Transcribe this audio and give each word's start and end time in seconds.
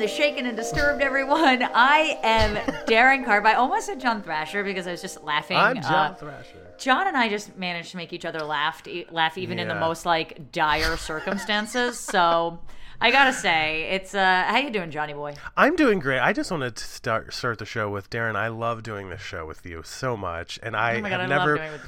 the 0.00 0.08
shaken 0.08 0.46
and 0.46 0.56
disturbed 0.56 1.02
everyone. 1.02 1.62
I 1.62 2.18
am 2.22 2.56
Darren 2.86 3.22
Carb. 3.22 3.44
I 3.44 3.52
almost 3.54 3.84
said 3.84 4.00
John 4.00 4.22
Thrasher 4.22 4.64
because 4.64 4.86
I 4.86 4.92
was 4.92 5.02
just 5.02 5.22
laughing. 5.24 5.58
I'm 5.58 5.76
uh, 5.76 5.82
John 5.82 6.10
uh, 6.12 6.14
Thrasher. 6.14 6.66
John 6.78 7.06
and 7.06 7.16
I 7.18 7.28
just 7.28 7.56
managed 7.58 7.90
to 7.92 7.98
make 7.98 8.14
each 8.14 8.24
other 8.24 8.40
laugh, 8.40 8.82
laugh 9.10 9.36
even 9.36 9.58
yeah. 9.58 9.62
in 9.64 9.68
the 9.68 9.74
most 9.74 10.06
like 10.06 10.50
dire 10.52 10.96
circumstances. 10.96 11.98
so. 12.00 12.58
I 13.02 13.10
gotta 13.12 13.32
say, 13.32 13.84
it's 13.92 14.14
uh, 14.14 14.42
how 14.46 14.58
you 14.58 14.68
doing, 14.68 14.90
Johnny 14.90 15.14
boy? 15.14 15.32
I'm 15.56 15.74
doing 15.74 16.00
great. 16.00 16.18
I 16.18 16.34
just 16.34 16.50
want 16.50 16.76
to 16.76 16.84
start 16.84 17.32
start 17.32 17.58
the 17.58 17.64
show 17.64 17.88
with 17.88 18.10
Darren. 18.10 18.36
I 18.36 18.48
love 18.48 18.82
doing 18.82 19.08
this 19.08 19.22
show 19.22 19.46
with 19.46 19.64
you 19.64 19.80
so 19.82 20.18
much, 20.18 20.58
and 20.62 20.76
I 20.76 20.96
oh 20.96 21.00
God, 21.00 21.12
have 21.12 21.20
I 21.20 21.24
never. 21.26 21.80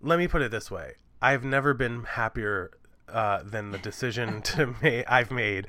Let 0.00 0.18
me 0.18 0.26
put 0.26 0.40
it 0.40 0.50
this 0.50 0.70
way: 0.70 0.92
I've 1.20 1.44
never 1.44 1.74
been 1.74 2.04
happier 2.04 2.70
uh, 3.06 3.42
than 3.44 3.70
the 3.70 3.78
decision 3.78 4.40
to 4.42 4.68
ma- 4.82 5.02
I've 5.06 5.30
made 5.30 5.66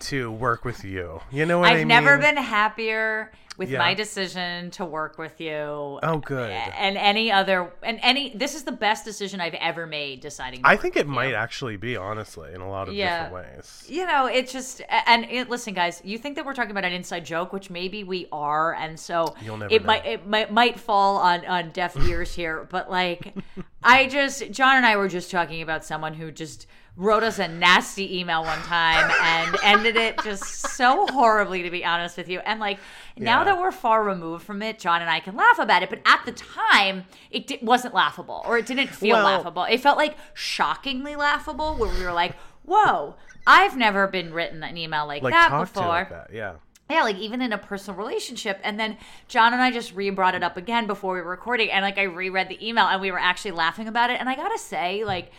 to 0.00 0.30
work 0.30 0.64
with 0.64 0.84
you. 0.84 1.20
You 1.32 1.44
know 1.44 1.58
what 1.58 1.68
I've 1.68 1.76
I 1.80 1.84
mean? 1.84 1.90
I've 1.90 2.04
never 2.04 2.16
been 2.18 2.36
happier 2.36 3.32
with 3.56 3.70
yeah. 3.70 3.78
my 3.78 3.94
decision 3.94 4.70
to 4.72 4.84
work 4.84 5.18
with 5.18 5.40
you. 5.40 5.54
Oh, 6.02 6.20
good. 6.24 6.50
And 6.50 6.96
any 6.96 7.32
other, 7.32 7.72
and 7.82 7.98
any, 8.02 8.36
this 8.36 8.54
is 8.54 8.64
the 8.64 8.72
best 8.72 9.04
decision 9.04 9.40
I've 9.40 9.54
ever 9.54 9.86
made 9.86 10.20
deciding. 10.20 10.60
I 10.64 10.76
think 10.76 10.96
it 10.96 11.06
might 11.06 11.30
you. 11.30 11.34
actually 11.36 11.76
be, 11.76 11.96
honestly, 11.96 12.52
in 12.52 12.60
a 12.60 12.68
lot 12.68 12.88
of 12.88 12.94
yeah. 12.94 13.24
different 13.24 13.56
ways. 13.56 13.84
You 13.88 14.06
know, 14.06 14.26
it's 14.26 14.52
just, 14.52 14.82
and 15.06 15.24
it, 15.30 15.48
listen, 15.48 15.74
guys, 15.74 16.00
you 16.04 16.18
think 16.18 16.36
that 16.36 16.44
we're 16.44 16.54
talking 16.54 16.70
about 16.70 16.84
an 16.84 16.92
inside 16.92 17.24
joke, 17.24 17.52
which 17.52 17.70
maybe 17.70 18.04
we 18.04 18.26
are. 18.32 18.74
And 18.74 18.98
so 18.98 19.34
You'll 19.42 19.56
never 19.56 19.72
it 19.72 19.82
know. 19.82 19.86
might, 19.86 20.06
it 20.06 20.26
might, 20.26 20.52
might 20.52 20.78
fall 20.78 21.16
on, 21.18 21.46
on 21.46 21.70
deaf 21.70 21.96
ears 22.08 22.34
here, 22.34 22.66
but 22.70 22.90
like, 22.90 23.34
I 23.82 24.06
just, 24.06 24.50
John 24.50 24.76
and 24.76 24.84
I 24.86 24.96
were 24.96 25.08
just 25.08 25.30
talking 25.30 25.62
about 25.62 25.84
someone 25.84 26.14
who 26.14 26.30
just, 26.30 26.66
wrote 26.96 27.22
us 27.22 27.38
a 27.38 27.46
nasty 27.46 28.18
email 28.20 28.42
one 28.42 28.58
time 28.60 29.10
and 29.22 29.56
ended 29.62 29.96
it 29.96 30.18
just 30.24 30.42
so 30.70 31.06
horribly 31.08 31.62
to 31.62 31.70
be 31.70 31.84
honest 31.84 32.16
with 32.16 32.26
you 32.26 32.38
and 32.40 32.58
like 32.58 32.78
now 33.18 33.40
yeah. 33.40 33.44
that 33.44 33.58
we're 33.60 33.70
far 33.70 34.02
removed 34.02 34.42
from 34.44 34.62
it 34.62 34.78
john 34.78 35.02
and 35.02 35.10
i 35.10 35.20
can 35.20 35.36
laugh 35.36 35.58
about 35.58 35.82
it 35.82 35.90
but 35.90 35.98
at 36.06 36.24
the 36.24 36.32
time 36.32 37.04
it 37.30 37.46
di- 37.46 37.58
wasn't 37.60 37.92
laughable 37.92 38.42
or 38.46 38.56
it 38.56 38.64
didn't 38.64 38.88
feel 38.88 39.16
well, 39.16 39.26
laughable 39.26 39.64
it 39.64 39.78
felt 39.78 39.98
like 39.98 40.16
shockingly 40.32 41.14
laughable 41.16 41.74
where 41.76 41.92
we 41.98 42.02
were 42.02 42.12
like 42.12 42.34
whoa 42.64 43.14
i've 43.46 43.76
never 43.76 44.06
been 44.08 44.32
written 44.32 44.62
an 44.62 44.76
email 44.78 45.06
like, 45.06 45.22
like 45.22 45.34
that 45.34 45.50
before 45.60 45.82
like 45.88 46.10
that. 46.10 46.30
yeah 46.32 46.54
yeah, 46.88 47.02
like 47.02 47.16
even 47.16 47.42
in 47.42 47.52
a 47.52 47.58
personal 47.58 47.98
relationship. 47.98 48.60
And 48.62 48.78
then 48.78 48.96
John 49.26 49.52
and 49.52 49.60
I 49.60 49.72
just 49.72 49.92
re 49.96 50.08
brought 50.10 50.36
it 50.36 50.44
up 50.44 50.56
again 50.56 50.86
before 50.86 51.14
we 51.14 51.20
were 51.20 51.30
recording. 51.30 51.68
And 51.68 51.82
like 51.82 51.98
I 51.98 52.04
reread 52.04 52.48
the 52.48 52.64
email 52.64 52.84
and 52.84 53.00
we 53.00 53.10
were 53.10 53.18
actually 53.18 53.50
laughing 53.50 53.88
about 53.88 54.10
it. 54.10 54.20
And 54.20 54.28
I 54.28 54.36
gotta 54.36 54.56
say, 54.56 55.02
like, 55.04 55.32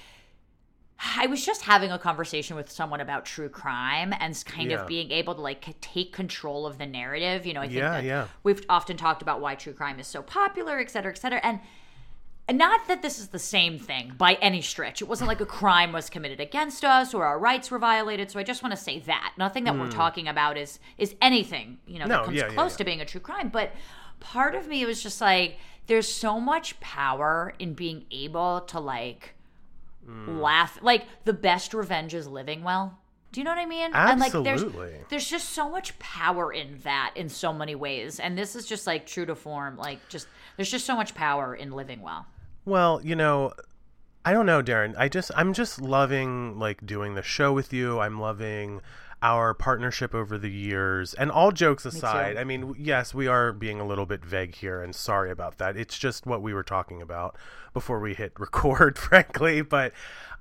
I 0.99 1.27
was 1.27 1.45
just 1.45 1.61
having 1.63 1.91
a 1.91 1.99
conversation 1.99 2.55
with 2.55 2.71
someone 2.71 3.01
about 3.01 3.25
true 3.25 3.49
crime 3.49 4.13
and 4.19 4.43
kind 4.45 4.71
yeah. 4.71 4.81
of 4.81 4.87
being 4.87 5.11
able 5.11 5.35
to 5.35 5.41
like 5.41 5.79
take 5.79 6.11
control 6.11 6.65
of 6.65 6.79
the 6.79 6.87
narrative. 6.87 7.45
You 7.45 7.53
know, 7.53 7.61
I 7.61 7.67
think 7.67 7.77
yeah, 7.77 7.99
yeah. 7.99 8.27
we've 8.41 8.63
often 8.67 8.97
talked 8.97 9.21
about 9.21 9.39
why 9.39 9.53
true 9.55 9.73
crime 9.73 9.99
is 9.99 10.07
so 10.07 10.23
popular, 10.23 10.79
et 10.79 10.89
cetera, 10.89 11.11
et 11.11 11.17
cetera. 11.17 11.39
And 11.43 11.59
not 12.51 12.87
that 12.87 13.03
this 13.03 13.19
is 13.19 13.27
the 13.27 13.37
same 13.39 13.77
thing 13.77 14.13
by 14.17 14.35
any 14.35 14.61
stretch. 14.61 15.01
It 15.01 15.05
wasn't 15.07 15.27
like 15.27 15.39
a 15.41 15.45
crime 15.45 15.91
was 15.91 16.09
committed 16.09 16.39
against 16.39 16.83
us 16.83 17.13
or 17.13 17.25
our 17.25 17.37
rights 17.37 17.69
were 17.69 17.77
violated. 17.77 18.31
So 18.31 18.39
I 18.39 18.43
just 18.43 18.63
want 18.63 18.73
to 18.73 18.81
say 18.81 18.99
that 19.01 19.33
nothing 19.37 19.65
that 19.65 19.75
mm. 19.75 19.79
we're 19.81 19.85
hmm. 19.85 19.91
talking 19.91 20.27
about 20.27 20.57
is 20.57 20.79
is 20.97 21.13
anything 21.21 21.77
you 21.85 21.99
know 21.99 22.05
no, 22.05 22.15
that 22.19 22.25
comes 22.25 22.37
yeah, 22.37 22.47
close 22.47 22.57
yeah, 22.57 22.63
yeah. 22.63 22.77
to 22.77 22.83
being 22.85 23.01
a 23.01 23.05
true 23.05 23.21
crime. 23.21 23.49
But 23.49 23.71
part 24.19 24.55
of 24.55 24.67
me 24.67 24.83
was 24.85 25.03
just 25.03 25.21
like, 25.21 25.57
there's 25.85 26.07
so 26.07 26.39
much 26.39 26.79
power 26.79 27.53
in 27.59 27.73
being 27.73 28.05
able 28.11 28.61
to 28.61 28.79
like 28.79 29.35
mm. 30.09 30.39
laugh. 30.41 30.79
Like 30.81 31.05
the 31.25 31.33
best 31.33 31.73
revenge 31.73 32.13
is 32.13 32.27
living 32.27 32.63
well. 32.63 32.97
Do 33.31 33.41
you 33.41 33.43
know 33.45 33.51
what 33.51 33.59
I 33.59 33.65
mean? 33.65 33.91
Absolutely. 33.93 34.49
And 34.53 34.65
like 34.65 34.75
there's 34.77 34.93
there's 35.09 35.29
just 35.29 35.49
so 35.49 35.69
much 35.69 35.97
power 35.99 36.51
in 36.51 36.79
that 36.83 37.11
in 37.15 37.29
so 37.29 37.53
many 37.53 37.75
ways. 37.75 38.19
And 38.19 38.37
this 38.37 38.55
is 38.55 38.65
just 38.65 38.87
like 38.87 39.05
true 39.05 39.25
to 39.25 39.35
form. 39.35 39.77
Like 39.77 39.99
just 40.09 40.27
there's 40.55 40.71
just 40.71 40.85
so 40.85 40.95
much 40.95 41.13
power 41.13 41.53
in 41.53 41.71
living 41.71 42.01
well. 42.01 42.25
Well, 42.65 43.01
you 43.03 43.15
know, 43.15 43.53
I 44.25 44.33
don't 44.33 44.45
know, 44.45 44.63
Darren. 44.63 44.93
I 44.97 45.09
just 45.09 45.31
I'm 45.35 45.53
just 45.53 45.81
loving 45.81 46.57
like 46.57 46.85
doing 46.85 47.15
the 47.15 47.21
show 47.23 47.51
with 47.53 47.73
you. 47.73 47.99
I'm 47.99 48.19
loving 48.19 48.81
our 49.21 49.53
partnership 49.53 50.13
over 50.13 50.37
the 50.37 50.49
years. 50.49 51.13
And 51.13 51.31
all 51.31 51.51
jokes 51.51 51.85
aside, 51.85 52.37
I 52.37 52.43
mean, 52.43 52.75
yes, 52.77 53.13
we 53.13 53.27
are 53.27 53.51
being 53.51 53.79
a 53.79 53.85
little 53.87 54.05
bit 54.05 54.23
vague 54.23 54.55
here 54.55 54.81
and 54.81 54.93
sorry 54.93 55.31
about 55.31 55.57
that. 55.57 55.75
It's 55.75 55.97
just 55.97 56.25
what 56.25 56.41
we 56.41 56.53
were 56.53 56.63
talking 56.63 57.01
about 57.01 57.35
before 57.73 57.99
we 57.99 58.13
hit 58.13 58.33
record, 58.39 58.97
frankly. 58.97 59.61
But 59.61 59.93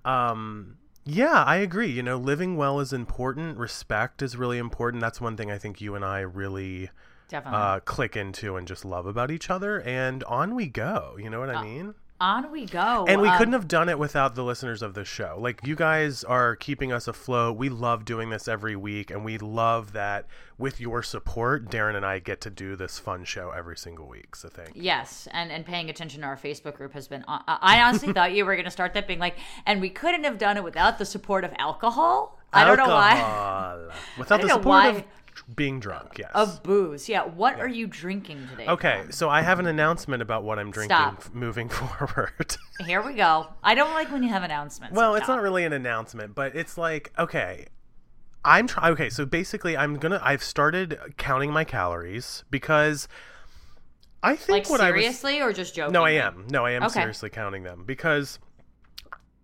um, 0.05 0.77
yeah, 1.05 1.43
I 1.45 1.57
agree. 1.57 1.89
You 1.89 2.03
know, 2.03 2.19
living 2.19 2.57
well 2.57 2.81
is 2.81 2.93
important, 2.93 3.59
respect 3.59 4.21
is 4.23 4.37
really 4.37 4.59
important. 4.59 5.01
That's 5.01 5.21
one 5.21 5.37
thing 5.37 5.51
I 5.51 5.59
think 5.59 5.81
you 5.81 5.95
and 5.95 6.05
I 6.05 6.21
really. 6.21 6.91
Definitely. 7.29 7.61
Uh, 7.61 7.81
click 7.81 8.17
into 8.17 8.55
and 8.57 8.69
just 8.69 8.85
love 8.85 9.05
about 9.05 9.33
each 9.33 9.51
other, 9.51 9.81
and 9.81 10.23
on 10.23 10.55
we 10.55 10.69
go. 10.69 11.17
You 11.19 11.29
know 11.29 11.41
what 11.41 11.51
I 11.51 11.55
uh, 11.57 11.65
mean? 11.65 11.95
On 12.21 12.51
we 12.51 12.65
go. 12.65 13.05
And 13.07 13.21
we 13.21 13.29
um, 13.29 13.37
couldn't 13.37 13.53
have 13.53 13.69
done 13.69 13.91
it 13.91 13.99
without 13.99 14.35
the 14.35 14.43
listeners 14.43 14.81
of 14.81 14.95
this 14.95 15.07
show. 15.07 15.37
Like, 15.39 15.61
you 15.67 15.75
guys 15.77 16.25
are 16.25 16.57
keeping 16.57 16.91
us 16.91 17.07
afloat. 17.09 17.59
We 17.59 17.69
love 17.69 18.07
doing 18.07 18.31
this 18.31 18.49
every 18.49 18.75
week, 18.75 19.11
and 19.11 19.23
we 19.23 19.37
love 19.37 19.93
that 19.93 20.25
with 20.57 20.81
your 20.81 21.03
support, 21.03 21.71
Darren 21.71 21.95
and 21.95 22.07
I 22.07 22.19
get 22.21 22.41
to 22.43 22.51
do 22.51 22.75
this 22.75 22.99
fun 22.99 23.25
show 23.25 23.51
every 23.51 23.77
single 23.77 24.09
week. 24.09 24.35
So, 24.35 24.49
thank 24.49 24.75
you. 24.77 24.83
Yes. 24.83 25.29
And, 25.33 25.53
and 25.53 25.67
paying 25.67 25.91
attention 25.91 26.23
to 26.23 26.27
our 26.27 26.37
Facebook 26.39 26.75
group 26.77 26.95
has 26.95 27.07
been. 27.07 27.23
I 27.29 27.83
honestly 27.85 28.15
thought 28.15 28.33
you 28.33 28.47
were 28.47 28.55
going 28.55 28.65
to 28.65 28.71
start 28.71 28.95
that 28.95 29.07
being 29.07 29.19
like, 29.19 29.37
and 29.67 29.83
we 29.83 29.91
couldn't 29.91 30.25
have 30.25 30.39
done 30.39 30.57
it 30.57 30.65
without 30.65 30.97
the 30.99 31.05
support 31.05 31.45
of 31.45 31.53
alcohol. 31.59 32.39
I 32.51 32.65
don't 32.65 32.79
know 32.79 32.87
why. 32.89 33.89
Without 34.19 34.41
the 34.41 34.49
support 34.49 34.65
why. 34.65 34.89
of 34.89 35.05
being 35.55 35.81
drunk, 35.81 36.19
yes. 36.19 36.31
Of 36.35 36.63
booze. 36.63 37.09
Yeah. 37.09 37.23
What 37.23 37.57
yeah. 37.57 37.63
are 37.65 37.69
you 37.69 37.87
drinking 37.87 38.49
today? 38.51 38.67
Okay, 38.69 39.03
so 39.11 39.29
I 39.29 39.43
have 39.43 39.59
an 39.59 39.67
announcement 39.67 40.23
about 40.23 40.45
what 40.45 40.59
I'm 40.59 40.71
drinking 40.71 40.97
f- 40.97 41.31
moving 41.33 41.69
forward. 41.69 42.57
Here 42.85 43.03
we 43.03 43.15
go. 43.15 43.47
I 43.63 43.75
don't 43.75 43.93
like 43.95 44.11
when 44.13 44.23
you 44.23 44.29
have 44.31 44.43
announcements. 44.43 44.97
Well, 44.97 45.15
it's 45.15 45.29
not 45.29 45.43
really 45.43 45.65
an 45.65 45.73
announcement, 45.73 46.35
but 46.35 46.55
it's 46.57 46.77
like, 46.79 47.13
okay, 47.19 47.67
I'm 48.45 48.67
trying. 48.67 48.93
Okay, 48.93 49.11
so 49.11 49.25
basically, 49.25 49.77
I'm 49.77 49.95
gonna. 49.97 50.21
I've 50.23 50.43
started 50.43 50.99
counting 51.17 51.53
my 51.53 51.65
calories 51.65 52.45
because 52.51 53.09
I 54.23 54.37
think 54.37 54.49
like, 54.67 54.71
what 54.71 54.81
seriously 54.81 54.85
I 54.85 55.03
seriously 55.37 55.41
or 55.43 55.53
just 55.53 55.75
joking. 55.75 55.93
No, 55.93 56.05
I 56.05 56.11
am. 56.13 56.47
No, 56.51 56.65
I 56.65 56.73
am 56.73 56.83
okay. 56.85 56.95
seriously 57.01 57.31
counting 57.31 57.63
them 57.63 57.85
because 57.87 58.39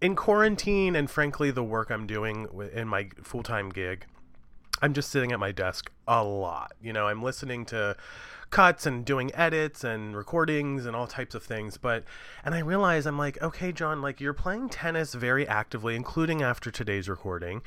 in 0.01 0.17
quarantine 0.17 0.97
and 0.97 1.09
frankly 1.09 1.53
the 1.53 1.63
work 1.63 1.89
I'm 1.91 2.09
doing 2.09 2.49
in 2.75 2.89
my 2.89 3.09
full 3.23 3.43
time 3.45 3.69
gig, 3.71 4.05
I'm 4.83 4.93
just 4.93 5.11
sitting 5.11 5.31
at 5.31 5.39
my 5.39 5.53
desk 5.53 5.91
a 6.09 6.23
lot. 6.25 6.73
You 6.83 6.93
know, 6.93 7.07
I'm 7.07 7.23
listening 7.23 7.65
to 7.67 7.97
cuts 8.51 8.85
and 8.85 9.05
doing 9.05 9.31
edits 9.35 9.85
and 9.85 10.15
recordings 10.17 10.85
and 10.85 10.95
all 10.97 11.07
types 11.07 11.35
of 11.37 11.43
things. 11.45 11.77
But, 11.79 12.05
and 12.45 12.53
I 12.55 12.59
realize 12.59 13.07
I'm 13.07 13.17
like, 13.17 13.41
okay, 13.41 13.71
John, 13.73 14.03
like 14.03 14.21
you're 14.21 14.33
playing 14.35 14.69
tennis 14.71 15.15
very 15.15 15.47
actively, 15.47 15.95
including 15.95 16.43
after 16.43 16.71
today's 16.73 17.09
recording. 17.09 17.63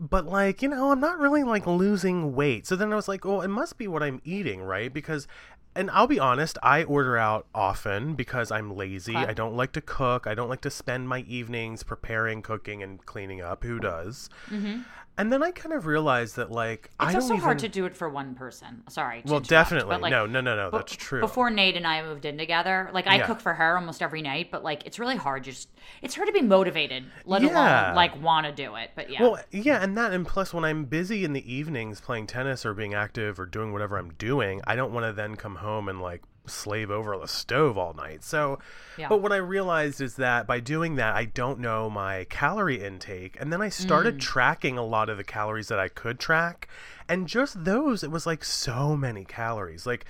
But, 0.00 0.26
like, 0.26 0.60
you 0.62 0.68
know, 0.68 0.92
I'm 0.92 1.00
not 1.00 1.18
really 1.18 1.44
like 1.44 1.66
losing 1.66 2.34
weight. 2.34 2.66
So 2.66 2.74
then 2.74 2.90
I 2.90 2.96
was 2.96 3.06
like, 3.06 3.24
well, 3.26 3.42
it 3.42 3.48
must 3.48 3.76
be 3.76 3.86
what 3.86 4.02
I'm 4.02 4.20
eating, 4.24 4.62
right? 4.62 4.92
Because 4.92 5.28
and 5.74 5.90
I'll 5.90 6.06
be 6.06 6.18
honest, 6.18 6.56
I 6.62 6.84
order 6.84 7.18
out 7.18 7.46
often 7.54 8.14
because 8.14 8.50
I'm 8.50 8.74
lazy. 8.74 9.12
Huh? 9.12 9.26
I 9.28 9.34
don't 9.34 9.54
like 9.54 9.72
to 9.72 9.82
cook. 9.82 10.26
I 10.26 10.34
don't 10.34 10.48
like 10.48 10.62
to 10.62 10.70
spend 10.70 11.06
my 11.06 11.18
evenings 11.28 11.82
preparing, 11.82 12.40
cooking, 12.40 12.82
and 12.82 13.04
cleaning 13.04 13.42
up. 13.42 13.62
Who 13.62 13.78
does? 13.78 14.30
Mm-hmm. 14.48 14.80
And 15.18 15.32
then 15.32 15.42
I 15.42 15.50
kind 15.50 15.72
of 15.74 15.86
realized 15.86 16.36
that 16.36 16.50
like 16.50 16.90
it's 17.00 17.14
also 17.14 17.34
even... 17.34 17.40
hard 17.44 17.58
to 17.60 17.68
do 17.68 17.86
it 17.86 17.96
for 17.96 18.08
one 18.08 18.34
person. 18.34 18.82
Sorry. 18.88 19.22
Well, 19.24 19.40
definitely. 19.40 19.96
Like, 19.96 20.10
no, 20.10 20.26
no, 20.26 20.40
no, 20.42 20.54
no. 20.56 20.70
That's 20.70 20.94
true. 20.94 21.20
Before 21.20 21.48
Nate 21.48 21.74
and 21.76 21.86
I 21.86 22.02
moved 22.02 22.26
in 22.26 22.36
together, 22.36 22.90
like 22.92 23.06
I 23.06 23.16
yeah. 23.16 23.26
cook 23.26 23.40
for 23.40 23.54
her 23.54 23.76
almost 23.78 24.02
every 24.02 24.20
night, 24.20 24.50
but 24.50 24.62
like 24.62 24.84
it's 24.86 24.98
really 24.98 25.16
hard. 25.16 25.44
Just 25.44 25.68
it's 26.02 26.14
hard 26.14 26.28
to 26.28 26.32
be 26.32 26.42
motivated, 26.42 27.04
let 27.24 27.42
yeah. 27.42 27.86
alone 27.88 27.94
like 27.96 28.22
want 28.22 28.44
to 28.46 28.52
do 28.52 28.74
it. 28.76 28.90
But 28.94 29.08
yeah. 29.08 29.22
Well, 29.22 29.38
yeah, 29.50 29.82
and 29.82 29.96
that, 29.96 30.12
and 30.12 30.26
plus 30.26 30.52
when 30.52 30.64
I'm 30.64 30.84
busy 30.84 31.24
in 31.24 31.32
the 31.32 31.50
evenings 31.52 32.00
playing 32.00 32.26
tennis 32.26 32.66
or 32.66 32.74
being 32.74 32.92
active 32.92 33.40
or 33.40 33.46
doing 33.46 33.72
whatever 33.72 33.96
I'm 33.96 34.10
doing, 34.14 34.60
I 34.66 34.76
don't 34.76 34.92
want 34.92 35.06
to 35.06 35.12
then 35.14 35.36
come 35.36 35.56
home 35.56 35.88
and 35.88 35.98
like 36.00 36.22
slave 36.50 36.90
over 36.90 37.16
the 37.18 37.28
stove 37.28 37.76
all 37.76 37.94
night. 37.94 38.22
So, 38.24 38.58
yeah. 38.96 39.08
but 39.08 39.20
what 39.22 39.32
I 39.32 39.36
realized 39.36 40.00
is 40.00 40.16
that 40.16 40.46
by 40.46 40.60
doing 40.60 40.96
that, 40.96 41.14
I 41.14 41.24
don't 41.24 41.58
know 41.58 41.88
my 41.90 42.24
calorie 42.24 42.82
intake. 42.82 43.36
And 43.40 43.52
then 43.52 43.60
I 43.62 43.68
started 43.68 44.16
mm. 44.16 44.20
tracking 44.20 44.78
a 44.78 44.84
lot 44.84 45.08
of 45.08 45.16
the 45.16 45.24
calories 45.24 45.68
that 45.68 45.78
I 45.78 45.88
could 45.88 46.18
track. 46.18 46.68
And 47.08 47.28
just 47.28 47.64
those, 47.64 48.02
it 48.02 48.10
was 48.10 48.26
like 48.26 48.44
so 48.44 48.96
many 48.96 49.24
calories. 49.24 49.86
Like, 49.86 50.04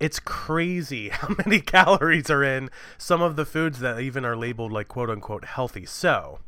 it's 0.00 0.20
crazy 0.20 1.08
how 1.10 1.28
many 1.44 1.60
calories 1.60 2.30
are 2.30 2.44
in 2.44 2.70
some 2.98 3.22
of 3.22 3.36
the 3.36 3.44
foods 3.46 3.80
that 3.80 4.00
even 4.00 4.24
are 4.24 4.36
labeled 4.36 4.72
like 4.72 4.88
quote 4.88 5.10
unquote 5.10 5.44
healthy. 5.44 5.86
So, 5.86 6.40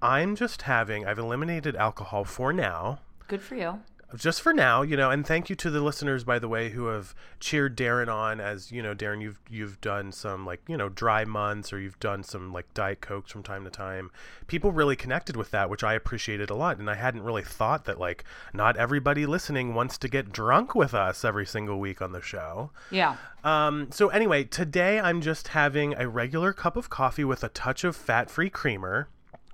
I'm 0.00 0.34
just 0.36 0.62
having, 0.62 1.06
I've 1.06 1.18
eliminated 1.18 1.76
alcohol 1.76 2.24
for 2.24 2.52
now. 2.52 3.00
Good 3.28 3.40
for 3.42 3.54
you 3.54 3.78
just 4.16 4.42
for 4.42 4.52
now, 4.52 4.82
you 4.82 4.96
know, 4.96 5.10
and 5.10 5.26
thank 5.26 5.48
you 5.48 5.56
to 5.56 5.70
the 5.70 5.80
listeners, 5.80 6.24
by 6.24 6.38
the 6.38 6.48
way, 6.48 6.70
who 6.70 6.86
have 6.86 7.14
cheered 7.40 7.76
Darren 7.76 8.12
on. 8.12 8.40
As 8.40 8.70
you 8.70 8.82
know, 8.82 8.94
Darren, 8.94 9.22
you've 9.22 9.40
you've 9.48 9.80
done 9.80 10.12
some 10.12 10.44
like 10.44 10.60
you 10.68 10.76
know 10.76 10.88
dry 10.88 11.24
months, 11.24 11.72
or 11.72 11.80
you've 11.80 11.98
done 11.98 12.22
some 12.22 12.52
like 12.52 12.72
diet 12.74 13.00
cokes 13.00 13.30
from 13.32 13.42
time 13.42 13.64
to 13.64 13.70
time. 13.70 14.10
People 14.48 14.70
really 14.70 14.96
connected 14.96 15.36
with 15.36 15.50
that, 15.52 15.70
which 15.70 15.82
I 15.82 15.94
appreciated 15.94 16.50
a 16.50 16.54
lot, 16.54 16.78
and 16.78 16.90
I 16.90 16.94
hadn't 16.94 17.22
really 17.22 17.42
thought 17.42 17.84
that 17.86 17.98
like 17.98 18.24
not 18.52 18.76
everybody 18.76 19.24
listening 19.24 19.74
wants 19.74 19.96
to 19.98 20.08
get 20.08 20.30
drunk 20.32 20.74
with 20.74 20.92
us 20.94 21.24
every 21.24 21.46
single 21.46 21.80
week 21.80 22.02
on 22.02 22.12
the 22.12 22.20
show. 22.22 22.70
Yeah. 22.90 23.16
Um. 23.44 23.88
So 23.92 24.08
anyway, 24.08 24.44
today 24.44 25.00
I'm 25.00 25.20
just 25.22 25.48
having 25.48 25.94
a 25.94 26.08
regular 26.08 26.52
cup 26.52 26.76
of 26.76 26.90
coffee 26.90 27.24
with 27.24 27.42
a 27.44 27.48
touch 27.48 27.82
of 27.84 27.96
fat-free 27.96 28.50
creamer. 28.50 29.08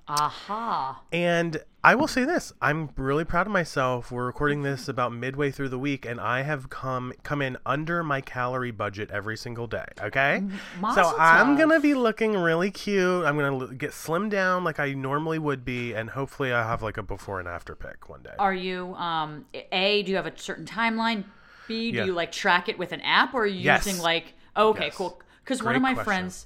Aha. 0.07 0.89
Uh-huh. 0.91 1.01
And 1.11 1.63
I 1.81 1.95
will 1.95 2.07
say 2.07 2.25
this: 2.25 2.51
I'm 2.61 2.89
really 2.97 3.23
proud 3.23 3.47
of 3.47 3.53
myself. 3.53 4.11
We're 4.11 4.25
recording 4.25 4.63
this 4.63 4.89
about 4.89 5.13
midway 5.13 5.49
through 5.49 5.69
the 5.69 5.79
week, 5.79 6.05
and 6.05 6.19
I 6.19 6.41
have 6.41 6.69
come 6.69 7.13
come 7.23 7.41
in 7.41 7.55
under 7.65 8.03
my 8.03 8.19
calorie 8.19 8.71
budget 8.71 9.09
every 9.11 9.37
single 9.37 9.65
day. 9.65 9.85
Okay, 10.01 10.43
Mazel 10.81 11.05
so 11.05 11.15
I'm 11.17 11.57
gonna 11.57 11.79
be 11.79 11.93
looking 11.93 12.35
really 12.37 12.69
cute. 12.69 13.23
I'm 13.25 13.37
gonna 13.37 13.73
get 13.73 13.91
slimmed 13.93 14.29
down 14.31 14.65
like 14.65 14.77
I 14.77 14.91
normally 14.93 15.39
would 15.39 15.63
be, 15.63 15.93
and 15.93 16.09
hopefully, 16.09 16.51
I 16.51 16.63
have 16.63 16.81
like 16.81 16.97
a 16.97 17.03
before 17.03 17.39
and 17.39 17.47
after 17.47 17.75
pic 17.75 18.09
one 18.09 18.23
day. 18.23 18.33
Are 18.37 18.53
you 18.53 18.93
um 18.95 19.45
a? 19.71 20.03
Do 20.03 20.09
you 20.11 20.17
have 20.17 20.27
a 20.27 20.37
certain 20.37 20.65
timeline? 20.65 21.23
B? 21.69 21.91
Do 21.93 21.99
yeah. 21.99 22.05
you 22.05 22.13
like 22.13 22.33
track 22.33 22.67
it 22.67 22.77
with 22.77 22.91
an 22.91 23.01
app, 23.01 23.33
or 23.33 23.43
are 23.43 23.47
you 23.47 23.59
yes. 23.61 23.85
using 23.85 24.01
like? 24.01 24.33
okay, 24.57 24.85
yes. 24.85 24.95
cool. 24.95 25.17
Because 25.45 25.63
one 25.63 25.75
of 25.77 25.81
my 25.81 25.93
question. 25.93 26.05
friends 26.05 26.45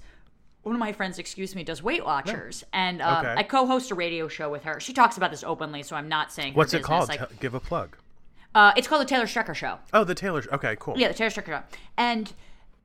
one 0.63 0.73
of 0.75 0.79
my 0.79 0.93
friends, 0.93 1.19
excuse 1.19 1.55
me, 1.55 1.63
does 1.63 1.83
Weight 1.83 2.05
Watchers, 2.05 2.63
yeah. 2.73 2.87
and 2.87 3.01
um, 3.01 3.25
okay. 3.25 3.35
I 3.37 3.43
co-host 3.43 3.91
a 3.91 3.95
radio 3.95 4.27
show 4.29 4.49
with 4.49 4.63
her. 4.63 4.79
She 4.79 4.93
talks 4.93 5.17
about 5.17 5.29
this 5.29 5.43
openly, 5.43 5.83
so 5.83 5.95
I'm 5.95 6.07
not 6.07 6.31
saying 6.31 6.53
what's 6.53 6.73
it 6.73 6.83
called. 6.83 7.09
Like, 7.09 7.39
Give 7.39 7.53
a 7.53 7.59
plug. 7.59 7.97
Uh, 8.55 8.71
it's 8.77 8.87
called 8.87 9.01
the 9.01 9.05
Taylor 9.05 9.25
Strecker 9.25 9.53
Show. 9.55 9.79
Oh, 9.93 10.03
the 10.03 10.15
Taylor. 10.15 10.41
Okay, 10.53 10.77
cool. 10.79 10.93
Yeah, 10.97 11.09
the 11.09 11.13
Taylor 11.13 11.29
Strecker 11.31 11.47
Show, 11.47 11.61
and 11.97 12.31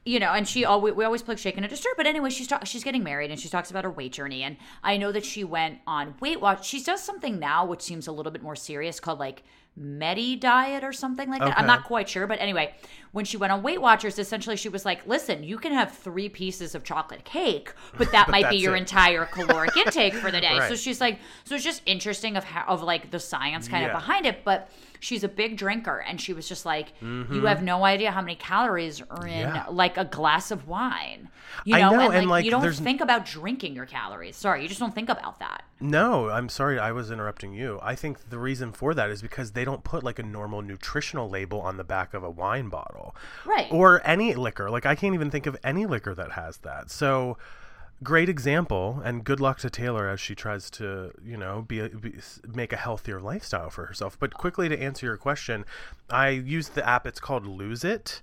you 0.04 0.18
know, 0.18 0.32
and 0.32 0.48
she 0.48 0.64
always 0.64 0.94
we 0.94 1.04
always 1.04 1.22
plug 1.22 1.38
Shake 1.38 1.56
and 1.56 1.70
Stir. 1.70 1.90
But 1.96 2.06
anyway, 2.08 2.30
she's 2.30 2.48
ta- 2.48 2.64
she's 2.64 2.82
getting 2.82 3.04
married, 3.04 3.30
and 3.30 3.38
she 3.38 3.48
talks 3.48 3.70
about 3.70 3.84
her 3.84 3.90
weight 3.90 4.12
journey. 4.12 4.42
And 4.42 4.56
I 4.82 4.96
know 4.96 5.12
that 5.12 5.24
she 5.24 5.44
went 5.44 5.78
on 5.86 6.14
Weight 6.20 6.40
Watch. 6.40 6.66
She 6.66 6.82
does 6.82 7.02
something 7.02 7.38
now, 7.38 7.64
which 7.64 7.82
seems 7.82 8.08
a 8.08 8.12
little 8.12 8.32
bit 8.32 8.42
more 8.42 8.56
serious, 8.56 8.98
called 8.98 9.20
like 9.20 9.44
Medi 9.80 10.34
diet 10.34 10.82
or 10.82 10.92
something 10.92 11.30
like 11.30 11.40
that. 11.40 11.56
I'm 11.56 11.66
not 11.66 11.84
quite 11.84 12.08
sure, 12.08 12.26
but 12.26 12.40
anyway, 12.40 12.74
when 13.12 13.24
she 13.24 13.36
went 13.36 13.52
on 13.52 13.62
Weight 13.62 13.80
Watchers, 13.80 14.18
essentially 14.18 14.56
she 14.56 14.68
was 14.68 14.84
like, 14.84 15.06
"Listen, 15.06 15.44
you 15.44 15.56
can 15.56 15.72
have 15.72 15.96
three 15.96 16.28
pieces 16.28 16.74
of 16.74 16.82
chocolate 16.82 17.24
cake, 17.24 17.72
but 17.96 18.10
that 18.10 18.26
but 18.26 18.32
might 18.32 18.50
be 18.50 18.56
your 18.56 18.74
it. 18.74 18.80
entire 18.80 19.26
caloric 19.26 19.76
intake 19.76 20.14
for 20.14 20.32
the 20.32 20.40
day." 20.40 20.58
Right. 20.58 20.68
So 20.68 20.74
she's 20.74 21.00
like, 21.00 21.20
so 21.44 21.54
it's 21.54 21.62
just 21.62 21.80
interesting 21.86 22.36
of 22.36 22.42
how 22.42 22.64
of 22.66 22.82
like 22.82 23.12
the 23.12 23.20
science 23.20 23.68
kind 23.68 23.82
yeah. 23.84 23.90
of 23.90 23.94
behind 23.94 24.26
it, 24.26 24.44
but 24.44 24.68
she's 24.98 25.22
a 25.22 25.28
big 25.28 25.56
drinker 25.56 25.98
and 26.00 26.20
she 26.20 26.32
was 26.32 26.48
just 26.48 26.66
like 26.66 26.88
mm-hmm. 26.98 27.32
you 27.32 27.42
have 27.44 27.62
no 27.62 27.84
idea 27.84 28.10
how 28.10 28.20
many 28.20 28.34
calories 28.34 29.00
are 29.00 29.28
in 29.28 29.42
yeah. 29.42 29.64
like 29.70 29.96
a 29.96 30.04
glass 30.04 30.50
of 30.50 30.66
wine 30.66 31.28
you 31.64 31.72
know, 31.78 31.90
know 31.92 32.00
and, 32.00 32.06
like, 32.08 32.16
and 32.18 32.28
like 32.28 32.44
you 32.44 32.50
don't 32.50 32.72
think 32.74 33.00
about 33.00 33.24
drinking 33.24 33.76
your 33.76 33.86
calories 33.86 34.34
sorry 34.34 34.60
you 34.60 34.66
just 34.66 34.80
don't 34.80 34.96
think 34.96 35.08
about 35.08 35.38
that 35.38 35.62
no, 35.80 36.28
I'm 36.28 36.48
sorry 36.48 36.78
I 36.78 36.90
was 36.90 37.10
interrupting 37.10 37.52
you. 37.52 37.78
I 37.82 37.94
think 37.94 38.30
the 38.30 38.38
reason 38.38 38.72
for 38.72 38.94
that 38.94 39.10
is 39.10 39.22
because 39.22 39.52
they 39.52 39.64
don't 39.64 39.84
put 39.84 40.02
like 40.02 40.18
a 40.18 40.24
normal 40.24 40.60
nutritional 40.60 41.28
label 41.30 41.60
on 41.60 41.76
the 41.76 41.84
back 41.84 42.14
of 42.14 42.24
a 42.24 42.30
wine 42.30 42.68
bottle. 42.68 43.14
Right. 43.46 43.68
Or 43.70 44.02
any 44.04 44.34
liquor. 44.34 44.70
Like 44.70 44.86
I 44.86 44.96
can't 44.96 45.14
even 45.14 45.30
think 45.30 45.46
of 45.46 45.56
any 45.62 45.86
liquor 45.86 46.14
that 46.14 46.32
has 46.32 46.58
that. 46.58 46.90
So 46.90 47.38
great 48.02 48.28
example 48.28 49.00
and 49.04 49.22
good 49.24 49.38
luck 49.40 49.58
to 49.58 49.70
Taylor 49.70 50.08
as 50.08 50.18
she 50.20 50.34
tries 50.34 50.68
to, 50.70 51.12
you 51.24 51.36
know, 51.36 51.62
be, 51.66 51.86
be 51.88 52.14
make 52.52 52.72
a 52.72 52.76
healthier 52.76 53.20
lifestyle 53.20 53.70
for 53.70 53.86
herself. 53.86 54.18
But 54.18 54.34
quickly 54.34 54.68
to 54.68 54.78
answer 54.80 55.06
your 55.06 55.16
question, 55.16 55.64
I 56.10 56.30
use 56.30 56.70
the 56.70 56.88
app 56.88 57.06
it's 57.06 57.20
called 57.20 57.46
Lose 57.46 57.84
It 57.84 58.20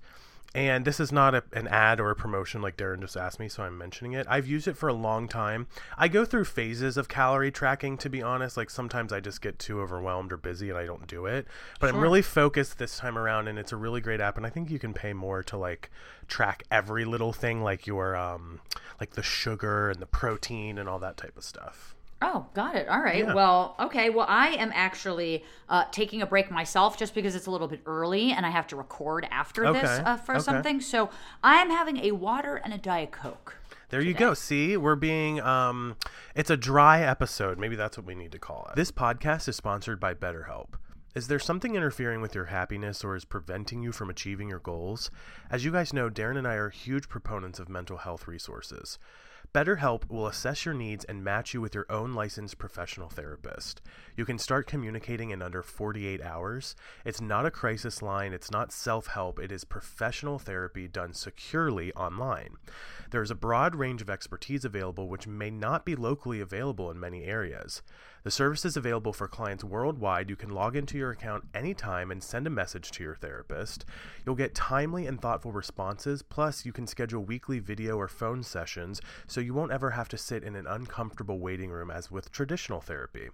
and 0.55 0.85
this 0.85 1.01
is 1.01 1.11
not 1.11 1.35
a, 1.35 1.43
an 1.51 1.67
ad 1.67 1.99
or 1.99 2.09
a 2.09 2.15
promotion 2.15 2.61
like 2.61 2.77
Darren 2.77 3.01
just 3.01 3.17
asked 3.17 3.41
me, 3.41 3.49
so 3.49 3.61
I'm 3.63 3.77
mentioning 3.77 4.13
it. 4.13 4.25
I've 4.29 4.47
used 4.47 4.69
it 4.69 4.77
for 4.77 4.87
a 4.87 4.93
long 4.93 5.27
time. 5.27 5.67
I 5.97 6.07
go 6.07 6.23
through 6.23 6.45
phases 6.45 6.95
of 6.95 7.09
calorie 7.09 7.51
tracking, 7.51 7.97
to 7.97 8.09
be 8.09 8.23
honest. 8.23 8.55
Like 8.55 8.69
sometimes 8.69 9.11
I 9.11 9.19
just 9.19 9.41
get 9.41 9.59
too 9.59 9.81
overwhelmed 9.81 10.31
or 10.31 10.37
busy 10.37 10.69
and 10.69 10.77
I 10.79 10.85
don't 10.85 11.07
do 11.07 11.25
it. 11.25 11.45
But 11.81 11.87
sure. 11.87 11.97
I'm 11.97 12.01
really 12.01 12.21
focused 12.21 12.77
this 12.77 12.97
time 12.97 13.17
around, 13.17 13.49
and 13.49 13.59
it's 13.59 13.73
a 13.73 13.75
really 13.75 13.99
great 13.99 14.21
app. 14.21 14.37
And 14.37 14.45
I 14.45 14.49
think 14.49 14.71
you 14.71 14.79
can 14.79 14.93
pay 14.93 15.11
more 15.11 15.43
to 15.43 15.57
like 15.57 15.91
track 16.29 16.63
every 16.71 17.03
little 17.03 17.33
thing, 17.33 17.61
like 17.61 17.85
your 17.85 18.15
um, 18.15 18.61
like 19.01 19.11
the 19.11 19.23
sugar 19.23 19.89
and 19.89 19.99
the 19.99 20.05
protein 20.07 20.77
and 20.77 20.87
all 20.87 20.99
that 20.99 21.17
type 21.17 21.35
of 21.37 21.43
stuff. 21.43 21.94
Oh, 22.27 22.47
got 22.55 22.75
it. 22.75 22.87
All 22.89 22.99
right. 23.03 23.23
Yeah. 23.23 23.35
Well, 23.35 23.75
okay. 23.79 24.09
Well, 24.09 24.25
I 24.27 24.49
am 24.55 24.71
actually 24.73 25.43
uh, 25.69 25.83
taking 25.91 26.23
a 26.23 26.25
break 26.25 26.49
myself 26.49 26.97
just 26.97 27.13
because 27.13 27.35
it's 27.35 27.45
a 27.45 27.51
little 27.51 27.67
bit 27.67 27.81
early 27.85 28.31
and 28.31 28.47
I 28.47 28.49
have 28.49 28.65
to 28.67 28.75
record 28.75 29.27
after 29.29 29.63
okay. 29.67 29.81
this 29.81 30.01
uh, 30.03 30.17
for 30.17 30.33
okay. 30.33 30.41
something. 30.41 30.81
So 30.81 31.11
I 31.43 31.57
am 31.57 31.69
having 31.69 31.97
a 31.97 32.13
water 32.13 32.55
and 32.55 32.73
a 32.73 32.79
Diet 32.79 33.11
Coke. 33.11 33.57
There 33.89 33.99
today. 33.99 34.07
you 34.09 34.15
go. 34.15 34.33
See, 34.33 34.75
we're 34.75 34.95
being, 34.95 35.39
um, 35.39 35.97
it's 36.35 36.49
a 36.49 36.57
dry 36.57 37.03
episode. 37.03 37.59
Maybe 37.59 37.75
that's 37.75 37.95
what 37.95 38.07
we 38.07 38.15
need 38.15 38.31
to 38.31 38.39
call 38.39 38.67
it. 38.71 38.75
This 38.75 38.91
podcast 38.91 39.47
is 39.47 39.55
sponsored 39.55 39.99
by 39.99 40.15
BetterHelp. 40.15 40.69
Is 41.13 41.27
there 41.27 41.37
something 41.39 41.75
interfering 41.75 42.21
with 42.21 42.33
your 42.33 42.45
happiness 42.45 43.03
or 43.03 43.15
is 43.15 43.23
preventing 43.23 43.83
you 43.83 43.91
from 43.91 44.09
achieving 44.09 44.49
your 44.49 44.59
goals? 44.59 45.11
As 45.51 45.63
you 45.63 45.71
guys 45.71 45.93
know, 45.93 46.09
Darren 46.09 46.37
and 46.39 46.47
I 46.47 46.55
are 46.55 46.69
huge 46.69 47.07
proponents 47.07 47.59
of 47.59 47.69
mental 47.69 47.97
health 47.97 48.27
resources. 48.27 48.97
BetterHelp 49.55 50.09
will 50.09 50.27
assess 50.27 50.65
your 50.65 50.73
needs 50.73 51.05
and 51.05 51.23
match 51.23 51.53
you 51.53 51.61
with 51.61 51.73
your 51.73 51.85
own 51.89 52.11
licensed 52.13 52.57
professional 52.57 53.07
therapist. 53.07 53.81
You 54.17 54.25
can 54.25 54.37
start 54.37 54.67
communicating 54.67 55.29
in 55.29 55.41
under 55.41 55.61
48 55.63 56.21
hours. 56.21 56.75
It's 57.05 57.21
not 57.21 57.45
a 57.45 57.51
crisis 57.51 58.01
line, 58.01 58.33
it's 58.33 58.51
not 58.51 58.73
self 58.73 59.07
help, 59.07 59.39
it 59.39 59.53
is 59.53 59.63
professional 59.63 60.39
therapy 60.39 60.89
done 60.89 61.13
securely 61.13 61.93
online. 61.93 62.57
There 63.11 63.21
is 63.21 63.31
a 63.31 63.35
broad 63.35 63.75
range 63.77 64.01
of 64.01 64.09
expertise 64.09 64.65
available 64.65 65.07
which 65.07 65.25
may 65.25 65.51
not 65.51 65.85
be 65.85 65.95
locally 65.95 66.41
available 66.41 66.91
in 66.91 66.99
many 66.99 67.23
areas. 67.23 67.81
The 68.25 68.31
service 68.31 68.65
is 68.65 68.75
available 68.75 69.13
for 69.13 69.27
clients 69.27 69.63
worldwide. 69.63 70.31
You 70.31 70.35
can 70.35 70.49
log 70.49 70.75
into 70.75 70.97
your 70.97 71.11
account 71.11 71.43
anytime 71.53 72.09
and 72.09 72.23
send 72.23 72.47
a 72.47 72.49
message 72.49 72.89
to 72.93 73.03
your 73.03 73.13
therapist. 73.13 73.85
You'll 74.25 74.33
get 74.33 74.55
timely 74.55 75.05
and 75.05 75.21
thoughtful 75.21 75.51
responses, 75.51 76.23
plus, 76.23 76.65
you 76.65 76.73
can 76.73 76.87
schedule 76.87 77.23
weekly 77.23 77.59
video 77.59 77.97
or 77.97 78.07
phone 78.07 78.41
sessions 78.41 78.99
so 79.27 79.41
you 79.41 79.53
won't 79.53 79.71
ever 79.71 79.91
have 79.91 80.09
to 80.09 80.17
sit 80.17 80.43
in 80.43 80.55
an 80.55 80.65
uncomfortable 80.65 81.37
waiting 81.39 81.69
room 81.69 81.91
as 81.91 82.09
with 82.09 82.31
traditional 82.31 82.81
therapy. 82.81 83.29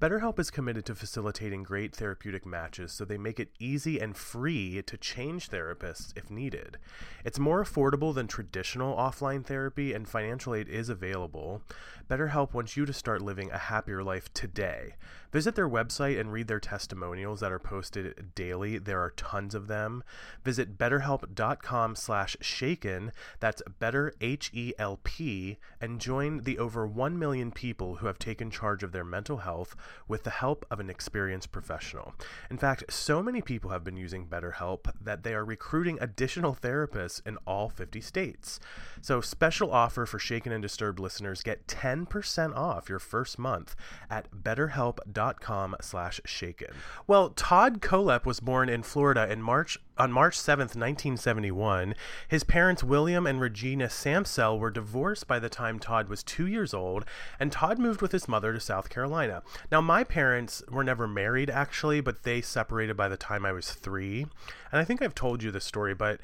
BetterHelp 0.00 0.38
is 0.40 0.50
committed 0.50 0.84
to 0.86 0.94
facilitating 0.94 1.62
great 1.62 1.94
therapeutic 1.94 2.44
matches 2.44 2.92
so 2.92 3.04
they 3.04 3.18
make 3.18 3.38
it 3.38 3.50
easy 3.58 4.00
and 4.00 4.16
free 4.16 4.82
to 4.82 4.96
change 4.96 5.50
therapists 5.50 6.12
if 6.16 6.30
needed. 6.30 6.78
It's 7.24 7.38
more 7.38 7.62
affordable 7.64 8.14
than 8.14 8.26
traditional 8.26 8.96
offline 8.96 9.44
therapy, 9.44 9.92
and 9.92 10.08
financial 10.08 10.54
aid 10.54 10.68
is 10.68 10.88
available. 10.88 11.62
BetterHelp 12.08 12.52
wants 12.52 12.76
you 12.76 12.84
to 12.84 12.92
start 12.92 13.22
living 13.22 13.50
a 13.50 13.58
happier 13.58 14.02
life 14.02 14.32
today. 14.34 14.94
Visit 15.32 15.54
their 15.54 15.68
website 15.68 16.20
and 16.20 16.30
read 16.30 16.46
their 16.46 16.60
testimonials 16.60 17.40
that 17.40 17.52
are 17.52 17.58
posted 17.58 18.34
daily. 18.34 18.76
There 18.76 19.00
are 19.00 19.10
tons 19.16 19.54
of 19.54 19.66
them. 19.66 20.04
Visit 20.44 20.76
betterhelp.com 20.76 21.94
slash 21.94 22.36
shaken, 22.42 23.12
that's 23.40 23.62
better 23.80 24.12
H-E-L-P, 24.20 25.56
and 25.80 26.00
join 26.00 26.38
the 26.42 26.58
over 26.58 26.86
1 26.86 27.18
million 27.18 27.50
people 27.50 27.96
who 27.96 28.08
have 28.08 28.18
taken 28.18 28.50
charge 28.50 28.82
of 28.82 28.92
their 28.92 29.04
mental 29.04 29.38
health 29.38 29.74
with 30.08 30.24
the 30.24 30.30
help 30.30 30.66
of 30.70 30.80
an 30.80 30.88
experienced 30.90 31.52
professional. 31.52 32.14
In 32.50 32.58
fact, 32.58 32.92
so 32.92 33.22
many 33.22 33.40
people 33.42 33.70
have 33.70 33.84
been 33.84 33.96
using 33.96 34.26
BetterHelp 34.26 34.90
that 35.00 35.22
they 35.22 35.34
are 35.34 35.44
recruiting 35.44 35.98
additional 36.00 36.56
therapists 36.60 37.24
in 37.26 37.36
all 37.46 37.68
50 37.68 38.00
states. 38.00 38.58
So, 39.00 39.20
special 39.20 39.70
offer 39.72 40.04
for 40.06 40.18
Shaken 40.18 40.50
and 40.52 40.62
Disturbed 40.62 40.98
listeners 40.98 41.42
get 41.42 41.66
10% 41.66 42.54
off 42.56 42.88
your 42.88 42.98
first 42.98 43.38
month 43.38 43.74
at 44.10 44.30
betterhelp.com/shaken. 44.30 46.68
Well, 47.06 47.28
Todd 47.30 47.80
Kohlhepp 47.80 48.24
was 48.24 48.40
born 48.40 48.68
in 48.68 48.82
Florida 48.82 49.30
in 49.30 49.40
March 49.42 49.78
on 49.98 50.10
March 50.10 50.38
7, 50.38 50.62
1971, 50.64 51.94
his 52.28 52.44
parents 52.44 52.82
William 52.82 53.26
and 53.26 53.40
Regina 53.40 53.86
Sampsell 53.88 54.58
were 54.58 54.70
divorced 54.70 55.26
by 55.26 55.38
the 55.38 55.48
time 55.50 55.78
Todd 55.78 56.08
was 56.08 56.22
two 56.22 56.46
years 56.46 56.72
old, 56.72 57.04
and 57.38 57.52
Todd 57.52 57.78
moved 57.78 58.00
with 58.00 58.12
his 58.12 58.26
mother 58.28 58.52
to 58.52 58.60
South 58.60 58.88
Carolina. 58.88 59.42
Now, 59.70 59.80
my 59.80 60.02
parents 60.04 60.62
were 60.70 60.84
never 60.84 61.06
married, 61.06 61.50
actually, 61.50 62.00
but 62.00 62.22
they 62.22 62.40
separated 62.40 62.96
by 62.96 63.08
the 63.08 63.16
time 63.18 63.44
I 63.44 63.52
was 63.52 63.72
three. 63.72 64.22
And 64.22 64.80
I 64.80 64.84
think 64.84 65.02
I've 65.02 65.14
told 65.14 65.42
you 65.42 65.50
this 65.50 65.64
story, 65.64 65.94
but 65.94 66.20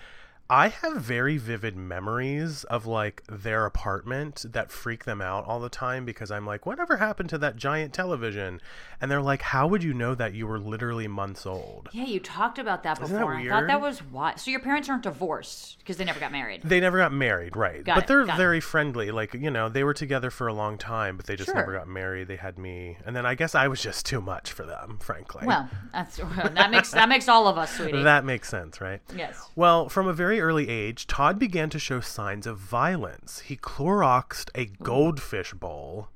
I 0.51 0.69
have 0.69 0.95
very 0.95 1.37
vivid 1.37 1.77
memories 1.77 2.65
of 2.65 2.87
like 2.87 3.23
their 3.29 3.67
apartment 3.67 4.47
that 4.49 4.73
freak 4.73 5.05
them 5.05 5.21
out 5.21 5.45
all 5.47 5.61
the 5.61 5.69
time 5.69 6.07
because 6.07 6.31
I'm 6.31 6.47
like, 6.47 6.65
whatever 6.65 6.97
happened 6.97 7.29
to 7.31 7.39
that 7.39 7.57
giant 7.57 7.93
television? 7.93 8.63
And 8.99 9.11
they're 9.11 9.21
like, 9.21 9.43
how 9.43 9.67
would 9.67 9.85
you 9.85 9.93
know 9.93 10.15
that 10.15 10.33
you 10.33 10.47
were 10.47 10.59
literally 10.59 11.07
months 11.07 11.45
old? 11.45 11.91
Yeah, 11.93 12.05
you 12.07 12.19
talked 12.19 12.59
about 12.59 12.83
that 12.85 13.01
Isn't 13.03 13.15
before. 13.15 13.35
That 13.35 13.43
I 13.45 13.49
thought 13.51 13.67
that 13.67 13.81
was 13.83 13.99
why. 13.99 14.37
So 14.37 14.51
your 14.51 14.61
parents 14.61 14.89
aren't 14.89 15.03
divorced 15.03 15.79
because 15.81 15.99
they 15.99 16.05
never 16.05 16.19
got 16.19 16.33
married. 16.33 16.63
They 16.65 16.81
never 16.81 16.97
got 16.97 17.13
married, 17.13 17.55
right? 17.55 17.85
Got 17.85 17.95
but 17.97 18.05
it, 18.05 18.07
they're 18.09 18.25
very 18.25 18.59
it. 18.59 18.65
friendly. 18.65 19.11
Like 19.11 19.35
you 19.35 19.51
know, 19.51 19.69
they 19.69 19.85
were 19.85 19.93
together 19.95 20.31
for 20.31 20.47
a 20.47 20.55
long 20.55 20.79
time, 20.79 21.19
but 21.19 21.27
they 21.27 21.37
just 21.37 21.49
sure. 21.49 21.57
never 21.57 21.73
got 21.75 21.87
married. 21.89 22.27
They 22.27 22.37
had 22.37 22.59
me, 22.59 22.97
and 23.05 23.15
then 23.15 23.27
I 23.27 23.35
guess 23.35 23.55
I 23.55 23.69
was 23.69 23.83
just 23.83 24.07
too 24.07 24.23
much 24.23 24.51
for 24.51 24.65
them, 24.65 24.99
frankly. 24.99 25.47
Well, 25.47 25.69
that's 25.93 26.17
that 26.17 26.71
makes 26.71 26.91
that 26.93 27.09
makes 27.11 27.29
all 27.29 27.47
of 27.49 27.59
us, 27.59 27.71
sweetie. 27.77 28.03
That 28.03 28.25
makes 28.25 28.49
sense, 28.49 28.81
right? 28.81 29.03
Yes. 29.15 29.51
Well, 29.55 29.91
from 29.91 30.09
a 30.09 30.13
very 30.15 30.38
early 30.41 30.69
age, 30.69 31.07
Todd 31.07 31.39
began 31.39 31.71
to 31.71 31.79
show 31.79 32.01
signs 32.01 32.47
of 32.47 32.59
violence. 32.59 33.41
He 33.41 33.57
Cloroxed 33.57 34.51
a 34.55 34.67
goldfish 34.83 35.53
bowl 35.55 36.09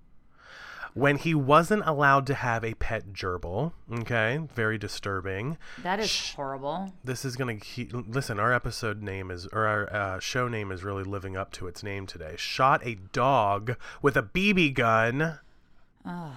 when 0.94 1.16
he 1.16 1.34
wasn't 1.34 1.84
allowed 1.86 2.26
to 2.26 2.34
have 2.34 2.64
a 2.64 2.74
pet 2.74 3.12
gerbil. 3.12 3.72
Okay, 3.90 4.40
very 4.54 4.78
disturbing. 4.78 5.56
That 5.82 6.00
is 6.00 6.32
horrible. 6.34 6.92
This 7.04 7.24
is 7.24 7.36
gonna 7.36 7.56
keep, 7.56 7.92
listen. 7.92 8.38
Our 8.38 8.52
episode 8.52 9.02
name 9.02 9.30
is 9.30 9.46
or 9.48 9.66
our 9.66 9.92
uh, 9.92 10.20
show 10.20 10.48
name 10.48 10.70
is 10.72 10.84
really 10.84 11.04
living 11.04 11.36
up 11.36 11.52
to 11.52 11.66
its 11.66 11.82
name 11.82 12.06
today. 12.06 12.34
Shot 12.36 12.84
a 12.86 12.96
dog 13.12 13.76
with 14.00 14.16
a 14.16 14.22
BB 14.22 14.74
gun. 14.74 15.38
Oh, 16.06 16.36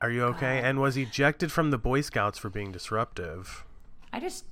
Are 0.00 0.10
you 0.10 0.24
okay? 0.24 0.60
God. 0.60 0.68
And 0.68 0.80
was 0.80 0.96
ejected 0.96 1.50
from 1.52 1.70
the 1.70 1.78
Boy 1.78 2.00
Scouts 2.00 2.38
for 2.38 2.48
being 2.50 2.72
disruptive. 2.72 3.64
I 4.12 4.18
just 4.18 4.44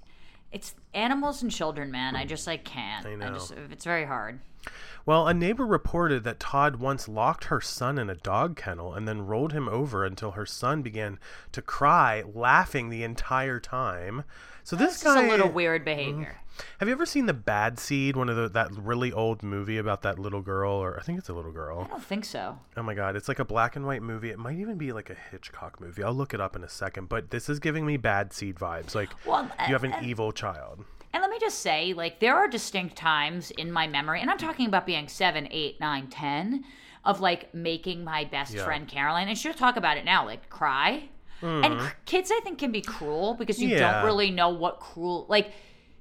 it's 0.50 0.74
animals 0.94 1.42
and 1.42 1.50
children, 1.50 1.90
man. 1.90 2.16
I 2.16 2.24
just 2.24 2.48
I 2.48 2.56
can't. 2.56 3.04
I 3.04 3.14
know. 3.14 3.26
I 3.26 3.30
just, 3.30 3.52
it's 3.70 3.84
very 3.84 4.06
hard. 4.06 4.40
Well, 5.06 5.28
a 5.28 5.32
neighbor 5.34 5.66
reported 5.66 6.24
that 6.24 6.40
Todd 6.40 6.76
once 6.76 7.08
locked 7.08 7.44
her 7.44 7.60
son 7.60 7.98
in 7.98 8.10
a 8.10 8.14
dog 8.14 8.56
kennel 8.56 8.92
and 8.94 9.06
then 9.06 9.26
rolled 9.26 9.52
him 9.52 9.68
over 9.68 10.04
until 10.04 10.32
her 10.32 10.44
son 10.46 10.82
began 10.82 11.18
to 11.52 11.62
cry, 11.62 12.22
laughing 12.34 12.88
the 12.90 13.02
entire 13.04 13.60
time. 13.60 14.24
So 14.68 14.76
this 14.76 14.96
is 14.96 15.06
a 15.06 15.22
little 15.22 15.48
weird 15.48 15.80
mm-hmm. 15.86 15.96
behavior. 15.96 16.34
Have 16.78 16.88
you 16.88 16.92
ever 16.92 17.06
seen 17.06 17.24
the 17.24 17.32
Bad 17.32 17.78
Seed? 17.78 18.16
One 18.18 18.28
of 18.28 18.36
the, 18.36 18.50
that 18.50 18.70
really 18.72 19.10
old 19.10 19.42
movie 19.42 19.78
about 19.78 20.02
that 20.02 20.18
little 20.18 20.42
girl, 20.42 20.72
or 20.74 20.98
I 21.00 21.02
think 21.02 21.18
it's 21.18 21.30
a 21.30 21.32
little 21.32 21.52
girl. 21.52 21.84
I 21.86 21.88
don't 21.88 22.04
think 22.04 22.26
so. 22.26 22.58
Oh 22.76 22.82
my 22.82 22.92
god, 22.92 23.16
it's 23.16 23.28
like 23.28 23.38
a 23.38 23.46
black 23.46 23.76
and 23.76 23.86
white 23.86 24.02
movie. 24.02 24.28
It 24.28 24.38
might 24.38 24.58
even 24.58 24.76
be 24.76 24.92
like 24.92 25.08
a 25.08 25.14
Hitchcock 25.14 25.80
movie. 25.80 26.02
I'll 26.02 26.12
look 26.12 26.34
it 26.34 26.40
up 26.42 26.54
in 26.54 26.62
a 26.64 26.68
second. 26.68 27.08
But 27.08 27.30
this 27.30 27.48
is 27.48 27.60
giving 27.60 27.86
me 27.86 27.96
Bad 27.96 28.34
Seed 28.34 28.56
vibes. 28.56 28.94
Like 28.94 29.08
well, 29.24 29.44
you 29.68 29.72
have 29.72 29.84
an 29.84 29.94
and, 29.94 30.06
evil 30.06 30.32
child. 30.32 30.84
And 31.14 31.22
let 31.22 31.30
me 31.30 31.38
just 31.40 31.60
say, 31.60 31.94
like 31.94 32.20
there 32.20 32.36
are 32.36 32.46
distinct 32.46 32.94
times 32.94 33.50
in 33.52 33.72
my 33.72 33.86
memory, 33.86 34.20
and 34.20 34.28
I'm 34.30 34.36
talking 34.36 34.66
about 34.66 34.84
being 34.84 35.08
seven, 35.08 35.48
eight, 35.50 35.80
nine, 35.80 36.08
ten, 36.08 36.66
of 37.06 37.20
like 37.22 37.54
making 37.54 38.04
my 38.04 38.24
best 38.24 38.52
yeah. 38.52 38.66
friend 38.66 38.86
Caroline, 38.86 39.28
and 39.28 39.38
she'll 39.38 39.54
talk 39.54 39.78
about 39.78 39.96
it 39.96 40.04
now, 40.04 40.26
like 40.26 40.50
cry 40.50 41.08
Mm. 41.42 41.64
And 41.66 41.74
hmm. 41.80 41.86
kids, 42.04 42.32
I 42.34 42.40
think, 42.40 42.58
can 42.58 42.72
be 42.72 42.82
cruel 42.82 43.34
because 43.34 43.62
you 43.62 43.68
yeah. 43.68 43.78
don't 44.00 44.04
really 44.04 44.30
know 44.30 44.48
what 44.48 44.80
cruel 44.80 45.26
like. 45.28 45.52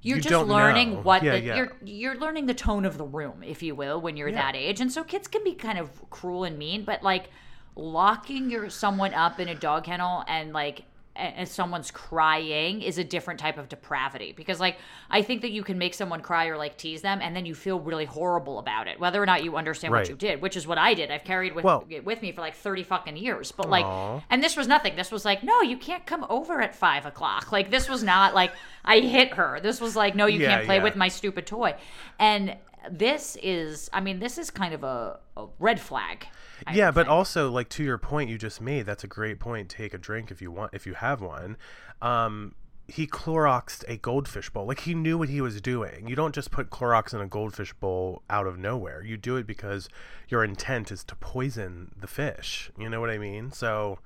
You're 0.01 0.17
you 0.17 0.23
just 0.23 0.45
learning 0.47 0.93
know. 0.93 1.01
what 1.01 1.21
yeah, 1.23 1.31
the, 1.33 1.39
yeah. 1.41 1.55
you're 1.55 1.71
you're 1.83 2.15
learning 2.15 2.45
the 2.47 2.53
tone 2.53 2.85
of 2.85 2.97
the 2.97 3.03
room, 3.03 3.43
if 3.43 3.61
you 3.61 3.75
will, 3.75 3.99
when 3.99 4.15
you're 4.15 4.31
that 4.31 4.55
age, 4.55 4.79
and 4.79 4.91
so 4.91 5.03
kids 5.03 5.27
can 5.27 5.43
be 5.43 5.53
kind 5.53 5.77
of 5.77 6.07
cruel 6.09 6.43
and 6.43 6.57
mean. 6.57 6.85
But 6.85 7.01
like 7.03 7.29
locking 7.75 8.49
your 8.49 8.69
someone 8.69 9.13
up 9.13 9.39
in 9.39 9.47
a 9.49 9.55
dog 9.55 9.83
kennel 9.85 10.23
and 10.27 10.53
like 10.53 10.83
and 11.17 11.47
someone's 11.47 11.89
crying 11.89 12.81
is 12.81 12.97
a 12.97 13.03
different 13.03 13.39
type 13.39 13.57
of 13.57 13.67
depravity 13.69 14.33
because 14.33 14.59
like 14.59 14.77
i 15.09 15.21
think 15.21 15.41
that 15.41 15.49
you 15.51 15.63
can 15.63 15.77
make 15.77 15.93
someone 15.93 16.21
cry 16.21 16.45
or 16.47 16.57
like 16.57 16.77
tease 16.77 17.01
them 17.01 17.19
and 17.21 17.35
then 17.35 17.45
you 17.45 17.55
feel 17.55 17.79
really 17.79 18.05
horrible 18.05 18.59
about 18.59 18.87
it 18.87 18.99
whether 18.99 19.21
or 19.21 19.25
not 19.25 19.43
you 19.43 19.55
understand 19.57 19.91
right. 19.93 20.01
what 20.01 20.09
you 20.09 20.15
did 20.15 20.41
which 20.41 20.55
is 20.55 20.67
what 20.67 20.77
i 20.77 20.93
did 20.93 21.09
i've 21.09 21.23
carried 21.23 21.55
with 21.55 21.65
well, 21.65 21.85
with 22.05 22.21
me 22.21 22.31
for 22.31 22.41
like 22.41 22.55
30 22.55 22.83
fucking 22.83 23.17
years 23.17 23.51
but 23.51 23.67
like 23.69 23.85
Aww. 23.85 24.21
and 24.29 24.43
this 24.43 24.55
was 24.55 24.67
nothing 24.67 24.95
this 24.95 25.11
was 25.11 25.25
like 25.25 25.43
no 25.43 25.61
you 25.61 25.77
can't 25.77 26.05
come 26.05 26.25
over 26.29 26.61
at 26.61 26.75
five 26.75 27.05
o'clock 27.05 27.51
like 27.51 27.71
this 27.71 27.89
was 27.89 28.03
not 28.03 28.35
like 28.35 28.51
i 28.85 28.99
hit 28.99 29.33
her 29.33 29.59
this 29.61 29.81
was 29.81 29.95
like 29.95 30.15
no 30.15 30.27
you 30.27 30.39
yeah, 30.39 30.55
can't 30.55 30.65
play 30.65 30.77
yeah. 30.77 30.83
with 30.83 30.95
my 30.95 31.07
stupid 31.07 31.47
toy 31.47 31.73
and 32.19 32.55
this 32.91 33.37
is 33.43 33.89
i 33.93 33.99
mean 33.99 34.19
this 34.19 34.37
is 34.37 34.49
kind 34.49 34.73
of 34.73 34.83
a, 34.83 35.19
a 35.37 35.45
red 35.59 35.79
flag 35.79 36.25
I 36.65 36.75
yeah 36.75 36.89
but 36.91 37.01
think. 37.05 37.09
also 37.11 37.51
like 37.51 37.69
to 37.69 37.83
your 37.83 37.97
point 37.97 38.29
you 38.29 38.37
just 38.37 38.61
made 38.61 38.85
that's 38.85 39.03
a 39.03 39.07
great 39.07 39.39
point 39.39 39.69
take 39.69 39.93
a 39.93 39.97
drink 39.97 40.31
if 40.31 40.41
you 40.41 40.51
want 40.51 40.73
if 40.73 40.85
you 40.85 40.93
have 40.95 41.21
one 41.21 41.57
um 42.01 42.55
he 42.89 43.05
Cloroxed 43.05 43.83
a 43.89 43.97
goldfish 43.97 44.49
bowl. 44.49 44.65
Like 44.65 44.79
he 44.79 44.93
knew 44.95 45.17
what 45.17 45.27
he 45.27 45.41
was 45.41 45.59
doing. 45.59 46.07
You 46.07 46.15
don't 46.15 46.33
just 46.33 46.51
put 46.51 46.69
Clorox 46.69 47.13
in 47.13 47.19
a 47.19 47.27
goldfish 47.27 47.73
bowl 47.73 48.23
out 48.29 48.47
of 48.47 48.57
nowhere. 48.57 49.03
You 49.03 49.17
do 49.17 49.35
it 49.35 49.45
because 49.45 49.89
your 50.29 50.41
intent 50.41 50.89
is 50.89 51.03
to 51.03 51.15
poison 51.17 51.91
the 51.99 52.07
fish. 52.07 52.71
You 52.79 52.89
know 52.89 53.01
what 53.01 53.09
I 53.09 53.17
mean? 53.17 53.51
So 53.51 53.99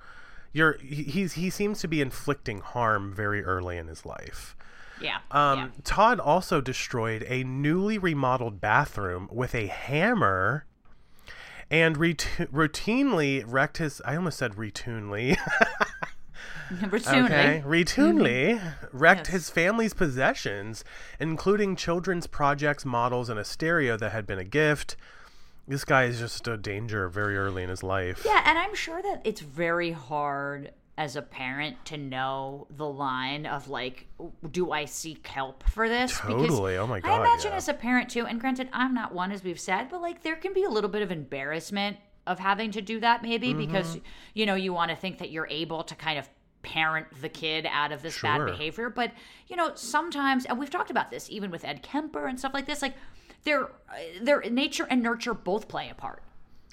you're 0.52 0.78
he's 0.80 1.34
he 1.34 1.48
seems 1.48 1.78
to 1.78 1.86
be 1.86 2.00
inflicting 2.00 2.58
harm 2.58 3.14
very 3.14 3.44
early 3.44 3.76
in 3.76 3.86
his 3.86 4.04
life. 4.04 4.56
Yeah. 5.02 5.18
Um, 5.30 5.58
yeah. 5.58 5.68
Todd 5.84 6.20
also 6.20 6.60
destroyed 6.60 7.24
a 7.28 7.44
newly 7.44 7.98
remodeled 7.98 8.60
bathroom 8.60 9.28
with 9.32 9.54
a 9.54 9.66
hammer 9.66 10.64
and 11.70 11.96
routinely 11.96 13.42
wrecked 13.46 13.78
his. 13.78 14.00
I 14.04 14.16
almost 14.16 14.38
said 14.38 14.52
retunely. 14.52 15.36
routinely. 15.36 15.92
Okay. 17.24 17.62
mm-hmm. 17.66 18.96
wrecked 18.98 19.26
yes. 19.26 19.32
his 19.32 19.50
family's 19.50 19.92
possessions, 19.92 20.84
including 21.20 21.76
children's 21.76 22.26
projects, 22.26 22.86
models, 22.86 23.28
and 23.28 23.38
a 23.38 23.44
stereo 23.44 23.98
that 23.98 24.10
had 24.12 24.26
been 24.26 24.38
a 24.38 24.44
gift 24.44 24.96
this 25.68 25.84
guy 25.84 26.04
is 26.04 26.18
just 26.18 26.48
a 26.48 26.56
danger 26.56 27.08
very 27.08 27.36
early 27.36 27.62
in 27.62 27.68
his 27.68 27.84
life. 27.84 28.22
Yeah, 28.26 28.42
and 28.44 28.58
I'm 28.58 28.74
sure 28.74 29.00
that 29.00 29.20
it's 29.24 29.40
very 29.40 29.92
hard 29.92 30.72
as 31.02 31.16
a 31.16 31.22
parent 31.22 31.76
to 31.84 31.96
know 31.96 32.66
the 32.70 32.86
line 32.88 33.44
of 33.44 33.66
like, 33.68 34.06
do 34.52 34.70
I 34.70 34.84
seek 34.84 35.26
help 35.26 35.68
for 35.68 35.88
this? 35.88 36.16
Totally. 36.18 36.42
Because 36.42 36.60
oh 36.78 36.86
my 36.86 37.00
god. 37.00 37.10
I 37.12 37.16
imagine 37.20 37.50
yeah. 37.50 37.56
as 37.56 37.68
a 37.68 37.74
parent 37.74 38.08
too, 38.08 38.24
and 38.24 38.40
granted, 38.40 38.68
I'm 38.72 38.94
not 38.94 39.12
one 39.12 39.32
as 39.32 39.42
we've 39.42 39.58
said, 39.58 39.88
but 39.88 40.00
like 40.00 40.22
there 40.22 40.36
can 40.36 40.52
be 40.52 40.62
a 40.62 40.68
little 40.68 40.88
bit 40.90 41.02
of 41.02 41.10
embarrassment 41.10 41.96
of 42.28 42.38
having 42.38 42.70
to 42.70 42.80
do 42.80 43.00
that 43.00 43.22
maybe 43.24 43.48
mm-hmm. 43.48 43.58
because 43.66 43.98
you 44.34 44.46
know 44.46 44.54
you 44.54 44.72
want 44.72 44.90
to 44.92 44.96
think 44.96 45.18
that 45.18 45.30
you're 45.32 45.48
able 45.50 45.82
to 45.82 45.94
kind 45.96 46.20
of 46.20 46.28
parent 46.62 47.08
the 47.20 47.28
kid 47.28 47.66
out 47.68 47.90
of 47.90 48.00
this 48.02 48.14
sure. 48.14 48.38
bad 48.38 48.46
behavior. 48.46 48.88
But, 48.88 49.10
you 49.48 49.56
know, 49.56 49.72
sometimes, 49.74 50.44
and 50.44 50.56
we've 50.60 50.70
talked 50.70 50.92
about 50.92 51.10
this 51.10 51.28
even 51.28 51.50
with 51.50 51.64
Ed 51.64 51.82
Kemper 51.82 52.28
and 52.28 52.38
stuff 52.38 52.54
like 52.54 52.66
this, 52.66 52.80
like 52.80 52.94
their 53.42 53.64
uh, 53.64 53.68
their 54.22 54.40
nature 54.42 54.86
and 54.88 55.02
nurture 55.02 55.34
both 55.34 55.66
play 55.66 55.90
a 55.90 55.94
part. 55.96 56.22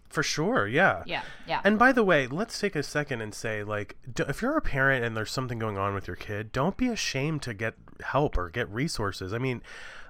For 0.10 0.24
sure, 0.24 0.68
yeah. 0.68 1.04
Yeah, 1.06 1.22
yeah. 1.48 1.62
And 1.63 1.78
by 1.78 1.92
the 1.92 2.04
way, 2.04 2.25
let's 2.25 2.60
take 2.60 2.75
a 2.75 2.82
second 2.82 3.22
and 3.22 3.34
say, 3.34 3.63
like, 3.63 3.96
if 4.18 4.42
you're 4.42 4.58
a 4.58 4.62
parent 4.62 5.06
and 5.06 5.16
there's 5.16 5.32
something 5.32 5.60
going 5.60 5.78
on 5.78 5.94
with 5.94 6.08
your 6.08 6.16
kid, 6.16 6.51
don't 6.51 6.75
be 6.78 6.88
ashamed 6.88 7.44
to 7.44 7.54
get 7.54 7.75
help 8.04 8.36
or 8.36 8.50
get 8.50 8.68
resources. 8.72 9.34
I 9.34 9.38
mean, 9.38 9.62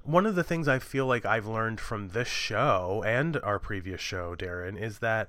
one 0.03 0.25
of 0.25 0.35
the 0.35 0.43
things 0.43 0.69
I 0.69 0.79
feel 0.79 1.05
like 1.05 1.25
I've 1.25 1.45
learned 1.47 1.81
from 1.81 2.09
this 2.09 2.29
show 2.29 3.03
and 3.05 3.37
our 3.43 3.59
previous 3.59 3.99
show, 3.99 4.37
Darren, 4.37 4.81
is 4.81 4.99
that 4.99 5.27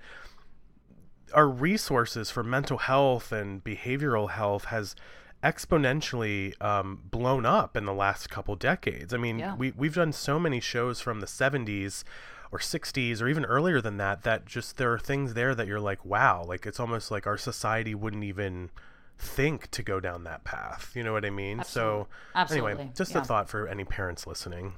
our 1.35 1.49
resources 1.49 2.31
for 2.31 2.45
mental 2.45 2.79
health 2.79 3.33
and 3.33 3.65
behavioral 3.65 4.31
health 4.31 4.67
has 4.67 4.95
exponentially 5.43 6.61
um, 6.63 7.01
blown 7.11 7.45
up 7.45 7.77
in 7.77 7.87
the 7.87 7.95
last 7.95 8.31
couple 8.31 8.55
decades. 8.55 9.13
I 9.13 9.17
mean, 9.17 9.41
yeah. 9.41 9.57
we, 9.57 9.73
we've 9.73 9.95
done 9.95 10.13
so 10.13 10.39
many 10.39 10.61
shows 10.61 11.01
from 11.01 11.19
the 11.19 11.27
70s 11.27 12.05
or 12.53 12.59
60s 12.59 13.21
or 13.23 13.29
even 13.29 13.45
earlier 13.45 13.81
than 13.81 13.97
that 13.99 14.23
that 14.23 14.47
just 14.47 14.77
there 14.77 14.93
are 14.93 14.99
things 14.99 15.35
there 15.35 15.55
that 15.55 15.67
you're 15.67 15.81
like 15.81 16.05
wow 16.05 16.45
like 16.47 16.67
it's 16.67 16.81
almost 16.81 17.11
like 17.11 17.27
our 17.27 17.39
society 17.39 17.95
wouldn't 17.95 18.25
even 18.25 18.71
think 19.19 19.71
to 19.71 19.83
go 19.83 20.01
down 20.01 20.25
that 20.25 20.43
path 20.45 20.91
you 20.95 21.03
know 21.03 21.13
what 21.13 21.25
i 21.27 21.31
mean 21.31 21.61
Absolutely. 21.61 22.05
so 22.05 22.09
Absolutely. 22.35 22.71
anyway 22.73 22.91
just 22.97 23.13
yeah. 23.13 23.21
a 23.21 23.25
thought 23.25 23.49
for 23.49 23.69
any 23.69 23.85
parents 23.85 24.27
listening 24.27 24.73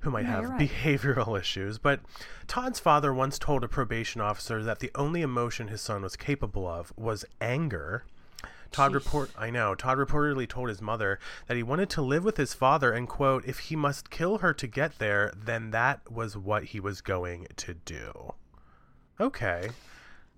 who 0.00 0.10
might 0.10 0.24
have 0.26 0.48
right. 0.48 0.60
behavioral 0.60 1.38
issues 1.40 1.78
but 1.78 2.00
todd's 2.46 2.78
father 2.78 3.12
once 3.12 3.38
told 3.38 3.64
a 3.64 3.68
probation 3.68 4.20
officer 4.20 4.62
that 4.62 4.78
the 4.78 4.92
only 4.94 5.20
emotion 5.20 5.68
his 5.68 5.80
son 5.80 6.02
was 6.02 6.14
capable 6.16 6.66
of 6.66 6.92
was 6.96 7.24
anger 7.40 8.04
Todd 8.72 8.92
Jeez. 8.92 8.94
report 8.94 9.30
I 9.38 9.50
know. 9.50 9.74
Todd 9.74 9.98
reportedly 9.98 10.48
told 10.48 10.68
his 10.68 10.82
mother 10.82 11.18
that 11.46 11.56
he 11.56 11.62
wanted 11.62 11.88
to 11.90 12.02
live 12.02 12.24
with 12.24 12.36
his 12.36 12.54
father 12.54 12.92
and 12.92 13.08
quote, 13.08 13.44
if 13.46 13.58
he 13.60 13.76
must 13.76 14.10
kill 14.10 14.38
her 14.38 14.52
to 14.54 14.66
get 14.66 14.98
there, 14.98 15.32
then 15.36 15.70
that 15.70 16.10
was 16.10 16.36
what 16.36 16.64
he 16.64 16.80
was 16.80 17.00
going 17.00 17.46
to 17.56 17.74
do. 17.74 18.34
Okay. 19.20 19.68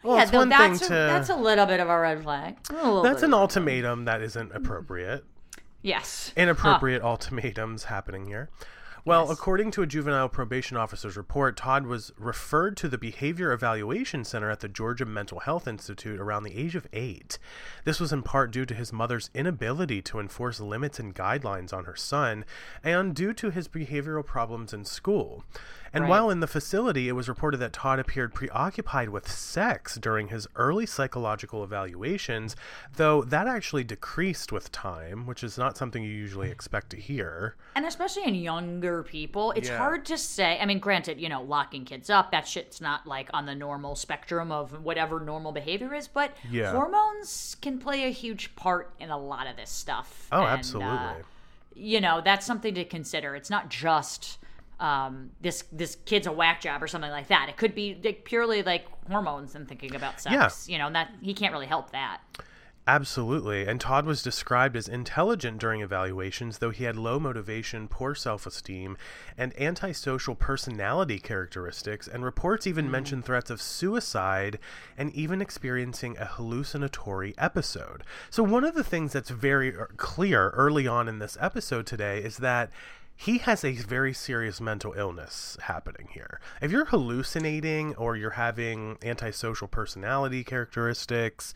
Well, 0.03 0.17
yeah, 0.17 0.47
that's 0.47 0.83
a, 0.83 0.85
to, 0.85 0.95
that's 0.95 1.29
a 1.29 1.37
little 1.37 1.67
bit 1.67 1.81
of 1.81 1.89
a 1.91 1.99
red 1.99 2.23
flag. 2.23 2.57
A 2.71 3.01
that's 3.03 3.23
an 3.23 3.35
ultimatum 3.35 4.07
that 4.07 4.23
isn't 4.23 4.53
appropriate. 4.55 5.25
Yes. 5.83 6.33
Inappropriate 6.37 7.03
huh. 7.03 7.09
Ah. 7.09 7.11
ultimatums 7.13 7.85
happening 7.85 8.27
here. 8.27 8.49
Well, 9.05 9.23
yes. 9.29 9.39
according 9.39 9.71
to 9.73 9.83
a 9.83 9.87
juvenile 9.87 10.29
probation 10.29 10.77
officer's 10.77 11.17
report, 11.17 11.57
Todd 11.57 11.87
was 11.87 12.13
referred 12.19 12.77
to 12.79 12.89
the 12.89 12.99
Behavior 12.99 13.51
Evaluation 13.51 14.25
Center 14.25 14.51
at 14.51 14.61
the 14.61 14.69
Georgia 14.69 15.07
Mental 15.07 15.41
Health 15.41 15.67
Institute 15.67 16.21
around 16.21 16.43
the 16.45 16.55
age 16.57 16.77
of 16.77 16.87
eight. 16.93 17.39
This 17.85 17.99
was 17.99 18.13
in 18.13 18.23
part 18.23 18.51
due 18.51 18.67
to 18.67 18.75
his 18.75 18.93
mother's 18.93 19.31
inability 19.35 20.03
to 20.03 20.21
enforce 20.21 20.61
limits 20.61 20.99
and 20.99 21.15
guidelines 21.15 21.73
on 21.73 21.85
her 21.87 21.97
son, 21.97 22.45
and 22.85 23.15
due 23.15 23.33
to 23.35 23.49
his 23.51 23.69
behavioral 23.69 24.25
problems 24.25 24.75
in 24.75 24.85
school. 24.85 25.45
And 25.93 26.05
right. 26.05 26.11
while 26.11 26.31
in 26.31 26.41
the 26.41 26.47
facility, 26.47 27.09
it 27.09 27.13
was 27.13 27.29
reported 27.29 27.57
that 27.59 27.73
Todd 27.73 27.99
appeared 27.99 28.33
preoccupied 28.33 29.09
with 29.09 29.29
sex 29.31 29.97
during 29.97 30.29
his 30.29 30.47
early 30.55 30.87
psychological 30.87 31.65
evaluations, 31.65 32.55
though 32.95 33.23
that 33.23 33.49
actually 33.49 33.83
decreased 33.83 34.53
with 34.53 34.71
time, 34.71 35.27
which 35.27 35.43
is 35.43 35.59
not 35.59 35.77
something 35.77 36.03
you 36.05 36.11
usually 36.11 36.51
expect 36.51 36.91
to 36.91 36.97
hear. 36.97 37.57
And 37.75 37.85
especially 37.85 38.25
in 38.25 38.37
younger 38.37 39.03
people, 39.03 39.51
it's 39.53 39.69
yeah. 39.69 39.79
hard 39.79 40.05
to 40.07 40.19
say. 40.19 40.59
I 40.61 40.67
mean, 40.67 40.79
granted, 40.79 41.21
you 41.21 41.29
know, 41.29 41.43
locking 41.43 41.85
kids 41.85 42.09
up, 42.09 42.31
that 42.31 42.47
shit's 42.47 42.81
not 42.81 43.07
like 43.07 43.29
on 43.35 43.47
the 43.47 43.55
normal 43.57 43.97
spectrum 43.97 44.53
of 44.53 44.85
whatever 44.85 45.19
normal 45.21 45.51
behavior 45.53 45.93
is, 45.95 46.07
but 46.07 46.37
yeah. 46.49 46.73
hormones 46.73 47.57
can 47.61 47.79
play 47.79 48.05
a 48.05 48.11
huge 48.13 48.55
part 48.55 48.93
in 49.01 49.11
a 49.11 49.19
lot 49.19 49.49
of 49.49 49.57
this 49.57 49.71
stuff. 49.71 50.29
Oh, 50.31 50.39
and, 50.39 50.47
uh, 50.47 50.51
absolutely. 50.51 50.93
Uh, 50.99 51.15
you 51.75 52.01
know, 52.01 52.21
that's 52.25 52.47
something 52.47 52.75
to 52.75 52.85
consider. 52.85 53.35
It's 53.35 53.51
not 53.51 53.71
just 53.71 54.39
um, 54.81 55.31
this 55.41 55.65
this 55.71 55.97
kid's 56.07 56.27
a 56.27 56.33
whack 56.33 56.61
job 56.63 56.83
or 56.83 56.89
something 56.89 57.11
like 57.11 57.29
that. 57.29 57.49
It 57.51 57.57
could 57.57 57.75
be 57.75 57.99
like, 58.03 58.25
purely 58.25 58.63
like 58.63 58.87
hormones 59.11 59.55
and 59.55 59.69
thinking 59.69 59.95
about 59.95 60.21
sex. 60.21 60.69
Yeah. 60.69 60.73
You 60.73 60.79
know, 60.79 60.87
and 60.87 60.97
that 60.97 61.11
he 61.23 61.35
can't 61.35 61.53
really 61.53 61.67
help 61.67 61.93
that. 61.93 62.21
Absolutely. 62.87 63.67
And 63.69 63.79
Todd 63.79 64.07
was 64.07 64.23
described 64.23 64.75
as 64.75 64.89
intelligent 64.89 65.59
during 65.59 65.83
evaluations, 65.83 66.59
though 66.59 66.71
he 66.71 66.85
had 66.85 66.97
low 66.97 67.21
motivation, 67.21 67.87
poor 67.89 68.15
self 68.15 68.47
esteem, 68.47 68.97
and 69.37 69.57
antisocial 69.61 70.35
personality 70.35 71.19
characteristics. 71.19 72.09
And 72.09 72.25
reports 72.25 72.67
even 72.67 72.89
mm. 72.89 73.23
threats 73.23 73.51
of 73.51 73.61
suicide 73.61 74.59
and 74.97 75.15
even 75.15 75.43
experiencing 75.43 76.17
a 76.17 76.25
hallucinatory 76.25 77.35
episode. 77.37 78.03
So, 78.31 78.43
one 78.43 78.65
of 78.65 78.75
the 78.75 78.83
things 78.83 79.13
that's 79.13 79.29
very 79.31 79.77
uh, 79.79 79.85
clear 79.99 80.49
early 80.51 80.87
on 80.87 81.07
in 81.07 81.19
this 81.19 81.37
episode 81.39 81.87
today 81.87 82.21
is 82.21 82.39
that 82.39 82.71
he 83.21 83.37
has 83.37 83.63
a 83.65 83.73
very 83.73 84.15
serious 84.15 84.63
mental 84.63 84.95
illness 84.95 85.59
happening 85.65 86.09
here. 86.13 86.41
If 86.63 86.73
you're 86.73 86.87
hallucinating 86.87 87.95
or 87.97 88.17
you're 88.17 88.31
having 88.31 88.97
antisocial 89.03 89.69
personality 89.69 90.43
characteristics, 90.43 91.53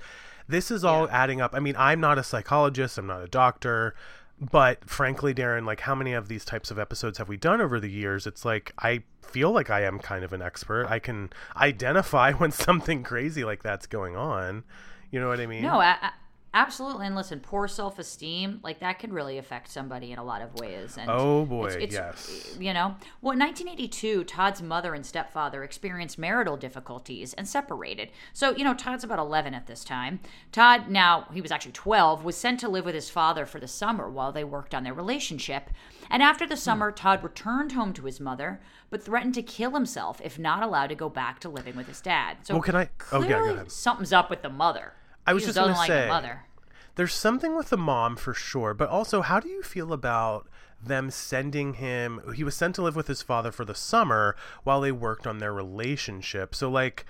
this 0.47 0.71
is 0.71 0.85
all 0.85 1.07
yeah. 1.07 1.23
adding 1.23 1.41
up. 1.41 1.55
I 1.55 1.61
mean, 1.61 1.75
I'm 1.79 2.01
not 2.01 2.19
a 2.19 2.23
psychologist, 2.23 2.99
I'm 2.99 3.07
not 3.07 3.23
a 3.23 3.27
doctor, 3.29 3.95
but 4.39 4.85
frankly, 4.91 5.33
Darren, 5.33 5.65
like 5.65 5.81
how 5.81 5.95
many 5.95 6.13
of 6.13 6.29
these 6.29 6.45
types 6.45 6.71
of 6.71 6.79
episodes 6.79 7.17
have 7.17 7.31
we 7.31 7.39
done 7.39 7.63
over 7.63 7.81
the 7.81 7.91
years? 7.91 8.27
It's 8.27 8.45
like 8.45 8.75
I 8.79 9.03
feel 9.23 9.51
like 9.51 9.71
I 9.71 9.85
am 9.85 9.99
kind 10.01 10.23
of 10.23 10.35
an 10.35 10.43
expert. 10.43 10.85
I 10.91 10.99
can 10.99 11.31
identify 11.57 12.33
when 12.35 12.51
something 12.51 13.03
crazy 13.03 13.43
like 13.43 13.63
that's 13.63 13.87
going 13.87 14.17
on. 14.17 14.65
You 15.11 15.19
know 15.19 15.29
what 15.29 15.41
I 15.41 15.47
mean? 15.47 15.63
No, 15.63 15.81
I, 15.81 16.11
Absolutely, 16.57 17.05
and 17.09 17.17
listen, 17.17 17.41
poor 17.41 17.67
self 17.67 17.99
esteem 17.99 18.61
like 18.63 18.79
that 18.79 19.01
can 19.01 19.13
really 19.13 19.39
affect 19.39 19.69
somebody 19.69 20.13
in 20.13 20.21
a 20.21 20.25
lot 20.25 20.41
of 20.41 20.55
ways. 20.55 20.97
And 20.97 21.11
oh 21.11 21.45
boy, 21.45 21.67
it's, 21.67 21.75
it's, 21.77 21.95
yes. 21.95 22.57
You 22.61 22.73
know, 22.73 22.95
well, 23.21 23.33
in 23.33 23.41
1982, 23.41 24.23
Todd's 24.23 24.63
mother 24.63 24.95
and 24.95 25.05
stepfather 25.05 25.65
experienced 25.65 26.17
marital 26.17 26.57
difficulties 26.57 27.35
and 27.35 27.49
separated. 27.49 28.13
So 28.33 28.55
you 28.55 28.63
know, 28.63 28.73
Todd's 28.73 29.03
about 29.03 29.19
11 29.19 29.53
at 29.53 29.67
this 29.67 29.83
time. 29.83 30.21
Todd, 30.53 30.89
now 30.89 31.27
he 31.35 31.41
was 31.41 31.51
actually 31.51 31.73
12, 31.73 32.25
was 32.25 32.37
sent 32.37 32.61
to 32.61 32.69
live 32.69 32.85
with 32.85 32.95
his 32.95 33.11
father 33.11 33.47
for 33.47 33.59
the 33.59 33.67
summer 33.67 34.09
while 34.09 34.31
they 34.31 34.45
worked 34.45 34.77
on 34.77 34.85
their 34.85 34.95
relationship. 34.95 35.71
And 36.09 36.23
after 36.23 36.47
the 36.47 36.57
summer, 36.57 36.91
hmm. 36.93 36.95
Todd 36.95 37.25
returned 37.25 37.73
home 37.73 37.93
to 37.95 38.05
his 38.05 38.21
mother, 38.21 38.61
but 38.91 39.03
threatened 39.03 39.35
to 39.35 39.43
kill 39.43 39.73
himself 39.73 40.21
if 40.23 40.39
not 40.39 40.63
allowed 40.63 40.87
to 40.87 40.95
go 40.95 41.09
back 41.09 41.41
to 41.41 41.49
living 41.49 41.75
with 41.75 41.89
his 41.89 42.01
dad. 42.01 42.37
So 42.45 42.55
well, 42.55 42.63
can 42.63 42.77
I? 42.77 42.91
Oh 43.11 43.23
yeah, 43.25 43.29
go 43.31 43.51
ahead. 43.55 43.73
Something's 43.73 44.13
up 44.13 44.31
with 44.31 44.43
the 44.43 44.51
mother. 44.51 44.93
I 45.27 45.33
was 45.33 45.45
just, 45.45 45.57
gonna 45.57 45.73
like 45.73 45.87
say, 45.89 46.09
mother. 46.09 46.41
there's 46.97 47.15
something 47.15 47.57
with 47.57 47.71
the 47.71 47.77
mom 47.77 48.17
for 48.17 48.35
sure, 48.35 48.75
but 48.75 48.89
also, 48.89 49.23
how 49.23 49.41
do 49.41 49.49
you 49.49 49.63
feel 49.63 49.93
about 49.93 50.49
them 50.83 51.11
sending 51.11 51.75
him? 51.75 52.21
He 52.35 52.45
was 52.45 52.55
sent 52.55 52.75
to 52.77 52.83
live 52.83 52.97
with 52.97 53.07
his 53.09 53.23
father 53.23 53.51
for 53.51 53.65
the 53.65 53.75
summer 53.75 54.37
while 54.65 54.81
they 54.81 54.93
worked 54.93 55.27
on 55.27 55.39
their 55.39 55.53
relationship. 55.53 56.55
So, 56.55 56.71
like, 56.71 57.07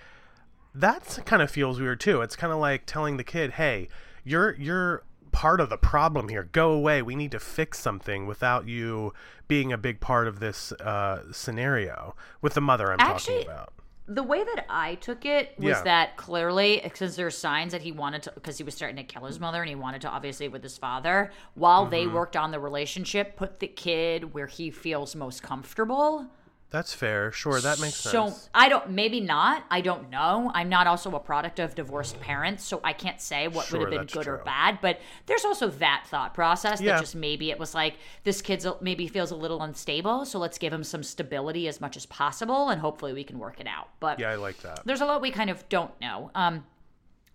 that 0.75 1.21
kind 1.25 1.43
of 1.43 1.51
feels 1.51 1.81
weird 1.81 2.01
too. 2.01 2.21
It's 2.23 2.37
kind 2.37 2.53
of 2.53 2.59
like 2.59 2.87
telling 2.87 3.17
the 3.17 3.25
kid, 3.25 3.53
"Hey, 3.53 3.89
you're 4.23 4.53
you're." 4.57 5.03
part 5.33 5.61
of 5.61 5.69
the 5.69 5.77
problem 5.77 6.29
here 6.29 6.45
go 6.53 6.71
away 6.71 7.03
we 7.03 7.17
need 7.17 7.33
to 7.33 7.41
fix 7.41 7.81
something 7.81 8.25
without 8.29 8.69
you 8.69 9.13
being 9.49 9.73
a 9.73 9.77
big 9.77 9.99
part 9.99 10.29
of 10.29 10.39
this 10.39 10.71
uh, 10.75 11.25
scenario 11.33 12.15
with 12.41 12.55
the 12.55 12.61
mother 12.61 12.93
i'm 12.93 13.01
Actually, 13.01 13.39
talking 13.39 13.51
about 13.51 13.73
the 14.07 14.23
way 14.23 14.45
that 14.45 14.67
I 14.69 14.97
took 14.97 15.25
it 15.25 15.55
was 15.59 15.69
yeah. 15.79 15.83
that 15.85 16.17
clearly, 16.17 16.81
there 16.99 17.09
there's 17.09 17.37
signs 17.39 17.73
that 17.73 17.81
he 17.83 17.91
wanted 17.93 18.23
to, 18.25 18.33
because 18.33 18.59
he 18.59 18.65
was 18.65 18.75
starting 18.75 18.97
to 18.97 19.03
kill 19.05 19.25
his 19.25 19.41
mother 19.41 19.61
and 19.61 19.69
he 19.69 19.75
wanted 19.75 20.03
to 20.03 20.09
obviously 20.09 20.49
with 20.49 20.63
his 20.63 20.77
father, 20.77 21.33
while 21.55 21.83
mm-hmm. 21.83 21.91
they 21.91 22.07
worked 22.07 22.37
on 22.37 22.51
the 22.51 22.61
relationship, 22.61 23.37
put 23.37 23.61
the 23.61 23.67
kid 23.69 24.35
where 24.35 24.47
he 24.47 24.71
feels 24.71 25.17
most 25.17 25.43
comfortable. 25.43 26.27
That's 26.75 26.93
fair. 26.93 27.31
Sure, 27.31 27.61
that 27.61 27.79
makes 27.79 27.95
so, 27.99 28.11
sense. 28.11 28.41
So 28.43 28.49
I 28.53 28.69
don't. 28.69 28.91
Maybe 28.91 29.21
not. 29.21 29.63
I 29.71 29.81
don't 29.81 30.11
know. 30.11 30.51
I'm 30.53 30.69
not 30.69 30.89
also 30.89 31.09
a 31.15 31.21
product 31.21 31.61
of 31.61 31.77
divorced 31.77 32.21
parents, 32.21 32.65
so 32.65 32.81
I 32.83 32.93
can't 32.93 33.21
say 33.21 33.47
what 33.47 33.67
sure, 33.67 33.79
would 33.79 33.93
have 33.93 34.01
been 34.09 34.13
good 34.13 34.25
true. 34.25 34.33
or 34.35 34.39
bad. 34.39 34.81
But 34.83 35.01
there's 35.27 35.45
also 35.45 35.69
that 35.69 36.03
thought 36.09 36.35
process 36.35 36.81
yeah. 36.81 36.95
that 36.95 37.01
just 37.01 37.15
maybe 37.15 37.53
it 37.53 37.61
was 37.61 37.77
like 37.77 37.95
this 38.25 38.43
kid's 38.43 38.67
maybe 38.81 39.07
feels 39.07 39.31
a 39.31 39.37
little 39.37 39.63
unstable, 39.63 40.25
so 40.25 40.41
let's 40.41 40.59
give 40.59 40.73
him 40.73 40.83
some 40.83 41.05
stability 41.05 41.69
as 41.69 41.81
much 41.81 41.97
as 41.97 42.07
possible, 42.07 42.69
and 42.71 42.81
hopefully 42.81 43.13
we 43.13 43.23
can 43.23 43.39
work 43.39 43.61
it 43.61 43.69
out. 43.69 43.89
But 44.01 44.19
yeah, 44.19 44.31
I 44.31 44.35
like 44.35 44.59
that. 44.63 44.81
There's 44.85 45.01
a 45.01 45.05
lot 45.07 45.23
we 45.23 45.31
kind 45.31 45.51
of 45.51 45.69
don't 45.69 45.93
know. 46.01 46.33
Um, 46.35 46.65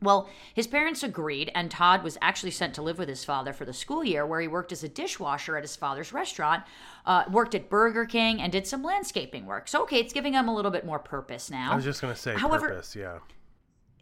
well, 0.02 0.30
his 0.54 0.66
parents 0.68 1.04
agreed, 1.04 1.52
and 1.54 1.70
Todd 1.70 2.04
was 2.04 2.18
actually 2.22 2.52
sent 2.52 2.74
to 2.76 2.82
live 2.82 2.98
with 2.98 3.10
his 3.10 3.26
father 3.26 3.52
for 3.52 3.66
the 3.66 3.74
school 3.74 4.04
year, 4.04 4.26
where 4.26 4.40
he 4.40 4.48
worked 4.48 4.72
as 4.72 4.84
a 4.84 4.88
dishwasher 4.88 5.58
at 5.58 5.64
his 5.64 5.76
father's 5.76 6.14
restaurant, 6.14 6.64
uh, 7.06 7.26
worked 7.30 7.54
at 7.54 7.70
Burger 7.70 8.06
King, 8.06 8.42
and 8.42 8.52
did 8.52 8.66
some 8.66 8.82
landscaping 8.82 9.46
work. 9.46 9.68
So, 9.68 9.82
okay, 9.84 9.98
it's 10.00 10.14
giving 10.14 10.34
him 10.34 10.48
a 10.48 10.54
little 10.56 10.72
bit 10.72 10.86
more 10.86 11.00
purpose 11.00 11.50
now. 11.52 11.72
I 11.72 11.76
was 11.76 11.84
just 11.84 12.02
going 12.02 12.14
to 12.14 12.20
say, 12.20 12.36
However, 12.36 12.70
purpose, 12.70 12.96
yeah. 12.96 13.18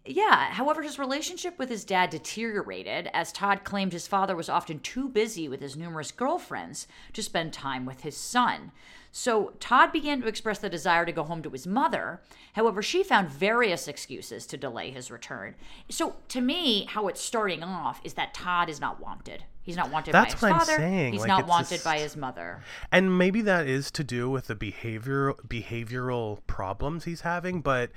Yeah. 0.07 0.51
However, 0.51 0.81
his 0.81 0.97
relationship 0.97 1.59
with 1.59 1.69
his 1.69 1.83
dad 1.83 2.09
deteriorated 2.09 3.09
as 3.13 3.31
Todd 3.31 3.63
claimed 3.63 3.91
his 3.93 4.07
father 4.07 4.35
was 4.35 4.49
often 4.49 4.79
too 4.79 5.09
busy 5.09 5.47
with 5.49 5.59
his 5.61 5.75
numerous 5.75 6.11
girlfriends 6.11 6.87
to 7.13 7.21
spend 7.21 7.51
time 7.53 7.85
with 7.85 8.01
his 8.01 8.15
son. 8.15 8.71
So 9.11 9.53
Todd 9.59 9.91
began 9.91 10.21
to 10.21 10.27
express 10.27 10.59
the 10.59 10.69
desire 10.69 11.05
to 11.05 11.11
go 11.11 11.23
home 11.23 11.41
to 11.43 11.49
his 11.49 11.65
mother. 11.67 12.21
However, 12.53 12.81
she 12.81 13.03
found 13.03 13.29
various 13.29 13.87
excuses 13.87 14.45
to 14.47 14.57
delay 14.57 14.91
his 14.91 15.09
return. 15.11 15.55
So 15.89 16.17
to 16.29 16.41
me, 16.41 16.85
how 16.85 17.07
it's 17.07 17.21
starting 17.21 17.63
off 17.63 17.99
is 18.03 18.13
that 18.13 18.33
Todd 18.33 18.69
is 18.69 18.79
not 18.79 18.99
wanted. 19.01 19.43
He's 19.63 19.75
not 19.75 19.91
wanted 19.91 20.13
That's 20.13 20.35
by 20.35 20.47
his 20.47 20.53
what 20.55 20.59
father. 20.61 20.73
I'm 20.73 20.77
saying. 20.79 21.13
He's 21.13 21.21
like, 21.21 21.27
not 21.27 21.47
wanted 21.47 21.83
by 21.83 21.99
his 21.99 22.15
mother. 22.15 22.61
And 22.91 23.17
maybe 23.17 23.41
that 23.41 23.67
is 23.67 23.91
to 23.91 24.03
do 24.03 24.29
with 24.29 24.47
the 24.47 24.55
behavior 24.55 25.33
behavioral 25.45 26.39
problems 26.47 27.03
he's 27.05 27.21
having, 27.21 27.59
but 27.61 27.91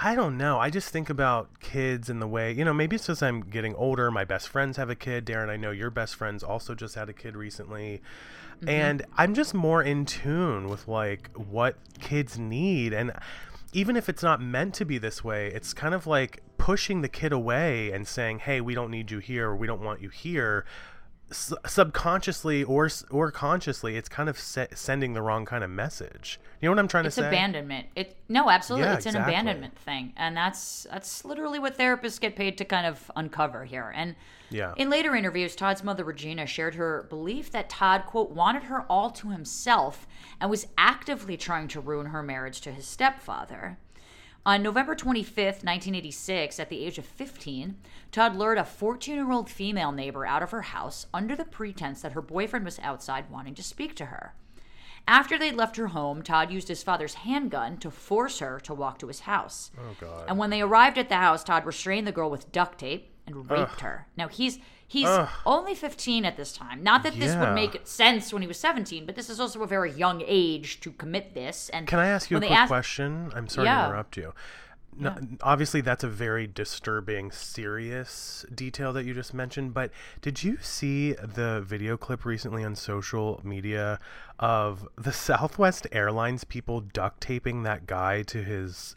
I 0.00 0.14
don't 0.14 0.36
know. 0.36 0.60
I 0.60 0.70
just 0.70 0.90
think 0.90 1.10
about 1.10 1.58
kids 1.58 2.08
and 2.08 2.22
the 2.22 2.26
way, 2.28 2.52
you 2.52 2.64
know, 2.64 2.72
maybe 2.72 2.94
it's 2.94 3.06
just 3.08 3.22
I'm 3.22 3.40
getting 3.40 3.74
older. 3.74 4.10
My 4.12 4.24
best 4.24 4.48
friends 4.48 4.76
have 4.76 4.88
a 4.88 4.94
kid. 4.94 5.26
Darren, 5.26 5.48
I 5.48 5.56
know 5.56 5.72
your 5.72 5.90
best 5.90 6.14
friends 6.14 6.44
also 6.44 6.74
just 6.74 6.94
had 6.94 7.08
a 7.08 7.12
kid 7.12 7.34
recently. 7.36 8.00
Mm-hmm. 8.58 8.68
And 8.68 9.04
I'm 9.16 9.34
just 9.34 9.54
more 9.54 9.82
in 9.82 10.04
tune 10.04 10.68
with 10.68 10.86
like 10.86 11.30
what 11.34 11.76
kids 12.00 12.38
need. 12.38 12.92
And 12.92 13.10
even 13.72 13.96
if 13.96 14.08
it's 14.08 14.22
not 14.22 14.40
meant 14.40 14.74
to 14.74 14.84
be 14.84 14.98
this 14.98 15.24
way, 15.24 15.48
it's 15.48 15.74
kind 15.74 15.94
of 15.94 16.06
like 16.06 16.42
pushing 16.58 17.00
the 17.02 17.08
kid 17.08 17.32
away 17.32 17.90
and 17.90 18.06
saying, 18.06 18.40
hey, 18.40 18.60
we 18.60 18.74
don't 18.76 18.92
need 18.92 19.10
you 19.10 19.18
here. 19.18 19.48
Or, 19.50 19.56
we 19.56 19.66
don't 19.66 19.82
want 19.82 20.00
you 20.00 20.10
here 20.10 20.64
subconsciously 21.30 22.64
or 22.64 22.88
or 23.10 23.30
consciously 23.30 23.96
it's 23.96 24.08
kind 24.08 24.28
of 24.28 24.38
se- 24.38 24.68
sending 24.74 25.12
the 25.12 25.20
wrong 25.20 25.44
kind 25.44 25.62
of 25.62 25.68
message 25.68 26.40
you 26.60 26.66
know 26.66 26.72
what 26.72 26.78
i'm 26.78 26.88
trying 26.88 27.04
it's 27.04 27.16
to 27.16 27.22
say 27.22 27.26
It's 27.26 27.32
abandonment 27.34 27.86
it 27.94 28.16
no 28.30 28.48
absolutely 28.48 28.88
yeah, 28.88 28.94
it's 28.94 29.04
exactly. 29.04 29.34
an 29.34 29.40
abandonment 29.46 29.78
thing 29.78 30.14
and 30.16 30.34
that's 30.34 30.86
that's 30.90 31.24
literally 31.26 31.58
what 31.58 31.76
therapists 31.76 32.18
get 32.18 32.34
paid 32.34 32.56
to 32.58 32.64
kind 32.64 32.86
of 32.86 33.10
uncover 33.14 33.64
here 33.66 33.92
and 33.94 34.14
yeah 34.48 34.72
in 34.78 34.88
later 34.88 35.14
interviews 35.14 35.54
todd's 35.54 35.84
mother 35.84 36.02
regina 36.02 36.46
shared 36.46 36.76
her 36.76 37.06
belief 37.10 37.50
that 37.50 37.68
todd 37.68 38.04
quote 38.06 38.30
wanted 38.30 38.64
her 38.64 38.86
all 38.88 39.10
to 39.10 39.28
himself 39.28 40.06
and 40.40 40.48
was 40.50 40.66
actively 40.78 41.36
trying 41.36 41.68
to 41.68 41.78
ruin 41.80 42.06
her 42.06 42.22
marriage 42.22 42.60
to 42.62 42.72
his 42.72 42.86
stepfather 42.86 43.76
on 44.46 44.62
November 44.62 44.94
25th, 44.94 45.64
1986, 45.64 46.58
at 46.60 46.68
the 46.68 46.84
age 46.84 46.98
of 46.98 47.04
15, 47.04 47.76
Todd 48.12 48.36
lured 48.36 48.58
a 48.58 48.64
14 48.64 49.14
year 49.14 49.30
old 49.32 49.50
female 49.50 49.92
neighbor 49.92 50.24
out 50.24 50.42
of 50.42 50.50
her 50.52 50.62
house 50.62 51.06
under 51.12 51.36
the 51.36 51.44
pretense 51.44 52.02
that 52.02 52.12
her 52.12 52.22
boyfriend 52.22 52.64
was 52.64 52.78
outside 52.80 53.30
wanting 53.30 53.54
to 53.56 53.62
speak 53.62 53.94
to 53.96 54.06
her. 54.06 54.34
After 55.06 55.38
they'd 55.38 55.54
left 55.56 55.76
her 55.76 55.88
home, 55.88 56.22
Todd 56.22 56.50
used 56.50 56.68
his 56.68 56.82
father's 56.82 57.14
handgun 57.14 57.78
to 57.78 57.90
force 57.90 58.40
her 58.40 58.60
to 58.60 58.74
walk 58.74 58.98
to 58.98 59.08
his 59.08 59.20
house. 59.20 59.70
Oh, 59.78 59.96
God. 59.98 60.26
And 60.28 60.38
when 60.38 60.50
they 60.50 60.60
arrived 60.60 60.98
at 60.98 61.08
the 61.08 61.16
house, 61.16 61.42
Todd 61.42 61.64
restrained 61.64 62.06
the 62.06 62.12
girl 62.12 62.30
with 62.30 62.52
duct 62.52 62.78
tape 62.78 63.10
and 63.26 63.50
raped 63.50 63.72
Ugh. 63.74 63.80
her. 63.80 64.06
Now, 64.18 64.28
he's 64.28 64.58
He's 64.90 65.06
Ugh. 65.06 65.28
only 65.44 65.74
15 65.74 66.24
at 66.24 66.38
this 66.38 66.54
time. 66.54 66.82
Not 66.82 67.02
that 67.02 67.12
this 67.20 67.36
would 67.36 67.52
make 67.52 67.78
sense 67.84 68.32
when 68.32 68.40
he 68.40 68.48
was 68.48 68.56
17, 68.58 69.04
but 69.04 69.16
this 69.16 69.28
is 69.28 69.38
also 69.38 69.62
a 69.62 69.66
very 69.66 69.92
young 69.92 70.22
age 70.26 70.80
to 70.80 70.92
commit 70.92 71.34
this. 71.34 71.68
And 71.74 71.86
can 71.86 71.98
I 71.98 72.06
ask 72.06 72.30
you 72.30 72.38
a 72.38 72.40
quick 72.40 72.50
ask... 72.50 72.68
question? 72.68 73.30
I'm 73.36 73.48
sorry 73.48 73.66
yeah. 73.66 73.82
to 73.82 73.86
interrupt 73.88 74.16
you. 74.16 74.32
No, 74.96 75.14
yeah. 75.20 75.26
Obviously, 75.42 75.82
that's 75.82 76.04
a 76.04 76.08
very 76.08 76.46
disturbing, 76.46 77.30
serious 77.32 78.46
detail 78.52 78.94
that 78.94 79.04
you 79.04 79.12
just 79.12 79.34
mentioned. 79.34 79.74
But 79.74 79.90
did 80.22 80.42
you 80.42 80.56
see 80.62 81.12
the 81.12 81.60
video 81.62 81.98
clip 81.98 82.24
recently 82.24 82.64
on 82.64 82.74
social 82.74 83.42
media 83.44 83.98
of 84.38 84.88
the 84.96 85.12
Southwest 85.12 85.86
Airlines 85.92 86.44
people 86.44 86.80
duct 86.80 87.20
taping 87.20 87.62
that 87.64 87.86
guy 87.86 88.22
to 88.22 88.42
his 88.42 88.96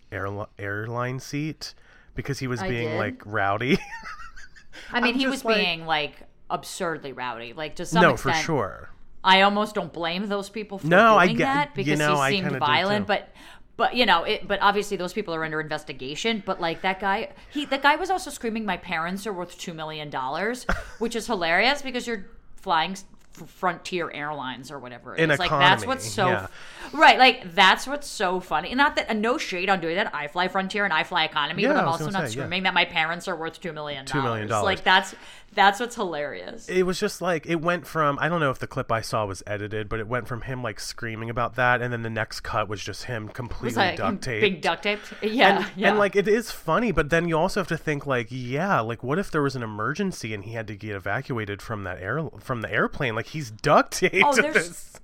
airline 0.58 1.20
seat 1.20 1.74
because 2.16 2.40
he 2.40 2.48
was 2.48 2.62
I 2.62 2.70
being 2.70 2.88
did. 2.92 2.98
like 2.98 3.22
rowdy? 3.26 3.78
I 4.92 5.02
mean, 5.02 5.16
I'm 5.16 5.20
he 5.20 5.28
was 5.28 5.44
like... 5.44 5.58
being 5.58 5.86
like 5.86 6.14
absurdly 6.50 7.14
rowdy, 7.14 7.54
like 7.54 7.76
to 7.78 7.86
some 7.86 8.02
no, 8.02 8.12
extent. 8.12 8.38
for 8.38 8.42
sure. 8.42 8.90
I 9.24 9.42
almost 9.42 9.76
don't 9.76 9.94
blame 9.94 10.28
those 10.28 10.50
people 10.50 10.80
for 10.80 10.88
no, 10.88 11.20
doing 11.20 11.36
I, 11.42 11.46
that 11.46 11.76
because 11.76 11.90
you 11.90 11.96
know, 11.96 12.22
he 12.24 12.38
seemed 12.38 12.58
violent, 12.58 13.08
but 13.08 13.30
but 13.78 13.94
you 13.96 14.06
know, 14.06 14.24
it, 14.24 14.48
but 14.48 14.60
obviously 14.62 14.98
those 14.98 15.14
people 15.14 15.34
are 15.36 15.44
under 15.44 15.62
investigation. 15.62 16.42
But 16.46 16.60
like 16.60 16.82
that 16.82 17.00
guy, 17.00 17.32
he 17.54 17.66
that 17.66 17.84
guy 17.84 17.96
was 17.96 18.10
also 18.10 18.30
screaming, 18.32 18.66
"My 18.66 18.78
parents 18.78 19.28
are 19.28 19.34
worth 19.34 19.58
two 19.60 19.74
million 19.74 20.10
dollars," 20.10 20.66
which 21.00 21.16
is 21.16 21.28
hilarious 21.28 21.82
because 21.82 22.08
you're 22.08 22.26
flying 22.56 22.96
Frontier 23.34 24.12
Airlines 24.12 24.72
or 24.72 24.80
whatever. 24.80 25.16
it's 25.16 25.40
like 25.40 25.50
that's 25.50 25.86
what's 25.86 26.08
so 26.10 26.28
yeah. 26.28 26.48
right. 26.94 27.18
Like 27.18 27.56
that's 27.56 27.88
what's 27.88 28.08
so 28.08 28.40
funny. 28.40 28.70
And 28.70 28.78
not 28.78 28.98
that 28.98 29.06
and 29.10 29.22
no 29.22 29.38
shade 29.38 29.70
on 29.70 29.80
doing 29.80 29.96
that. 29.96 30.14
I 30.14 30.28
fly 30.28 30.50
Frontier 30.50 30.84
and 30.84 30.94
I 30.94 31.04
fly 31.04 31.24
Economy, 31.24 31.64
yeah, 31.64 31.70
but 31.74 31.78
I'm 31.82 31.88
also 31.88 32.10
not 32.10 32.28
say, 32.28 32.34
screaming 32.34 32.60
yeah. 32.60 32.64
that 32.66 32.74
my 32.74 32.86
parents 32.86 33.28
are 33.30 33.36
worth 33.36 33.62
two 33.62 33.72
million. 33.72 34.06
Two 34.06 34.22
million 34.22 34.48
dollars. 34.48 34.66
Like 34.66 34.84
that's 34.84 35.16
that's 35.54 35.80
what's 35.82 35.96
hilarious. 35.96 36.70
It 36.70 36.84
was 36.84 37.00
just 37.00 37.22
like 37.22 37.46
it 37.46 37.62
went 37.62 37.86
from 37.86 38.18
I 38.22 38.30
don't 38.30 38.40
know 38.40 38.52
if 38.52 38.60
the 38.60 38.68
clip 38.68 38.90
I 38.92 39.02
saw 39.02 39.26
was 39.26 39.44
edited, 39.46 39.90
but 39.90 40.00
it 40.00 40.08
went 40.08 40.28
from 40.28 40.42
him 40.42 40.64
like 40.64 40.80
screaming 40.80 41.30
about 41.30 41.56
that, 41.56 41.82
and 41.82 41.92
then 41.92 42.04
the 42.04 42.10
next 42.10 42.40
cut 42.42 42.70
was 42.70 42.82
just 42.82 43.06
him 43.06 43.28
completely 43.28 43.76
like, 43.78 43.98
duct 43.98 44.22
taped, 44.22 44.42
big 44.42 44.62
duct 44.62 44.84
taped. 44.84 45.02
Yeah, 45.22 45.58
and, 45.64 45.72
yeah. 45.76 45.90
And 45.90 46.00
like 46.00 46.16
it 46.16 46.28
is 46.28 46.52
funny, 46.52 46.92
but 46.92 47.10
then 47.10 47.28
you 47.28 47.38
also 47.38 47.60
have 47.60 47.68
to 47.68 47.78
think 47.78 48.06
like, 48.06 48.28
yeah, 48.30 48.80
like 48.80 49.04
what 49.04 49.20
if 49.20 49.30
there 49.32 49.42
was 49.42 49.56
an 49.56 49.64
emergency 49.64 50.34
and 50.34 50.44
he 50.44 50.52
had 50.54 50.68
to 50.68 50.76
get 50.76 50.96
evacuated 50.96 51.62
from 51.62 51.84
that 51.84 52.02
air 52.02 52.30
from 52.40 52.62
the 52.62 52.72
airplane? 52.72 53.16
Like 53.16 53.28
he's 53.28 53.52
duct 53.52 53.92
taped. 53.94 54.24
Oh, 54.26 54.34
there's 54.34 55.00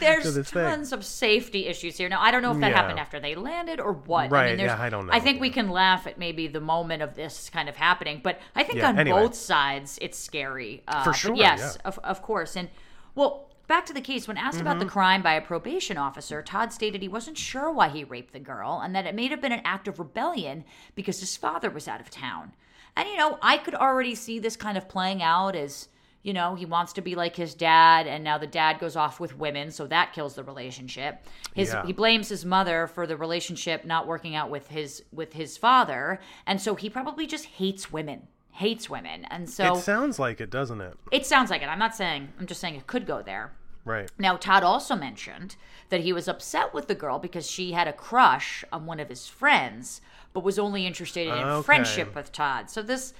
there's 0.00 0.50
tons 0.50 0.90
thing. 0.90 0.98
of 0.98 1.04
safety 1.04 1.66
issues 1.66 1.96
here. 1.96 2.08
Now, 2.08 2.20
I 2.20 2.30
don't 2.30 2.42
know 2.42 2.52
if 2.52 2.60
that 2.60 2.70
yeah. 2.70 2.76
happened 2.76 2.98
after 3.00 3.18
they 3.18 3.34
landed 3.34 3.80
or 3.80 3.92
what. 3.92 4.30
Right. 4.30 4.50
I 4.52 4.56
mean, 4.56 4.60
yeah, 4.66 4.80
I 4.80 4.88
don't 4.88 5.06
know. 5.06 5.12
I 5.12 5.18
think 5.20 5.36
yeah. 5.36 5.40
we 5.42 5.50
can 5.50 5.70
laugh 5.70 6.06
at 6.06 6.18
maybe 6.18 6.46
the 6.46 6.60
moment 6.60 7.02
of 7.02 7.14
this 7.14 7.50
kind 7.50 7.68
of 7.68 7.76
happening, 7.76 8.20
but 8.22 8.38
I 8.54 8.62
think 8.62 8.78
yeah, 8.78 8.90
on 8.90 8.98
anyway. 8.98 9.20
both 9.20 9.34
sides, 9.34 9.98
it's 10.00 10.18
scary. 10.18 10.82
Uh, 10.86 11.02
For 11.04 11.12
sure. 11.12 11.34
yes, 11.34 11.76
of, 11.84 11.98
of 12.00 12.22
course. 12.22 12.56
And, 12.56 12.68
well, 13.14 13.44
Back 13.66 13.84
to 13.84 13.92
the 13.92 14.00
case, 14.00 14.26
when 14.26 14.38
asked 14.38 14.56
mm-hmm. 14.56 14.66
about 14.66 14.78
the 14.78 14.86
mm-hmm. 14.86 14.92
crime 14.92 15.22
by 15.22 15.34
a 15.34 15.42
probation 15.42 15.98
officer, 15.98 16.40
Todd 16.42 16.72
stated 16.72 17.02
he 17.02 17.08
wasn't 17.08 17.36
sure 17.36 17.70
why 17.70 17.90
he 17.90 18.02
raped 18.02 18.32
the 18.32 18.38
girl 18.38 18.80
and 18.82 18.94
that 18.96 19.04
it 19.04 19.14
may 19.14 19.26
have 19.28 19.42
been 19.42 19.52
an 19.52 19.60
act 19.62 19.86
of 19.88 19.98
rebellion 19.98 20.64
because 20.94 21.20
his 21.20 21.36
father 21.36 21.68
was 21.68 21.86
out 21.86 22.00
of 22.00 22.08
town. 22.08 22.54
And, 22.96 23.06
you 23.06 23.18
know, 23.18 23.38
I 23.42 23.58
could 23.58 23.74
already 23.74 24.14
see 24.14 24.38
this 24.38 24.56
kind 24.56 24.78
of 24.78 24.88
playing 24.88 25.22
out 25.22 25.54
as 25.54 25.88
you 26.22 26.32
know, 26.32 26.54
he 26.54 26.66
wants 26.66 26.92
to 26.94 27.00
be 27.00 27.14
like 27.14 27.36
his 27.36 27.54
dad, 27.54 28.06
and 28.06 28.24
now 28.24 28.38
the 28.38 28.46
dad 28.46 28.78
goes 28.80 28.96
off 28.96 29.20
with 29.20 29.38
women, 29.38 29.70
so 29.70 29.86
that 29.86 30.12
kills 30.12 30.34
the 30.34 30.42
relationship. 30.42 31.22
His 31.54 31.68
yeah. 31.70 31.86
he 31.86 31.92
blames 31.92 32.28
his 32.28 32.44
mother 32.44 32.86
for 32.86 33.06
the 33.06 33.16
relationship 33.16 33.84
not 33.84 34.06
working 34.06 34.34
out 34.34 34.50
with 34.50 34.68
his 34.68 35.02
with 35.12 35.32
his 35.34 35.56
father, 35.56 36.18
and 36.46 36.60
so 36.60 36.74
he 36.74 36.90
probably 36.90 37.26
just 37.26 37.44
hates 37.46 37.92
women. 37.92 38.26
Hates 38.50 38.90
women. 38.90 39.24
And 39.30 39.48
so 39.48 39.76
It 39.76 39.82
sounds 39.82 40.18
like 40.18 40.40
it, 40.40 40.50
doesn't 40.50 40.80
it? 40.80 40.94
It 41.12 41.24
sounds 41.24 41.48
like 41.48 41.62
it. 41.62 41.66
I'm 41.68 41.78
not 41.78 41.94
saying 41.94 42.32
I'm 42.40 42.46
just 42.46 42.60
saying 42.60 42.74
it 42.74 42.88
could 42.88 43.06
go 43.06 43.22
there. 43.22 43.52
Right. 43.84 44.10
Now, 44.18 44.36
Todd 44.36 44.64
also 44.64 44.96
mentioned 44.96 45.56
that 45.88 46.00
he 46.00 46.12
was 46.12 46.28
upset 46.28 46.74
with 46.74 46.88
the 46.88 46.94
girl 46.96 47.18
because 47.18 47.48
she 47.50 47.72
had 47.72 47.86
a 47.86 47.92
crush 47.92 48.64
on 48.72 48.84
one 48.84 49.00
of 49.00 49.08
his 49.08 49.28
friends, 49.28 50.00
but 50.34 50.42
was 50.42 50.58
only 50.58 50.84
interested 50.86 51.28
in 51.28 51.32
okay. 51.32 51.64
friendship 51.64 52.14
with 52.16 52.30
Todd. 52.32 52.68
So 52.68 52.82
this, 52.82 53.14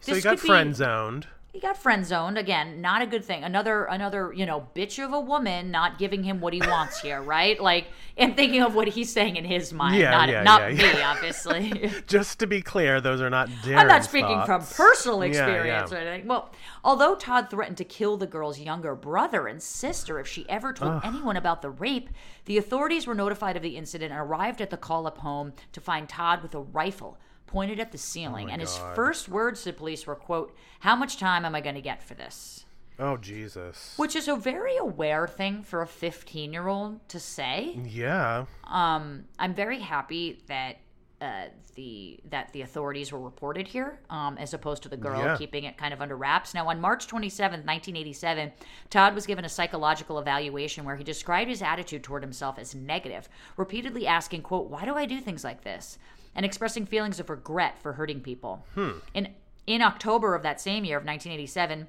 so 0.00 0.12
this 0.14 0.22
he 0.22 0.30
got 0.30 0.38
friend 0.38 0.76
zoned 0.76 1.26
he 1.56 1.60
got 1.60 1.74
friend 1.78 2.04
zoned 2.04 2.36
again 2.36 2.82
not 2.82 3.00
a 3.00 3.06
good 3.06 3.24
thing 3.24 3.42
another 3.42 3.84
another 3.86 4.30
you 4.36 4.44
know 4.44 4.68
bitch 4.74 5.02
of 5.02 5.14
a 5.14 5.18
woman 5.18 5.70
not 5.70 5.98
giving 5.98 6.22
him 6.22 6.38
what 6.38 6.52
he 6.52 6.60
wants 6.60 7.00
here 7.00 7.22
right 7.22 7.58
like 7.62 7.86
and 8.18 8.36
thinking 8.36 8.60
of 8.62 8.74
what 8.74 8.86
he's 8.88 9.10
saying 9.10 9.36
in 9.36 9.44
his 9.46 9.72
mind 9.72 9.96
yeah, 9.96 10.10
not, 10.10 10.28
yeah, 10.28 10.42
not 10.42 10.76
yeah, 10.76 10.92
me 10.92 11.02
obviously 11.02 11.90
just 12.06 12.38
to 12.40 12.46
be 12.46 12.60
clear 12.60 13.00
those 13.00 13.22
are 13.22 13.30
not 13.30 13.48
Darren's 13.48 13.68
i'm 13.76 13.88
not 13.88 14.04
speaking 14.04 14.28
thoughts. 14.28 14.76
from 14.76 14.84
personal 14.86 15.22
experience 15.22 15.90
or 15.90 15.96
anything 15.96 16.28
well 16.28 16.50
although 16.84 17.14
todd 17.14 17.48
threatened 17.48 17.78
to 17.78 17.84
kill 17.84 18.18
the 18.18 18.26
girl's 18.26 18.60
younger 18.60 18.94
brother 18.94 19.46
and 19.46 19.62
sister 19.62 20.20
if 20.20 20.28
she 20.28 20.46
ever 20.50 20.74
told 20.74 20.92
Ugh. 20.92 21.00
anyone 21.06 21.38
about 21.38 21.62
the 21.62 21.70
rape 21.70 22.10
the 22.44 22.58
authorities 22.58 23.06
were 23.06 23.14
notified 23.14 23.56
of 23.56 23.62
the 23.62 23.78
incident 23.78 24.12
and 24.12 24.20
arrived 24.20 24.60
at 24.60 24.68
the 24.68 24.76
Kohlhepp 24.76 25.16
home 25.16 25.54
to 25.72 25.80
find 25.80 26.06
todd 26.06 26.42
with 26.42 26.54
a 26.54 26.60
rifle 26.60 27.16
pointed 27.56 27.80
at 27.80 27.90
the 27.90 27.96
ceiling, 27.96 28.48
oh 28.50 28.52
and 28.52 28.60
God. 28.60 28.68
his 28.68 28.76
first 28.94 29.30
words 29.30 29.62
to 29.64 29.72
police 29.72 30.06
were, 30.06 30.14
"quote 30.14 30.54
How 30.80 30.94
much 30.94 31.16
time 31.16 31.46
am 31.46 31.54
I 31.54 31.62
going 31.62 31.74
to 31.74 31.80
get 31.80 32.02
for 32.02 32.12
this?" 32.12 32.66
Oh 32.98 33.16
Jesus! 33.16 33.94
Which 33.96 34.14
is 34.14 34.28
a 34.28 34.36
very 34.36 34.76
aware 34.76 35.26
thing 35.26 35.62
for 35.62 35.80
a 35.80 35.86
15 35.86 36.52
year 36.52 36.68
old 36.68 37.08
to 37.08 37.18
say. 37.18 37.80
Yeah. 37.86 38.44
Um, 38.64 39.24
I'm 39.38 39.54
very 39.54 39.78
happy 39.78 40.42
that 40.48 40.76
uh, 41.22 41.44
the 41.76 42.20
that 42.28 42.52
the 42.52 42.60
authorities 42.60 43.10
were 43.10 43.20
reported 43.20 43.66
here, 43.66 44.00
um, 44.10 44.36
as 44.36 44.52
opposed 44.52 44.82
to 44.82 44.90
the 44.90 44.96
girl 44.98 45.18
yeah. 45.22 45.38
keeping 45.38 45.64
it 45.64 45.78
kind 45.78 45.94
of 45.94 46.02
under 46.02 46.14
wraps. 46.14 46.52
Now, 46.52 46.68
on 46.68 46.78
March 46.78 47.06
27, 47.06 47.60
1987, 47.60 48.52
Todd 48.90 49.14
was 49.14 49.24
given 49.24 49.46
a 49.46 49.48
psychological 49.48 50.18
evaluation 50.18 50.84
where 50.84 50.96
he 50.96 51.04
described 51.04 51.48
his 51.48 51.62
attitude 51.62 52.02
toward 52.04 52.22
himself 52.22 52.58
as 52.58 52.74
negative, 52.74 53.30
repeatedly 53.56 54.06
asking, 54.06 54.42
"quote 54.42 54.68
Why 54.68 54.84
do 54.84 54.92
I 54.94 55.06
do 55.06 55.22
things 55.22 55.42
like 55.42 55.62
this?" 55.64 55.96
and 56.36 56.44
expressing 56.46 56.86
feelings 56.86 57.18
of 57.18 57.30
regret 57.30 57.80
for 57.82 57.94
hurting 57.94 58.20
people. 58.20 58.64
Hmm. 58.74 58.90
In, 59.14 59.30
in 59.66 59.82
October 59.82 60.34
of 60.34 60.42
that 60.42 60.60
same 60.60 60.84
year 60.84 60.98
of 60.98 61.04
1987, 61.04 61.88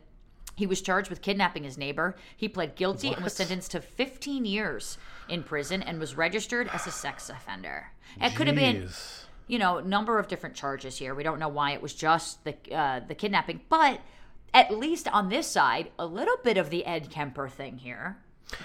he 0.55 0.65
was 0.65 0.81
charged 0.81 1.10
with 1.10 1.21
kidnapping 1.21 1.63
his 1.63 1.77
neighbor. 1.77 2.15
He 2.36 2.47
pled 2.49 2.75
guilty 2.75 3.10
what? 3.10 3.17
and 3.17 3.23
was 3.23 3.33
sentenced 3.33 3.71
to 3.71 3.81
15 3.81 4.45
years 4.45 4.97
in 5.29 5.43
prison 5.43 5.83
and 5.83 5.99
was 5.99 6.15
registered 6.15 6.67
as 6.69 6.88
a 6.88 6.91
sex 6.91 7.29
offender. 7.29 7.91
It 8.19 8.36
could 8.36 8.47
have 8.47 8.55
been, 8.55 8.89
you 9.47 9.60
know, 9.60 9.81
number 9.81 10.17
of 10.17 10.27
different 10.29 10.55
charges 10.55 10.97
here. 10.97 11.13
We 11.13 11.21
don't 11.23 11.38
know 11.39 11.49
why 11.49 11.73
it 11.73 11.81
was 11.81 11.93
just 11.93 12.43
the 12.45 12.55
uh, 12.73 13.01
the 13.01 13.13
kidnapping, 13.13 13.62
but 13.69 13.99
at 14.53 14.75
least 14.75 15.07
on 15.10 15.29
this 15.29 15.45
side, 15.45 15.91
a 15.99 16.05
little 16.07 16.38
bit 16.43 16.57
of 16.57 16.71
the 16.71 16.86
Ed 16.86 17.12
Kemper 17.12 17.49
thing 17.49 17.77
here. 17.77 18.17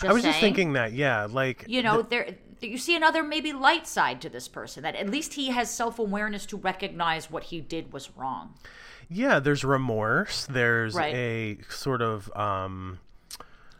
I 0.03 0.12
was 0.12 0.23
saying. 0.23 0.33
just 0.33 0.40
thinking 0.40 0.73
that, 0.75 0.92
yeah, 0.92 1.27
like 1.29 1.64
you 1.66 1.83
know, 1.83 1.99
the, 2.03 2.09
there 2.09 2.35
that 2.62 2.68
you 2.68 2.79
see 2.79 2.96
another 2.96 3.22
maybe 3.22 3.53
light 3.53 3.87
side 3.87 4.20
to 4.22 4.31
this 4.31 4.48
person 4.48 4.83
that 4.85 4.94
at 4.94 5.11
least 5.11 5.35
he 5.35 5.48
has 5.48 5.68
self-awareness 5.70 6.46
to 6.46 6.57
recognize 6.57 7.31
what 7.31 7.44
he 7.44 7.61
did 7.61 7.92
was 7.92 8.11
wrong 8.16 8.55
yeah 9.11 9.38
there's 9.38 9.64
remorse 9.64 10.46
there's 10.48 10.94
right. 10.94 11.14
a 11.14 11.59
sort 11.68 12.01
of 12.01 12.35
um 12.35 12.98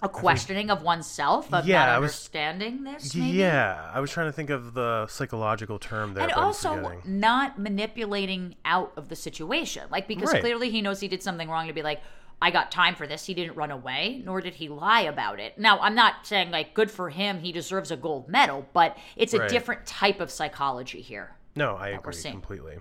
a 0.05 0.09
questioning 0.09 0.67
think, 0.67 0.79
of 0.79 0.83
oneself 0.85 1.55
of 1.55 1.65
yeah, 1.67 1.87
not 1.87 1.97
understanding 1.97 2.85
was, 2.85 3.05
this 3.05 3.15
maybe? 3.15 3.39
yeah 3.39 3.89
i 3.95 4.01
was 4.01 4.11
trying 4.11 4.27
to 4.27 4.33
think 4.33 4.51
of 4.51 4.75
the 4.75 5.07
psychological 5.07 5.79
term 5.79 6.13
there 6.15 6.25
and 6.25 6.33
also 6.33 7.01
not 7.05 7.59
manipulating 7.59 8.57
out 8.65 8.93
of 8.97 9.09
the 9.09 9.17
situation 9.17 9.85
like 9.93 10.09
because 10.09 10.33
right. 10.33 10.43
clearly 10.43 10.71
he 10.71 10.83
knows 10.83 10.99
he 11.01 11.09
did 11.09 11.23
something 11.23 11.49
wrong 11.49 11.69
to 11.69 11.73
be 11.73 11.83
like 11.83 12.03
I 12.43 12.51
got 12.51 12.73
time 12.73 12.97
for 12.97 13.07
this. 13.07 13.25
He 13.25 13.35
didn't 13.35 13.55
run 13.55 13.71
away, 13.71 14.21
nor 14.25 14.41
did 14.41 14.57
he 14.57 14.69
lie 14.69 15.03
about 15.03 15.39
it. 15.39 15.57
Now, 15.59 15.79
I'm 15.79 15.95
not 15.95 16.27
saying 16.27 16.51
like 16.51 16.75
good 16.75 16.91
for 16.91 17.09
him, 17.09 17.39
he 17.39 17.53
deserves 17.53 17.93
a 17.93 17.97
gold 17.97 18.29
medal, 18.29 18.67
but 18.73 18.99
it's 19.17 19.33
a 19.33 19.39
right. 19.39 19.49
different 19.49 19.87
type 19.87 20.19
of 20.21 20.29
psychology 20.29 21.01
here. 21.01 21.37
No, 21.55 21.77
I 21.77 21.91
agree 21.91 22.21
completely. 22.21 22.79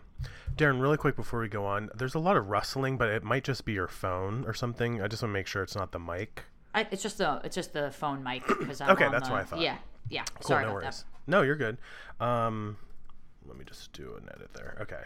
Darren, 0.57 0.81
really 0.81 0.97
quick 0.97 1.15
before 1.15 1.41
we 1.41 1.47
go 1.47 1.63
on, 1.63 1.91
there's 1.93 2.15
a 2.15 2.19
lot 2.19 2.37
of 2.37 2.47
rustling, 2.49 2.97
but 2.97 3.09
it 3.09 3.23
might 3.23 3.43
just 3.43 3.63
be 3.63 3.73
your 3.73 3.87
phone 3.87 4.45
or 4.47 4.53
something. 4.55 4.99
I 4.99 5.07
just 5.07 5.21
want 5.21 5.29
to 5.29 5.33
make 5.33 5.45
sure 5.45 5.61
it's 5.61 5.75
not 5.75 5.91
the 5.91 5.99
mic. 5.99 6.41
I, 6.73 6.87
it's 6.89 7.03
just 7.03 7.19
the 7.19 7.39
it's 7.43 7.53
just 7.55 7.71
the 7.73 7.91
phone 7.91 8.23
mic 8.23 8.47
because 8.47 8.79
i 8.79 8.89
okay. 8.91 9.09
that's 9.11 9.27
the, 9.27 9.33
what 9.33 9.41
I 9.41 9.43
thought. 9.43 9.59
Yeah, 9.59 9.77
yeah. 10.09 10.23
Cool, 10.39 10.47
Sorry 10.47 10.65
no 10.65 10.73
worries. 10.73 11.03
That. 11.03 11.31
No, 11.31 11.43
you're 11.43 11.55
good. 11.57 11.77
Um, 12.19 12.77
let 13.45 13.57
me 13.57 13.63
just 13.63 13.93
do 13.93 14.15
an 14.17 14.27
edit 14.33 14.53
there. 14.55 14.79
Okay. 14.81 15.03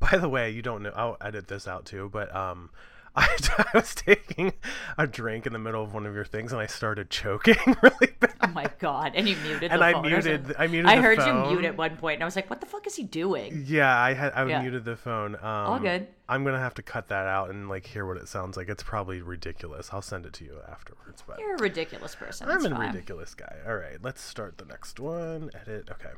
By 0.00 0.18
the 0.18 0.28
way, 0.28 0.50
you 0.50 0.60
don't 0.60 0.82
know. 0.82 0.92
I'll 0.96 1.16
edit 1.20 1.46
this 1.46 1.68
out 1.68 1.84
too, 1.84 2.10
but 2.12 2.34
um, 2.34 2.70
I, 3.16 3.26
I, 3.58 3.64
was 3.74 3.94
taking 3.94 4.52
a 4.98 5.06
drink 5.06 5.46
in 5.46 5.52
the 5.52 5.58
middle 5.58 5.82
of 5.82 5.94
one 5.94 6.06
of 6.06 6.14
your 6.14 6.24
things 6.24 6.52
and 6.52 6.60
I 6.60 6.66
started 6.66 7.08
choking 7.10 7.54
really 7.82 8.12
bad. 8.20 8.34
Oh 8.42 8.48
my 8.48 8.70
god! 8.78 9.12
And 9.14 9.26
you 9.28 9.34
muted. 9.36 9.72
And 9.72 9.82
I 9.82 10.00
muted. 10.00 10.54
I, 10.58 10.66
muted. 10.66 10.86
I 10.90 10.96
heard 11.00 11.18
phone. 11.18 11.48
you 11.48 11.52
mute 11.56 11.64
at 11.64 11.76
one 11.76 11.96
point, 11.96 12.14
and 12.16 12.22
I 12.22 12.26
was 12.26 12.36
like, 12.36 12.48
"What 12.50 12.60
the 12.60 12.66
fuck 12.66 12.86
is 12.86 12.94
he 12.94 13.02
doing?" 13.04 13.64
Yeah, 13.66 13.94
I 13.98 14.12
had. 14.12 14.32
I 14.34 14.46
yeah. 14.46 14.60
muted 14.62 14.84
the 14.84 14.94
phone. 14.96 15.34
Um, 15.36 15.40
All 15.42 15.78
good. 15.80 16.06
I'm 16.28 16.44
gonna 16.44 16.58
have 16.60 16.74
to 16.74 16.82
cut 16.82 17.08
that 17.08 17.26
out 17.26 17.50
and 17.50 17.68
like 17.68 17.86
hear 17.86 18.04
what 18.06 18.18
it 18.18 18.28
sounds 18.28 18.56
like. 18.56 18.68
It's 18.68 18.82
probably 18.82 19.20
ridiculous. 19.22 19.88
I'll 19.92 20.02
send 20.02 20.26
it 20.26 20.32
to 20.34 20.44
you 20.44 20.58
afterwards. 20.68 21.24
But 21.26 21.38
you're 21.40 21.54
a 21.56 21.62
ridiculous 21.62 22.14
person. 22.14 22.48
I'm 22.50 22.64
a 22.66 22.78
ridiculous 22.78 23.34
guy. 23.34 23.56
All 23.66 23.74
right, 23.76 23.96
let's 24.02 24.20
start 24.22 24.58
the 24.58 24.64
next 24.66 25.00
one. 25.00 25.50
Edit. 25.62 25.88
Okay. 25.90 26.12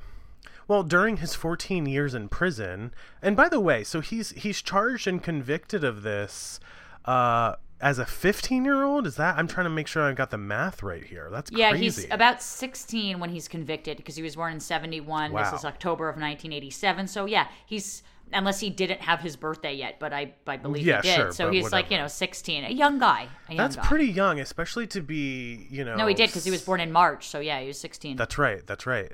Well, 0.67 0.83
during 0.83 1.17
his 1.19 1.35
14 1.35 1.87
years 1.87 2.13
in 2.15 2.29
prison, 2.29 2.93
and 3.23 3.37
by 3.37 3.49
the 3.49 3.61
way, 3.61 3.85
so 3.85 4.01
he's 4.01 4.33
he's 4.33 4.61
charged 4.61 5.07
and 5.07 5.23
convicted 5.23 5.83
of 5.85 6.03
this 6.03 6.59
uh, 7.05 7.55
as 7.81 7.99
a 7.99 8.07
15 8.07 8.65
year 8.65 8.83
old 8.83 9.07
is 9.07 9.15
that 9.17 9.39
i'm 9.39 9.47
trying 9.47 9.63
to 9.65 9.71
make 9.71 9.87
sure 9.87 10.03
i 10.03 10.13
got 10.13 10.31
the 10.31 10.37
math 10.39 10.83
right 10.83 11.05
here 11.05 11.29
that's 11.31 11.49
yeah 11.53 11.71
crazy. 11.71 11.85
he's 11.85 12.07
about 12.11 12.43
16 12.43 13.21
when 13.21 13.31
he's 13.31 13.47
convicted 13.47 13.97
because 13.99 14.17
he 14.17 14.23
was 14.23 14.35
born 14.35 14.53
in 14.53 14.59
71 14.59 15.31
wow. 15.31 15.39
this 15.49 15.61
is 15.61 15.65
october 15.65 16.09
of 16.09 16.15
1987 16.15 17.07
so 17.07 17.27
yeah 17.27 17.47
he's 17.67 18.03
unless 18.33 18.59
he 18.59 18.69
didn't 18.69 19.01
have 19.01 19.21
his 19.21 19.37
birthday 19.37 19.73
yet, 19.73 19.99
but 19.99 20.13
I, 20.13 20.35
I 20.47 20.59
believe 20.59 20.85
yeah, 20.85 20.97
he 21.01 21.09
did. 21.09 21.15
Sure, 21.15 21.33
so 21.33 21.51
he's 21.51 21.63
whatever. 21.63 21.83
like, 21.85 21.91
you 21.91 21.97
know, 21.97 22.09
16, 22.09 22.65
a 22.67 22.71
young 22.73 22.99
guy. 22.99 23.27
A 23.49 23.53
young 23.55 23.57
that's 23.57 23.77
guy. 23.77 23.83
pretty 23.87 24.05
young, 24.09 24.39
especially 24.39 24.87
to 24.89 25.01
be, 25.01 25.67
you 25.71 25.83
know. 25.83 25.97
No, 25.97 26.07
he 26.07 26.13
did 26.13 26.29
because 26.29 26.45
he 26.45 26.51
was 26.51 26.61
born 26.61 26.79
in 26.81 26.93
March. 26.93 27.27
So 27.27 27.41
yeah, 27.41 27.59
he 27.59 27.69
was 27.69 27.79
16. 27.79 28.19
That's 28.19 28.37
right. 28.37 28.67
That's 28.67 28.85
right. 28.85 29.11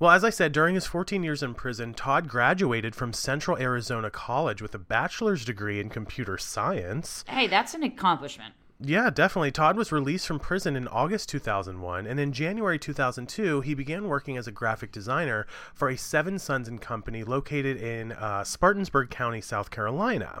Well, 0.00 0.10
as 0.12 0.24
I 0.24 0.30
said, 0.30 0.52
during 0.52 0.76
his 0.76 0.86
14 0.86 1.22
years 1.22 1.42
in 1.42 1.52
prison, 1.52 1.92
Todd 1.92 2.26
graduated 2.26 2.94
from 2.94 3.12
Central 3.12 3.58
Arizona 3.58 4.10
College 4.10 4.62
with 4.62 4.74
a 4.74 4.78
bachelor's 4.78 5.44
degree 5.44 5.78
in 5.78 5.90
computer 5.90 6.38
science. 6.38 7.22
Hey, 7.28 7.46
that's 7.46 7.74
an 7.74 7.82
accomplishment. 7.82 8.54
Yeah, 8.82 9.10
definitely. 9.10 9.50
Todd 9.50 9.76
was 9.76 9.92
released 9.92 10.26
from 10.26 10.38
prison 10.38 10.74
in 10.74 10.88
August 10.88 11.28
2001, 11.28 12.06
and 12.06 12.18
in 12.18 12.32
January 12.32 12.78
2002, 12.78 13.60
he 13.60 13.74
began 13.74 14.08
working 14.08 14.38
as 14.38 14.46
a 14.46 14.50
graphic 14.52 14.90
designer 14.90 15.46
for 15.74 15.90
a 15.90 15.98
Seven 15.98 16.38
Sons 16.38 16.66
and 16.66 16.80
Company 16.80 17.22
located 17.22 17.76
in 17.76 18.12
uh, 18.12 18.40
Spartansburg 18.40 19.10
County, 19.10 19.42
South 19.42 19.70
Carolina. 19.70 20.40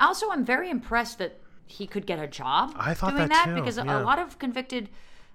Also, 0.00 0.28
I'm 0.32 0.44
very 0.44 0.68
impressed 0.68 1.18
that 1.18 1.38
he 1.64 1.86
could 1.86 2.06
get 2.08 2.18
a 2.18 2.26
job 2.26 2.72
I 2.74 2.94
thought 2.94 3.14
doing 3.14 3.28
that, 3.28 3.44
that 3.46 3.54
because 3.54 3.78
yeah. 3.78 4.00
a 4.00 4.02
lot 4.02 4.18
of 4.18 4.40
convicted 4.40 4.88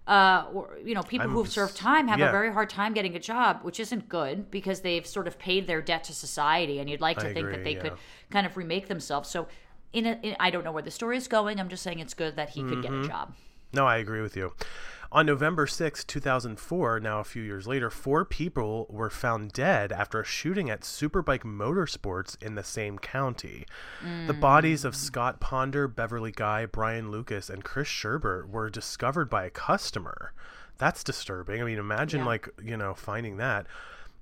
uh, 0.08 0.46
or, 0.54 0.78
you 0.84 0.94
know, 0.94 1.02
people 1.02 1.28
who've 1.28 1.48
served 1.52 1.76
time 1.76 2.08
have 2.08 2.20
yeah. 2.20 2.30
a 2.30 2.32
very 2.32 2.54
hard 2.54 2.70
time 2.70 2.94
getting 2.94 3.16
a 3.16 3.20
job, 3.20 3.60
which 3.64 3.80
isn't 3.80 4.08
good 4.08 4.52
because 4.52 4.82
they've 4.82 5.06
sort 5.06 5.28
of 5.28 5.40
paid 5.40 5.66
their 5.66 5.82
debt 5.82 6.04
to 6.06 6.14
society. 6.14 6.80
And 6.80 6.90
you'd 6.90 7.02
like 7.02 7.18
to 7.20 7.24
I 7.28 7.34
think 7.34 7.40
agree, 7.48 7.56
that 7.56 7.64
they 7.64 7.74
yeah. 7.74 7.82
could 7.82 7.94
kind 8.30 8.46
of 8.46 8.56
remake 8.56 8.88
themselves. 8.88 9.30
So, 9.30 9.48
in, 9.94 10.06
a, 10.06 10.20
in, 10.22 10.36
I 10.40 10.52
don't 10.52 10.64
know 10.64 10.72
where 10.72 10.84
the 10.84 10.92
story 10.92 11.18
is 11.18 11.28
going. 11.28 11.60
I'm 11.60 11.70
just 11.70 11.82
saying 11.82 12.00
it's 12.00 12.14
good 12.14 12.36
that 12.36 12.50
he 12.50 12.60
mm-hmm. 12.62 12.70
could 12.70 12.82
get 12.84 12.92
a 12.92 12.96
mm-hmm. 12.96 13.08
job. 13.10 13.34
No, 13.74 13.88
I 13.88 13.98
agree 13.98 14.22
with 14.22 14.36
you. 14.38 14.52
On 15.16 15.26
November 15.26 15.66
6, 15.66 16.04
2004, 16.04 17.00
now 17.00 17.22
a 17.22 17.24
few 17.24 17.42
years 17.42 17.66
later, 17.66 17.90
four 17.90 18.26
people 18.26 18.86
were 18.90 19.10
found 19.10 19.54
dead 19.54 19.94
after 19.94 20.20
a 20.20 20.26
shooting 20.26 20.70
at 20.70 20.82
Superbike 20.82 21.44
Motorsports 21.46 22.36
in 22.44 22.56
the 22.56 22.66
same 22.66 22.98
county. 23.00 23.66
Mm. 24.06 24.28
The 24.28 24.34
bodies 24.34 24.84
of 24.84 24.94
Scott 24.94 25.40
Ponder, 25.40 25.88
Beverly 25.88 26.34
Guy, 26.34 26.66
Brian 26.66 27.12
Lucas, 27.12 27.50
and 27.50 27.64
Chris 27.64 27.88
Sherbert 27.88 28.50
were 28.50 28.70
discovered 28.70 29.30
by 29.30 29.46
a 29.46 29.50
customer. 29.50 30.34
That's 30.80 31.02
disturbing. 31.02 31.62
I 31.62 31.64
mean, 31.64 31.80
imagine, 31.80 32.20
yeah. 32.20 32.26
like, 32.26 32.50
you 32.62 32.76
know, 32.76 32.94
finding 32.94 33.38
that. 33.38 33.68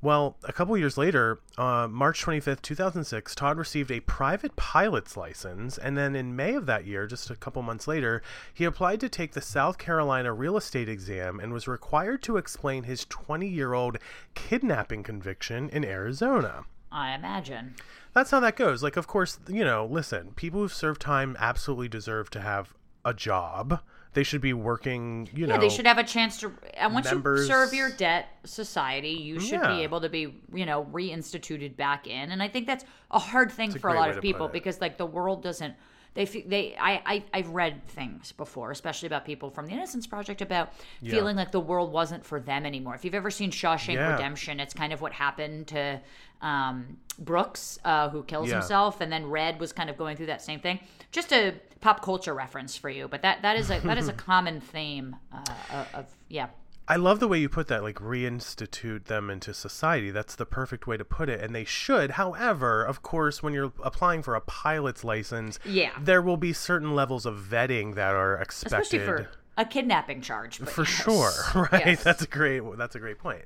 Well, 0.03 0.35
a 0.43 0.51
couple 0.51 0.77
years 0.77 0.97
later, 0.97 1.39
uh, 1.57 1.87
March 1.89 2.25
25th, 2.25 2.61
2006, 2.61 3.35
Todd 3.35 3.57
received 3.57 3.89
a 3.89 4.01
private 4.01 4.53
pilot's 4.57 5.15
license. 5.15 5.77
And 5.77 5.97
then 5.97 6.13
in 6.13 6.35
May 6.35 6.55
of 6.55 6.65
that 6.65 6.83
year, 6.85 7.07
just 7.07 7.29
a 7.31 7.37
couple 7.37 7.61
months 7.61 7.87
later, 7.87 8.21
he 8.53 8.65
applied 8.65 8.99
to 8.99 9.07
take 9.07 9.31
the 9.31 9.39
South 9.39 9.77
Carolina 9.77 10.33
real 10.33 10.57
estate 10.57 10.89
exam 10.89 11.39
and 11.39 11.53
was 11.53 11.69
required 11.69 12.21
to 12.23 12.35
explain 12.35 12.83
his 12.83 13.05
20 13.05 13.47
year 13.47 13.71
old 13.71 13.97
kidnapping 14.35 15.03
conviction 15.03 15.69
in 15.69 15.85
Arizona. 15.85 16.65
I 16.91 17.15
imagine. 17.15 17.75
That's 18.11 18.31
how 18.31 18.41
that 18.41 18.57
goes. 18.57 18.83
Like, 18.83 18.97
of 18.97 19.07
course, 19.07 19.39
you 19.47 19.63
know, 19.63 19.87
listen, 19.89 20.33
people 20.35 20.59
who've 20.59 20.73
served 20.73 20.99
time 21.01 21.37
absolutely 21.39 21.87
deserve 21.87 22.29
to 22.31 22.41
have 22.41 22.73
a 23.05 23.13
job 23.13 23.79
they 24.13 24.23
should 24.23 24.41
be 24.41 24.53
working. 24.53 25.27
You 25.33 25.47
yeah, 25.47 25.55
know, 25.55 25.61
they 25.61 25.69
should 25.69 25.87
have 25.87 25.97
a 25.97 26.03
chance 26.03 26.39
to. 26.39 26.53
And 26.75 26.93
once 26.93 27.05
members... 27.07 27.41
you 27.41 27.47
serve 27.47 27.73
your 27.73 27.89
debt 27.89 28.27
society, 28.43 29.09
you 29.09 29.39
should 29.39 29.61
yeah. 29.61 29.75
be 29.75 29.83
able 29.83 30.01
to 30.01 30.09
be 30.09 30.41
you 30.53 30.65
know 30.65 30.85
reinstituted 30.85 31.75
back 31.75 32.07
in. 32.07 32.31
And 32.31 32.41
I 32.41 32.47
think 32.47 32.67
that's 32.67 32.85
a 33.11 33.19
hard 33.19 33.51
thing 33.51 33.71
for 33.71 33.89
a, 33.89 33.93
lot 33.93 34.09
of 34.11 34.21
people 34.21 34.47
because 34.47 34.79
like 34.81 34.97
the 34.97 35.05
world 35.05 35.43
doesn't. 35.43 35.75
They, 36.15 36.25
they 36.25 36.75
I, 36.79 37.23
I 37.33 37.37
have 37.39 37.49
read 37.49 37.87
things 37.87 38.33
before, 38.33 38.69
especially 38.69 39.07
about 39.07 39.25
people 39.25 39.49
from 39.49 39.65
the 39.65 39.73
Innocence 39.73 40.05
Project 40.05 40.43
about 40.43 40.71
yeah. 41.01 41.09
feeling 41.09 41.35
like 41.35 41.51
the 41.51 41.59
world 41.59 41.91
wasn't 41.91 42.23
for 42.23 42.39
them 42.39 42.67
anymore. 42.67 42.93
If 42.93 43.03
you've 43.03 43.15
ever 43.15 43.31
seen 43.31 43.49
Shawshank 43.49 43.95
yeah. 43.95 44.11
Redemption, 44.13 44.59
it's 44.59 44.75
kind 44.75 44.93
of 44.93 45.01
what 45.01 45.11
happened 45.11 45.65
to 45.69 45.99
um, 46.43 46.97
Brooks, 47.17 47.79
uh, 47.83 48.09
who 48.09 48.23
kills 48.23 48.49
yeah. 48.49 48.59
himself, 48.59 49.01
and 49.01 49.11
then 49.11 49.25
Red 49.25 49.59
was 49.59 49.73
kind 49.73 49.89
of 49.89 49.97
going 49.97 50.15
through 50.15 50.27
that 50.27 50.43
same 50.43 50.59
thing. 50.59 50.81
Just 51.11 51.33
a 51.33 51.55
pop 51.83 52.01
culture 52.01 52.33
reference 52.33 52.77
for 52.77 52.89
you, 52.89 53.07
but 53.09 53.21
that 53.21 53.41
that 53.41 53.57
is 53.57 53.69
a 53.69 53.79
that 53.81 53.97
is 53.97 54.07
a 54.07 54.13
common 54.13 54.61
theme 54.61 55.17
uh, 55.31 55.43
uh, 55.71 55.85
of 55.93 56.05
yeah. 56.29 56.47
I 56.85 56.97
love 56.97 57.21
the 57.21 57.29
way 57.29 57.39
you 57.39 57.47
put 57.47 57.67
that, 57.69 57.81
like 57.81 57.95
reinstitute 57.95 59.05
them 59.05 59.29
into 59.29 59.53
society. 59.53 60.11
That's 60.11 60.35
the 60.35 60.45
perfect 60.45 60.85
way 60.85 60.97
to 60.97 61.05
put 61.05 61.29
it. 61.29 61.39
And 61.39 61.55
they 61.55 61.63
should. 61.63 62.11
However, 62.11 62.83
of 62.83 63.01
course, 63.01 63.41
when 63.41 63.53
you're 63.53 63.71
applying 63.81 64.21
for 64.21 64.35
a 64.35 64.41
pilot's 64.41 65.05
license, 65.05 65.59
yeah. 65.63 65.91
there 66.01 66.21
will 66.21 66.35
be 66.35 66.51
certain 66.51 66.93
levels 66.93 67.25
of 67.25 67.37
vetting 67.37 67.95
that 67.95 68.13
are 68.15 68.35
expected. 68.35 68.79
Especially 68.81 68.99
for 68.99 69.29
a 69.57 69.65
kidnapping 69.65 70.21
charge 70.21 70.57
for 70.57 70.81
yes. 70.81 70.89
sure 70.91 71.67
right 71.71 71.85
yes. 71.85 72.03
that's 72.03 72.21
a 72.21 72.27
great 72.27 72.61
that's 72.77 72.95
a 72.95 72.99
great 72.99 73.19
point 73.19 73.43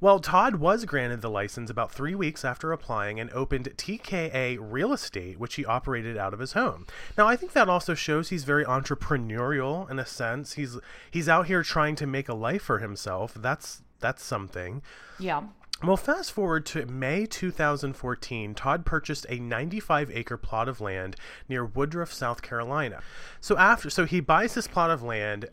well 0.00 0.20
todd 0.20 0.56
was 0.56 0.84
granted 0.84 1.20
the 1.20 1.30
license 1.30 1.68
about 1.68 1.90
three 1.90 2.14
weeks 2.14 2.44
after 2.44 2.70
applying 2.72 3.18
and 3.18 3.28
opened 3.32 3.68
tka 3.76 4.56
real 4.60 4.92
estate 4.92 5.38
which 5.38 5.56
he 5.56 5.64
operated 5.64 6.16
out 6.16 6.32
of 6.32 6.38
his 6.38 6.52
home 6.52 6.86
now 7.16 7.26
i 7.26 7.34
think 7.34 7.52
that 7.52 7.68
also 7.68 7.94
shows 7.94 8.28
he's 8.28 8.44
very 8.44 8.64
entrepreneurial 8.64 9.90
in 9.90 9.98
a 9.98 10.06
sense 10.06 10.54
he's 10.54 10.78
he's 11.10 11.28
out 11.28 11.46
here 11.46 11.62
trying 11.62 11.96
to 11.96 12.06
make 12.06 12.28
a 12.28 12.34
life 12.34 12.62
for 12.62 12.78
himself 12.78 13.34
that's 13.34 13.82
that's 14.00 14.22
something 14.22 14.80
yeah 15.18 15.42
well, 15.80 15.96
fast 15.96 16.32
forward 16.32 16.66
to 16.66 16.86
May 16.86 17.24
2014, 17.24 18.52
Todd 18.56 18.84
purchased 18.84 19.26
a 19.28 19.38
95-acre 19.38 20.36
plot 20.38 20.68
of 20.68 20.80
land 20.80 21.14
near 21.48 21.64
Woodruff, 21.64 22.12
South 22.12 22.42
Carolina. 22.42 23.00
So 23.40 23.56
after 23.56 23.88
so 23.88 24.04
he 24.04 24.18
buys 24.18 24.54
this 24.54 24.66
plot 24.66 24.90
of 24.90 25.04
land 25.04 25.46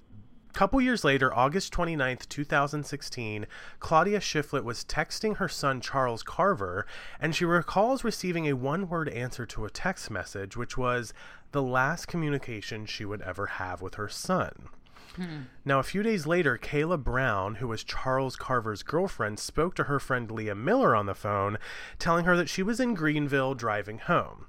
couple 0.54 0.80
years 0.82 1.04
later, 1.04 1.32
August 1.34 1.74
29th, 1.74 2.28
2016, 2.30 3.46
Claudia 3.80 4.20
Shiflett 4.22 4.64
was 4.64 4.86
texting 4.86 5.36
her 5.36 5.50
son 5.50 5.80
Charles 5.82 6.24
Carver, 6.24 6.88
and 7.20 7.36
she 7.36 7.44
recalls 7.46 8.06
receiving 8.06 8.48
a 8.48 8.54
one 8.54 8.88
word 8.88 9.10
answer 9.10 9.46
to 9.46 9.66
a 9.66 9.70
text 9.70 10.10
message, 10.10 10.56
which 10.56 10.78
was 10.78 11.14
the 11.52 11.62
last 11.62 12.08
communication 12.08 12.86
she 12.86 13.04
would 13.06 13.22
ever 13.24 13.46
have 13.46 13.82
with 13.82 13.96
her 13.96 14.08
son. 14.08 14.70
Hmm. 15.16 15.44
Now, 15.64 15.80
a 15.80 15.84
few 15.84 16.04
days 16.04 16.28
later, 16.28 16.58
Kala 16.58 16.98
Brown, 16.98 17.56
who 17.56 17.70
was 17.70 17.84
Charles 17.86 18.36
Carver's 18.36 18.84
girlfriend, 18.84 19.40
spoke 19.40 19.74
to 19.76 19.86
her 19.86 19.98
friend 20.00 20.30
Leah 20.30 20.56
Miller 20.56 20.94
on 20.96 21.06
the 21.06 21.16
phone, 21.16 21.58
telling 22.00 22.26
her 22.26 22.36
that 22.36 22.50
she 22.50 22.62
was 22.62 22.82
in 22.82 22.94
Greenville 22.96 23.56
driving 23.56 24.00
home. 24.00 24.48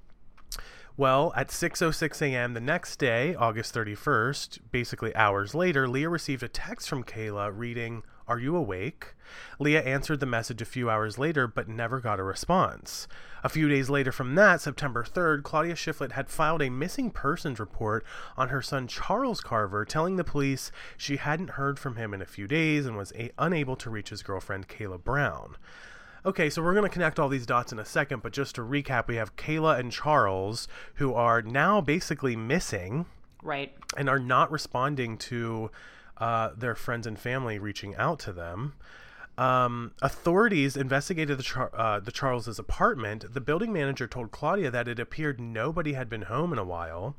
Well, 0.96 1.32
at 1.36 1.50
6:06 1.50 2.20
a.m. 2.22 2.54
the 2.54 2.60
next 2.60 2.96
day, 2.96 3.34
August 3.36 3.72
31st, 3.74 4.58
basically 4.72 5.14
hours 5.14 5.54
later, 5.54 5.86
Leah 5.86 6.08
received 6.08 6.42
a 6.42 6.48
text 6.48 6.88
from 6.88 7.04
Kala 7.04 7.52
reading, 7.52 8.02
are 8.28 8.38
you 8.38 8.56
awake? 8.56 9.14
Leah 9.60 9.82
answered 9.82 10.20
the 10.20 10.26
message 10.26 10.60
a 10.60 10.64
few 10.66 10.90
hours 10.90 11.16
later, 11.18 11.46
but 11.46 11.68
never 11.68 12.00
got 12.00 12.18
a 12.18 12.22
response. 12.24 13.06
A 13.44 13.48
few 13.48 13.68
days 13.68 13.88
later 13.88 14.10
from 14.10 14.34
that, 14.34 14.60
September 14.60 15.04
3rd, 15.04 15.44
Claudia 15.44 15.74
Shiflett 15.74 16.12
had 16.12 16.28
filed 16.28 16.60
a 16.62 16.68
missing 16.70 17.10
persons 17.12 17.60
report 17.60 18.04
on 18.36 18.48
her 18.48 18.60
son 18.62 18.88
Charles 18.88 19.40
Carver, 19.40 19.84
telling 19.84 20.16
the 20.16 20.24
police 20.24 20.72
she 20.96 21.16
hadn't 21.16 21.50
heard 21.50 21.78
from 21.78 21.94
him 21.96 22.12
in 22.12 22.20
a 22.20 22.26
few 22.26 22.48
days 22.48 22.84
and 22.84 22.96
was 22.96 23.12
a- 23.14 23.30
unable 23.38 23.76
to 23.76 23.90
reach 23.90 24.08
his 24.10 24.22
girlfriend, 24.24 24.66
Kala 24.68 24.98
Brown. 24.98 25.56
Okay, 26.24 26.50
so 26.50 26.60
we're 26.60 26.72
going 26.74 26.82
to 26.88 26.92
connect 26.92 27.20
all 27.20 27.28
these 27.28 27.46
dots 27.46 27.70
in 27.70 27.78
a 27.78 27.84
second, 27.84 28.22
but 28.22 28.32
just 28.32 28.56
to 28.56 28.62
recap, 28.62 29.06
we 29.06 29.14
have 29.14 29.36
Kala 29.36 29.76
and 29.78 29.92
Charles, 29.92 30.66
who 30.96 31.14
are 31.14 31.40
now 31.42 31.80
basically 31.80 32.34
missing. 32.34 33.06
Right. 33.44 33.72
And 33.96 34.08
are 34.10 34.18
not 34.18 34.50
responding 34.50 35.18
to 35.18 35.70
uh, 36.18 36.50
their 36.56 36.74
friends 36.74 37.06
and 37.06 37.18
family 37.18 37.58
reaching 37.58 37.94
out 37.96 38.18
to 38.20 38.32
them. 38.32 38.74
Um, 39.38 39.92
authorities 40.00 40.78
investigated 40.78 41.38
the, 41.38 41.42
Char- 41.42 41.70
uh, 41.76 42.00
the 42.00 42.10
Charles's 42.10 42.58
apartment. 42.58 43.34
The 43.34 43.40
building 43.42 43.70
manager 43.70 44.06
told 44.06 44.30
Claudia 44.30 44.70
that 44.70 44.88
it 44.88 44.98
appeared 44.98 45.38
nobody 45.38 45.92
had 45.92 46.08
been 46.08 46.22
home 46.22 46.54
in 46.54 46.58
a 46.58 46.64
while. 46.64 47.16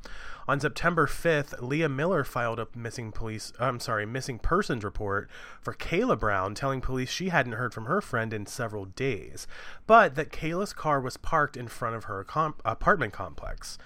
On 0.48 0.60
September 0.60 1.06
5th, 1.06 1.62
Leah 1.62 1.90
Miller 1.90 2.24
filed 2.24 2.58
a 2.60 2.68
missing 2.76 3.12
police 3.12 3.54
I'm 3.60 3.80
sorry, 3.80 4.08
missing 4.08 4.40
persons 4.40 4.84
report 4.84 5.30
for 5.62 5.74
Kala 5.74 6.16
Brown, 6.16 6.56
telling 6.56 6.82
police 6.82 7.10
she 7.12 7.30
hadn't 7.30 7.52
heard 7.52 7.74
from 7.74 7.86
her 7.86 8.02
friend 8.02 8.34
in 8.34 8.48
several 8.48 8.86
days, 8.86 9.46
but 9.86 10.16
that 10.16 10.32
Kala's 10.32 10.74
car 10.74 11.00
was 11.00 11.18
parked 11.18 11.56
in 11.56 11.68
front 11.68 11.96
of 11.98 12.06
her 12.06 12.20
apartment 12.66 13.14
complex. 13.14 13.78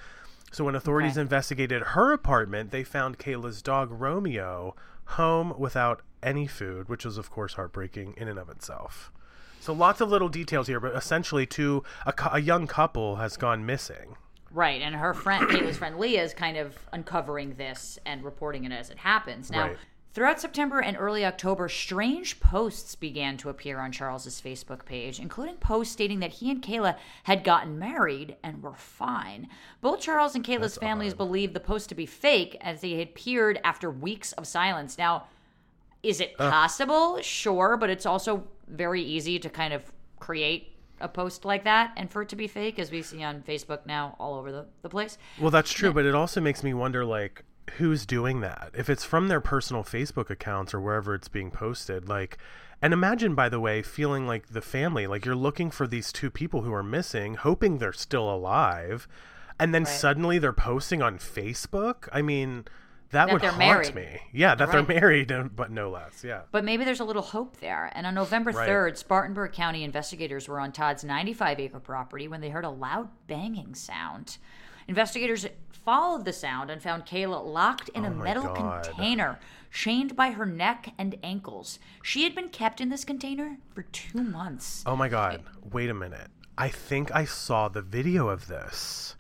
So 0.54 0.64
when 0.64 0.76
authorities 0.76 1.14
okay. 1.14 1.22
investigated 1.22 1.82
her 1.82 2.14
apartment, 2.14 2.72
they 2.72 2.84
found 2.86 3.18
Kala's 3.20 3.62
dog 3.62 3.90
Romeo 3.92 4.74
home 5.12 5.54
without 5.58 6.02
any 6.24 6.48
food, 6.48 6.90
which 6.90 7.06
is 7.06 7.18
of 7.18 7.30
course, 7.30 7.54
heartbreaking 7.54 8.14
in 8.18 8.28
and 8.28 8.40
of 8.40 8.50
itself. 8.50 9.12
So 9.60 9.74
lots 9.74 10.02
of 10.02 10.10
little 10.10 10.30
details 10.30 10.66
here, 10.68 10.80
but 10.80 10.96
essentially, 10.96 11.46
to 11.48 11.84
a, 12.06 12.14
a 12.34 12.42
young 12.42 12.66
couple 12.66 13.18
has 13.18 13.38
gone 13.38 13.64
missing. 13.66 14.16
Right, 14.52 14.82
and 14.82 14.96
her 14.96 15.14
friend, 15.14 15.48
Kala's 15.48 15.78
friend 15.78 15.98
Leah, 16.00 16.24
is 16.24 16.34
kind 16.34 16.58
of 16.58 16.76
uncovering 16.92 17.54
this 17.56 18.00
and 18.06 18.24
reporting 18.24 18.64
it 18.66 18.72
as 18.72 18.90
it 18.90 18.98
happens. 18.98 19.52
Now, 19.52 19.68
right. 19.68 19.78
Throughout 20.14 20.42
September 20.42 20.80
and 20.80 20.98
early 21.00 21.26
October, 21.26 21.70
strange 21.70 22.42
posts 22.42 22.96
began 22.96 23.38
to 23.38 23.50
appear 23.50 23.80
on 23.80 23.94
Charles's 23.94 24.42
Facebook 24.42 24.84
page, 24.84 25.22
including 25.22 25.56
posts 25.56 25.94
stating 25.94 26.20
that 26.20 26.32
he 26.32 26.52
and 26.52 26.62
Kala 26.62 26.98
had 27.24 27.46
gotten 27.46 27.80
married 27.80 28.36
and 28.44 28.62
were 28.62 28.74
fine. 28.76 29.48
Both 29.80 30.02
Charles 30.02 30.36
and 30.36 30.44
Kala's 30.46 30.74
That's 30.76 30.78
families 30.78 31.14
odd. 31.14 31.18
believed 31.20 31.54
the 31.54 31.62
post 31.62 31.88
to 31.90 31.96
be 31.96 32.06
fake 32.06 32.58
as 32.60 32.82
they 32.82 32.92
had 32.98 33.08
appeared 33.10 33.62
after 33.64 33.90
weeks 33.90 34.34
of 34.34 34.46
silence. 34.46 34.98
Now, 34.98 35.28
is 36.04 36.20
it 36.20 36.38
possible? 36.38 37.16
Uh. 37.16 37.22
Sure, 37.22 37.78
but 37.78 37.90
it's 37.90 38.06
also 38.06 38.46
very 38.68 39.02
easy 39.02 39.40
to 39.40 39.50
kind 39.50 39.74
of 39.74 39.94
create 40.20 40.76
a 41.00 41.08
post 41.08 41.46
like 41.46 41.64
that 41.64 41.94
and 41.96 42.12
for 42.12 42.22
it 42.24 42.30
to 42.30 42.36
be 42.36 42.48
fake 42.48 42.78
as 42.80 42.92
we 42.92 43.02
see 43.02 43.24
on 43.24 43.42
facebook 43.42 43.88
now 43.88 44.16
all 44.20 44.36
over 44.36 44.52
the, 44.52 44.64
the 44.84 44.88
place 44.88 45.18
well 45.40 45.50
that's 45.50 45.72
true 45.72 45.90
yeah. 45.90 45.94
but 45.94 46.06
it 46.06 46.14
also 46.14 46.40
makes 46.40 46.62
me 46.64 46.76
wonder 46.76 47.04
like 47.04 47.44
who's 47.78 48.06
doing 48.06 48.42
that 48.42 48.72
if 48.74 48.90
it's 48.90 49.06
from 49.06 49.28
their 49.28 49.40
personal 49.42 49.84
facebook 49.84 50.30
accounts 50.30 50.74
or 50.74 50.82
wherever 50.82 51.14
it's 51.14 51.28
being 51.28 51.52
posted 51.52 52.10
like 52.10 52.38
and 52.82 52.94
imagine 52.94 53.36
by 53.36 53.48
the 53.48 53.60
way 53.60 53.82
feeling 53.82 54.28
like 54.28 54.48
the 54.48 54.62
family 54.62 55.08
like 55.08 55.24
you're 55.26 55.36
looking 55.36 55.72
for 55.72 55.88
these 55.88 56.12
two 56.12 56.30
people 56.30 56.62
who 56.62 56.74
are 56.74 56.84
missing 56.84 57.36
hoping 57.36 57.78
they're 57.78 57.94
still 57.94 58.30
alive 58.34 59.08
and 59.60 59.74
then 59.74 59.84
right. 59.84 59.94
suddenly 59.94 60.40
they're 60.40 60.52
posting 60.52 61.02
on 61.02 61.18
facebook 61.18 62.10
i 62.12 62.22
mean 62.22 62.66
that, 63.12 63.26
that 63.26 63.34
would 63.34 63.42
haunt 63.44 63.58
married. 63.58 63.96
me 63.96 64.22
yeah 64.34 64.54
that 64.56 64.70
right. 64.70 64.86
they're 64.88 65.00
married 65.02 65.32
but 65.56 65.72
no 65.72 65.90
less 65.90 66.24
yeah 66.24 66.42
but 66.52 66.66
maybe 66.66 66.84
there's 66.84 67.00
a 67.00 67.06
little 67.06 67.22
hope 67.22 67.58
there 67.58 67.90
and 67.94 68.06
on 68.08 68.16
november 68.16 68.52
right. 68.52 68.68
3rd 68.70 68.98
spartanburg 68.98 69.54
county 69.54 69.84
investigators 69.84 70.48
were 70.48 70.60
on 70.60 70.72
todd's 70.72 71.04
95 71.04 71.60
acre 71.60 71.80
property 71.80 72.28
when 72.28 72.42
they 72.42 72.50
heard 72.50 72.66
a 72.66 72.70
loud 72.70 73.08
banging 73.28 73.76
sound 73.76 74.38
Investigators 74.88 75.46
followed 75.86 76.26
the 76.26 76.34
sound 76.34 76.70
and 76.70 76.82
found 76.82 77.06
Kala 77.06 77.42
locked 77.42 77.90
in 77.90 78.04
oh 78.06 78.08
a 78.08 78.12
metal 78.12 78.44
God. 78.44 78.84
container, 78.84 79.40
chained 79.72 80.16
by 80.16 80.32
her 80.32 80.46
neck 80.46 80.94
and 80.98 81.16
ankles. 81.24 81.80
She 82.04 82.24
had 82.24 82.36
been 82.36 82.50
kept 82.50 82.82
in 82.82 82.90
this 82.90 83.06
container 83.06 83.58
for 83.74 83.84
two 83.84 84.24
months. 84.24 84.84
Oh 84.86 84.96
my 84.96 85.10
God. 85.10 85.44
Wait 85.72 85.90
a 85.90 85.94
minute. 85.94 86.28
I 86.58 86.70
think 86.70 87.14
I 87.16 87.26
saw 87.26 87.68
the 87.70 87.82
video 87.82 88.28
of 88.28 88.48
this. 88.48 89.16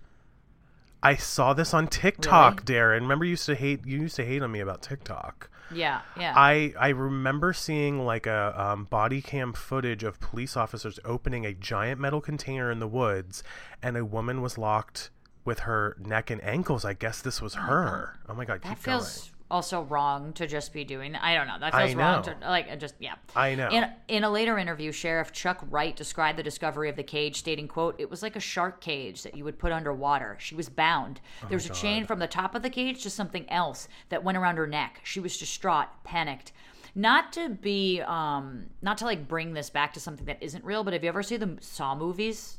I 1.03 1.15
saw 1.15 1.53
this 1.53 1.73
on 1.73 1.87
TikTok, 1.87 2.63
really? 2.67 2.79
Darren. 2.81 3.01
Remember 3.01 3.25
you 3.25 3.31
used 3.31 3.47
to 3.47 3.55
hate 3.55 3.87
you 3.87 4.01
used 4.01 4.17
to 4.17 4.25
hate 4.25 4.43
on 4.43 4.51
me 4.51 4.59
about 4.59 4.83
TikTok. 4.83 5.49
Yeah, 5.73 6.01
yeah. 6.19 6.33
I 6.35 6.73
I 6.79 6.89
remember 6.89 7.53
seeing 7.53 8.05
like 8.05 8.27
a 8.27 8.53
um, 8.55 8.83
body 8.85 9.19
cam 9.19 9.53
footage 9.53 10.03
of 10.03 10.19
police 10.19 10.55
officers 10.55 10.99
opening 11.03 11.43
a 11.43 11.53
giant 11.53 11.99
metal 11.99 12.21
container 12.21 12.69
in 12.69 12.77
the 12.77 12.87
woods, 12.87 13.41
and 13.81 13.97
a 13.97 14.05
woman 14.05 14.43
was 14.43 14.59
locked 14.59 15.09
with 15.45 15.61
her 15.61 15.95
neck 15.99 16.29
and 16.29 16.43
ankles. 16.43 16.85
I 16.85 16.93
guess 16.93 17.21
this 17.21 17.41
was 17.41 17.55
oh 17.55 17.59
her. 17.61 18.19
Oh 18.27 18.33
my 18.33 18.45
god, 18.45 18.61
that 18.61 18.69
keep 18.69 18.77
feels 18.77 19.19
going. 19.19 19.31
also 19.49 19.83
wrong 19.83 20.33
to 20.33 20.47
just 20.47 20.73
be 20.73 20.83
doing. 20.83 21.15
I 21.15 21.33
don't 21.35 21.47
know. 21.47 21.59
That 21.59 21.75
feels 21.75 21.95
know. 21.95 21.99
wrong 22.01 22.23
to 22.23 22.35
like 22.41 22.79
just 22.79 22.95
yeah. 22.99 23.15
I 23.35 23.55
know. 23.55 23.69
In, 23.69 23.89
in 24.07 24.23
a 24.23 24.29
later 24.29 24.57
interview, 24.57 24.91
Sheriff 24.91 25.31
Chuck 25.31 25.63
Wright 25.69 25.95
described 25.95 26.37
the 26.37 26.43
discovery 26.43 26.89
of 26.89 26.95
the 26.95 27.03
cage, 27.03 27.37
stating, 27.37 27.67
"quote 27.67 27.99
It 27.99 28.09
was 28.09 28.21
like 28.21 28.35
a 28.35 28.39
shark 28.41 28.81
cage 28.81 29.23
that 29.23 29.35
you 29.35 29.43
would 29.43 29.57
put 29.59 29.71
underwater. 29.71 30.37
She 30.39 30.55
was 30.55 30.69
bound. 30.69 31.19
Oh 31.43 31.47
there 31.49 31.57
was 31.57 31.69
a 31.69 31.73
chain 31.73 32.05
from 32.05 32.19
the 32.19 32.27
top 32.27 32.55
of 32.55 32.61
the 32.61 32.69
cage 32.69 33.03
to 33.03 33.09
something 33.09 33.49
else 33.49 33.87
that 34.09 34.23
went 34.23 34.37
around 34.37 34.57
her 34.57 34.67
neck. 34.67 35.01
She 35.03 35.19
was 35.19 35.37
distraught, 35.37 35.87
panicked." 36.03 36.51
Not 36.93 37.31
to 37.33 37.47
be, 37.47 38.01
um, 38.01 38.65
not 38.81 38.97
to 38.97 39.05
like 39.05 39.25
bring 39.25 39.53
this 39.53 39.69
back 39.69 39.93
to 39.93 40.01
something 40.01 40.25
that 40.25 40.43
isn't 40.43 40.65
real, 40.65 40.83
but 40.83 40.91
have 40.91 41.01
you 41.03 41.07
ever 41.07 41.23
seen 41.23 41.39
the 41.39 41.57
Saw 41.61 41.95
movies? 41.95 42.57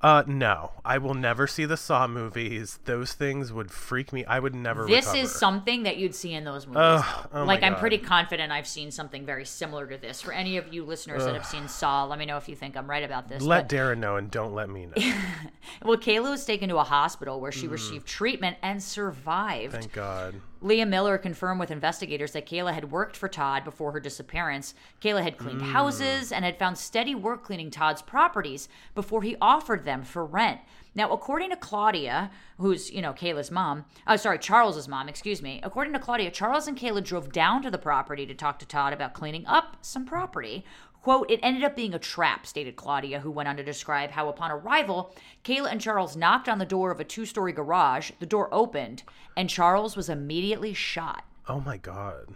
Uh, 0.00 0.24
no, 0.26 0.72
I 0.84 0.98
will 0.98 1.14
never 1.14 1.46
see 1.46 1.64
the 1.64 1.76
Saw 1.76 2.08
movies. 2.08 2.80
Those 2.86 3.12
things 3.12 3.52
would 3.52 3.70
freak 3.70 4.12
me. 4.12 4.24
I 4.24 4.40
would 4.40 4.54
never. 4.54 4.84
This 4.84 5.06
recover. 5.06 5.16
is 5.22 5.30
something 5.32 5.84
that 5.84 5.96
you'd 5.96 6.14
see 6.14 6.32
in 6.32 6.42
those 6.42 6.66
movies. 6.66 6.80
Ugh, 7.06 7.28
oh 7.32 7.44
like 7.44 7.62
I'm 7.62 7.76
pretty 7.76 7.98
confident 7.98 8.50
I've 8.50 8.66
seen 8.66 8.90
something 8.90 9.24
very 9.24 9.44
similar 9.44 9.86
to 9.86 9.96
this. 9.96 10.20
For 10.20 10.32
any 10.32 10.56
of 10.56 10.74
you 10.74 10.84
listeners 10.84 11.22
Ugh. 11.22 11.28
that 11.28 11.34
have 11.34 11.46
seen 11.46 11.68
Saw, 11.68 12.04
let 12.06 12.18
me 12.18 12.26
know 12.26 12.36
if 12.36 12.48
you 12.48 12.56
think 12.56 12.76
I'm 12.76 12.90
right 12.90 13.04
about 13.04 13.28
this. 13.28 13.44
Let 13.44 13.68
but... 13.68 13.76
Darren 13.76 13.98
know 13.98 14.16
and 14.16 14.28
don't 14.28 14.54
let 14.54 14.68
me 14.68 14.86
know. 14.86 15.12
well, 15.84 15.98
Kala 15.98 16.30
was 16.32 16.44
taken 16.44 16.68
to 16.70 16.78
a 16.78 16.84
hospital 16.84 17.40
where 17.40 17.52
she 17.52 17.68
mm. 17.68 17.72
received 17.72 18.04
treatment 18.04 18.56
and 18.60 18.82
survived. 18.82 19.72
Thank 19.74 19.92
God. 19.92 20.34
Leah 20.62 20.86
Miller 20.86 21.18
confirmed 21.18 21.58
with 21.58 21.70
investigators 21.72 22.32
that 22.32 22.48
Kala 22.48 22.72
had 22.72 22.92
worked 22.92 23.16
for 23.16 23.28
Todd 23.28 23.64
before 23.64 23.90
her 23.92 23.98
disappearance. 24.00 24.74
Kala 25.02 25.20
had 25.22 25.36
cleaned 25.36 25.60
mm. 25.60 25.72
houses 25.72 26.30
and 26.30 26.44
had 26.44 26.56
found 26.58 26.78
steady 26.78 27.14
work 27.16 27.42
cleaning 27.42 27.68
Todd's 27.70 28.00
properties 28.00 28.68
before 28.94 29.22
he 29.24 29.36
offered 29.40 29.84
them 29.84 30.04
for 30.04 30.24
rent. 30.24 30.60
Now, 30.94 31.10
according 31.10 31.50
to 31.50 31.56
Claudia, 31.56 32.30
who's, 32.58 32.90
you 32.92 33.02
know, 33.02 33.12
Kala's 33.14 33.50
mom, 33.50 33.86
oh, 34.06 34.14
sorry, 34.16 34.38
Charles's 34.38 34.86
mom, 34.88 35.08
excuse 35.08 35.42
me. 35.42 35.58
According 35.64 35.94
to 35.94 35.98
Claudia, 35.98 36.30
Charles 36.30 36.68
and 36.68 36.78
Kala 36.78 37.00
drove 37.00 37.32
down 37.32 37.60
to 37.62 37.70
the 37.70 37.78
property 37.78 38.24
to 38.26 38.34
talk 38.34 38.58
to 38.60 38.66
Todd 38.66 38.92
about 38.92 39.14
cleaning 39.14 39.44
up 39.46 39.78
some 39.80 40.04
property. 40.04 40.64
Quote, 41.02 41.28
it 41.28 41.40
ended 41.42 41.64
up 41.64 41.74
being 41.74 41.94
a 41.94 41.98
trap, 41.98 42.46
stated 42.46 42.76
Claudia, 42.76 43.18
who 43.20 43.30
went 43.32 43.48
on 43.48 43.56
to 43.56 43.64
describe 43.64 44.12
how 44.12 44.28
upon 44.28 44.52
arrival, 44.52 45.12
Kala 45.42 45.68
and 45.68 45.80
Charles 45.80 46.16
knocked 46.16 46.48
on 46.48 46.58
the 46.60 46.64
door 46.64 46.92
of 46.92 47.00
a 47.00 47.04
two 47.04 47.26
story 47.26 47.50
garage, 47.52 48.12
the 48.20 48.26
door 48.26 48.48
opened, 48.54 49.02
and 49.36 49.50
Charles 49.50 49.96
was 49.96 50.08
immediately 50.08 50.72
shot. 50.72 51.24
Oh 51.48 51.58
my 51.58 51.76
God. 51.76 52.28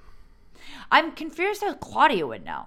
I'm 0.90 1.12
confused 1.12 1.60
how 1.60 1.74
Claudia 1.74 2.26
would 2.26 2.44
know. 2.44 2.66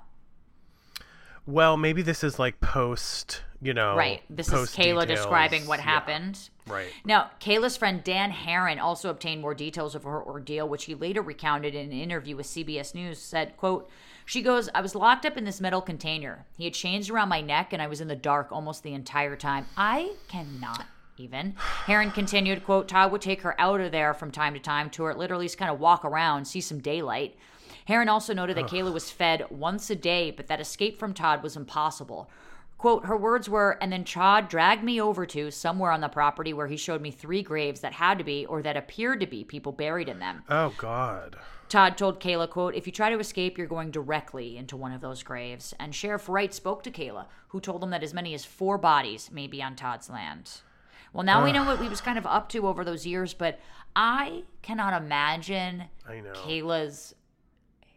Well, 1.45 1.75
maybe 1.75 2.01
this 2.01 2.23
is 2.23 2.39
like 2.39 2.61
post, 2.61 3.41
you 3.61 3.73
know. 3.73 3.93
Right. 3.97 4.21
This 4.29 4.47
is 4.53 4.73
Kala 4.73 5.01
details. 5.01 5.07
describing 5.07 5.67
what 5.67 5.81
happened. 5.81 6.39
Yeah. 6.65 6.73
Right. 6.73 6.87
Now, 7.03 7.31
Kala's 7.41 7.75
friend 7.75 8.01
Dan 8.05 8.29
Herren 8.31 8.79
also 8.79 9.09
obtained 9.09 9.41
more 9.41 9.55
details 9.55 9.95
of 9.95 10.03
her 10.03 10.23
ordeal, 10.23 10.69
which 10.69 10.85
he 10.85 10.95
later 10.95 11.21
recounted 11.21 11.75
in 11.75 11.87
an 11.91 11.99
interview 11.99 12.37
with 12.37 12.45
CBS 12.45 12.95
News, 12.95 13.19
said, 13.19 13.57
quote, 13.57 13.89
she 14.29 14.43
goes, 14.43 14.69
I 14.75 14.81
was 14.81 14.93
locked 14.93 15.25
up 15.25 15.37
in 15.37 15.43
this 15.43 15.59
metal 15.59 15.81
container. 15.81 16.45
He 16.55 16.65
had 16.65 16.75
chains 16.75 17.09
around 17.09 17.29
my 17.29 17.41
neck, 17.41 17.73
and 17.73 17.81
I 17.81 17.87
was 17.87 17.99
in 17.99 18.07
the 18.07 18.15
dark 18.15 18.51
almost 18.51 18.83
the 18.83 18.93
entire 18.93 19.35
time. 19.35 19.65
I 19.75 20.11
cannot 20.27 20.85
even. 21.17 21.55
Herren 21.87 22.11
continued, 22.11 22.63
quote, 22.63 22.87
Todd 22.87 23.11
would 23.11 23.21
take 23.23 23.41
her 23.41 23.59
out 23.59 23.81
of 23.81 23.91
there 23.91 24.13
from 24.13 24.29
time 24.29 24.53
to 24.53 24.59
time 24.59 24.91
to 24.91 25.03
her, 25.05 25.15
literally 25.15 25.45
just 25.45 25.57
kind 25.57 25.71
of 25.71 25.79
walk 25.79 26.05
around, 26.05 26.45
see 26.45 26.61
some 26.61 26.77
daylight. 26.77 27.37
Herren 27.85 28.07
also 28.07 28.35
noted 28.35 28.55
that 28.57 28.65
Ugh. 28.65 28.69
Kala 28.69 28.91
was 28.91 29.09
fed 29.09 29.47
once 29.49 29.89
a 29.89 29.95
day, 29.95 30.29
but 30.29 30.45
that 30.45 30.61
escape 30.61 30.99
from 30.99 31.15
Todd 31.15 31.41
was 31.41 31.55
impossible. 31.57 32.29
Quote, 32.77 33.05
her 33.07 33.17
words 33.17 33.49
were, 33.49 33.79
and 33.81 33.91
then 33.91 34.03
Todd 34.05 34.47
dragged 34.47 34.83
me 34.83 35.01
over 35.01 35.25
to 35.25 35.49
somewhere 35.49 35.89
on 35.91 36.01
the 36.01 36.07
property 36.07 36.53
where 36.53 36.67
he 36.67 36.77
showed 36.77 37.01
me 37.01 37.09
three 37.09 37.41
graves 37.41 37.79
that 37.79 37.93
had 37.93 38.19
to 38.19 38.23
be 38.23 38.45
or 38.45 38.61
that 38.61 38.77
appeared 38.77 39.21
to 39.21 39.25
be 39.27 39.43
people 39.43 39.71
buried 39.71 40.07
in 40.07 40.19
them. 40.19 40.43
Oh, 40.47 40.71
God. 40.77 41.35
Todd 41.69 41.97
told 41.97 42.19
Kala, 42.19 42.47
quote, 42.47 42.73
if 42.73 42.87
you 42.87 42.91
try 42.91 43.11
to 43.11 43.19
escape, 43.19 43.55
you're 43.57 43.67
going 43.67 43.91
directly 43.91 44.57
into 44.57 44.75
one 44.75 44.91
of 44.91 45.01
those 45.01 45.21
graves. 45.21 45.71
And 45.79 45.93
Sheriff 45.93 46.27
Wright 46.27 46.51
spoke 46.53 46.81
to 46.83 46.91
Kala, 46.91 47.27
who 47.49 47.59
told 47.61 47.83
him 47.83 47.91
that 47.91 48.01
as 48.03 48.11
many 48.13 48.33
as 48.33 48.43
four 48.43 48.79
bodies 48.79 49.29
may 49.31 49.45
be 49.45 49.61
on 49.61 49.75
Todd's 49.75 50.09
land. 50.09 50.61
Well, 51.13 51.23
now 51.23 51.39
Ugh. 51.39 51.43
we 51.45 51.51
know 51.51 51.63
what 51.65 51.79
he 51.79 51.87
was 51.87 52.01
kind 52.01 52.17
of 52.17 52.25
up 52.25 52.49
to 52.49 52.67
over 52.67 52.83
those 52.83 53.05
years, 53.05 53.35
but 53.35 53.59
I 53.95 54.43
cannot 54.63 54.99
imagine 54.99 55.85
I 56.07 56.23
Kala's 56.33 57.13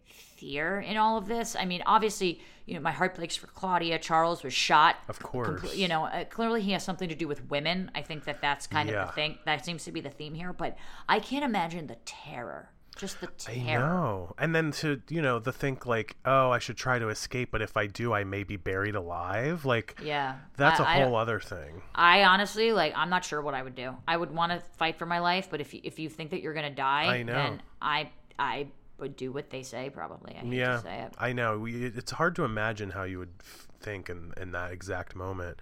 fear 0.06 0.78
in 0.80 0.98
all 0.98 1.16
of 1.16 1.26
this. 1.26 1.56
I 1.56 1.64
mean, 1.64 1.82
obviously, 1.86 2.40
you 2.66 2.74
know, 2.74 2.80
my 2.80 2.92
heart 2.92 3.14
breaks 3.14 3.36
for 3.36 3.46
Claudia. 3.46 3.98
Charles 4.00 4.42
was 4.42 4.52
shot. 4.52 4.96
Of 5.08 5.18
course. 5.18 5.62
Compl- 5.62 5.76
you 5.76 5.88
know, 5.88 6.04
uh, 6.04 6.24
clearly 6.26 6.60
he 6.60 6.72
has 6.72 6.84
something 6.84 7.08
to 7.08 7.14
do 7.14 7.26
with 7.26 7.48
women. 7.48 7.90
I 7.94 8.02
think 8.02 8.24
that 8.24 8.42
that's 8.42 8.66
kind 8.66 8.90
yeah. 8.90 9.00
of 9.02 9.08
the 9.08 9.12
thing. 9.14 9.38
That 9.46 9.64
seems 9.64 9.84
to 9.84 9.92
be 9.92 10.02
the 10.02 10.10
theme 10.10 10.34
here, 10.34 10.52
but 10.52 10.76
I 11.08 11.20
can't 11.20 11.44
imagine 11.44 11.86
the 11.86 11.96
terror 12.04 12.68
just 12.96 13.20
the 13.20 13.26
terror. 13.38 13.74
I 13.74 13.78
know. 13.88 14.34
And 14.38 14.54
then 14.54 14.70
to, 14.72 15.00
you 15.08 15.22
know, 15.22 15.38
the 15.38 15.52
think 15.52 15.86
like, 15.86 16.16
oh, 16.24 16.50
I 16.50 16.58
should 16.58 16.76
try 16.76 16.98
to 16.98 17.08
escape, 17.08 17.50
but 17.50 17.62
if 17.62 17.76
I 17.76 17.86
do, 17.86 18.12
I 18.12 18.24
may 18.24 18.42
be 18.44 18.56
buried 18.56 18.94
alive. 18.94 19.64
Like, 19.64 19.98
yeah. 20.02 20.34
That's 20.56 20.78
I, 20.78 20.98
a 20.98 21.02
whole 21.04 21.16
other 21.16 21.40
thing. 21.40 21.82
I 21.94 22.24
honestly, 22.24 22.72
like, 22.72 22.92
I'm 22.96 23.08
not 23.08 23.24
sure 23.24 23.40
what 23.40 23.54
I 23.54 23.62
would 23.62 23.74
do. 23.74 23.96
I 24.06 24.16
would 24.16 24.30
want 24.30 24.52
to 24.52 24.58
fight 24.76 24.98
for 24.98 25.06
my 25.06 25.20
life, 25.20 25.48
but 25.50 25.60
if 25.60 25.72
you, 25.72 25.80
if 25.84 25.98
you 25.98 26.08
think 26.08 26.30
that 26.30 26.42
you're 26.42 26.54
going 26.54 26.68
to 26.68 26.74
die, 26.74 27.04
I 27.16 27.22
know. 27.22 27.32
then 27.32 27.62
I, 27.80 28.10
I 28.38 28.68
would 28.98 29.16
do 29.16 29.32
what 29.32 29.48
they 29.50 29.62
say, 29.62 29.88
probably. 29.90 30.36
I 30.40 30.44
yeah, 30.44 30.82
say 30.82 31.06
I 31.18 31.32
know. 31.32 31.60
We, 31.60 31.84
it's 31.86 32.12
hard 32.12 32.36
to 32.36 32.44
imagine 32.44 32.90
how 32.90 33.04
you 33.04 33.18
would 33.20 33.38
think 33.80 34.10
in, 34.10 34.32
in 34.36 34.52
that 34.52 34.70
exact 34.70 35.16
moment. 35.16 35.58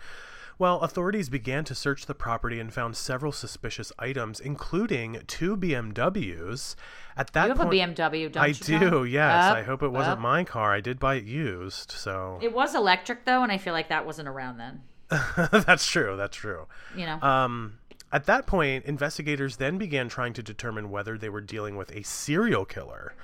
Well, 0.61 0.81
authorities 0.81 1.31
began 1.31 1.65
to 1.65 1.75
search 1.75 2.05
the 2.05 2.15
property 2.15 2.61
and 2.61 2.71
found 2.71 2.95
several 2.95 3.33
suspicious 3.33 3.93
items, 3.99 4.39
including 4.41 5.23
two 5.27 5.57
BMWs. 5.57 6.75
At 7.17 7.33
that 7.33 7.45
you 7.45 7.49
have 7.55 7.67
point, 7.67 7.73
a 7.73 7.77
BMW, 7.87 8.31
don't 8.31 8.43
I 8.43 8.49
you? 8.49 8.55
I 8.55 8.79
do. 8.79 8.91
Know? 8.91 9.03
Yes. 9.05 9.45
Up, 9.47 9.57
I 9.57 9.63
hope 9.63 9.83
it 9.83 9.89
wasn't 9.89 10.19
up. 10.19 10.19
my 10.19 10.45
car. 10.45 10.75
I 10.75 10.83
did 10.83 10.99
buy 10.99 11.15
it 11.15 11.25
used, 11.25 11.91
so 11.91 12.39
it 12.43 12.53
was 12.53 12.75
electric 12.75 13.25
though, 13.25 13.43
and 13.43 13.51
I 13.51 13.57
feel 13.57 13.73
like 13.73 13.89
that 13.89 14.05
wasn't 14.05 14.29
around 14.29 14.59
then. 14.59 14.83
that's 15.51 15.87
true. 15.87 16.15
That's 16.19 16.37
true. 16.37 16.67
You 16.95 17.07
know. 17.07 17.19
Um, 17.23 17.79
at 18.13 18.27
that 18.27 18.47
point, 18.47 18.85
investigators 18.85 19.57
then 19.57 19.79
began 19.79 20.11
trying 20.11 20.35
to 20.35 20.43
determine 20.43 20.91
whether 20.91 21.17
they 21.17 21.31
were 21.31 21.41
dealing 21.41 21.77
with 21.77 21.91
a 21.93 22.03
serial 22.03 22.67
killer. 22.67 23.15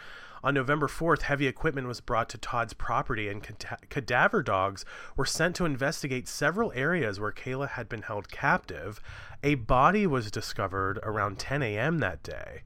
On 0.45 0.55
November 0.55 0.87
4th, 0.87 1.23
heavy 1.23 1.47
equipment 1.47 1.89
was 1.89 2.01
brought 2.01 2.29
to 2.31 2.39
Todd's 2.39 2.75
property, 2.75 3.29
and 3.29 3.43
cadaver 3.89 4.43
dogs 4.43 4.85
were 5.17 5.25
sent 5.25 5.57
to 5.57 5.65
investigate 5.65 6.29
several 6.29 6.73
areas 6.75 7.19
where 7.19 7.33
Kala 7.33 7.67
had 7.69 7.89
been 7.89 8.03
held 8.03 8.31
captive. 8.31 9.01
A 9.43 9.55
body 9.57 10.07
was 10.07 10.31
discovered 10.31 10.99
around 11.03 11.39
10 11.39 11.63
a.m. 11.63 11.99
that 11.99 12.23
day. 12.23 12.63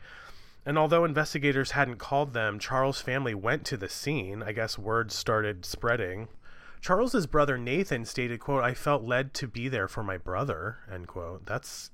And 0.66 0.76
although 0.76 1.04
investigators 1.04 1.70
hadn't 1.70 1.98
called 1.98 2.32
them, 2.32 2.58
Charles' 2.58 3.00
family 3.00 3.34
went 3.34 3.64
to 3.66 3.76
the 3.76 3.88
scene. 3.88 4.42
I 4.42 4.52
guess 4.52 4.78
word 4.78 5.10
started 5.10 5.64
spreading. 5.64 6.28
Charles's 6.80 7.26
brother 7.26 7.56
Nathan 7.58 8.04
stated, 8.04 8.40
quote, 8.40 8.64
I 8.64 8.74
felt 8.74 9.02
led 9.02 9.32
to 9.34 9.46
be 9.46 9.68
there 9.68 9.88
for 9.88 10.02
my 10.02 10.16
brother, 10.16 10.78
end 10.90 11.08
quote. 11.08 11.44
That's 11.46 11.90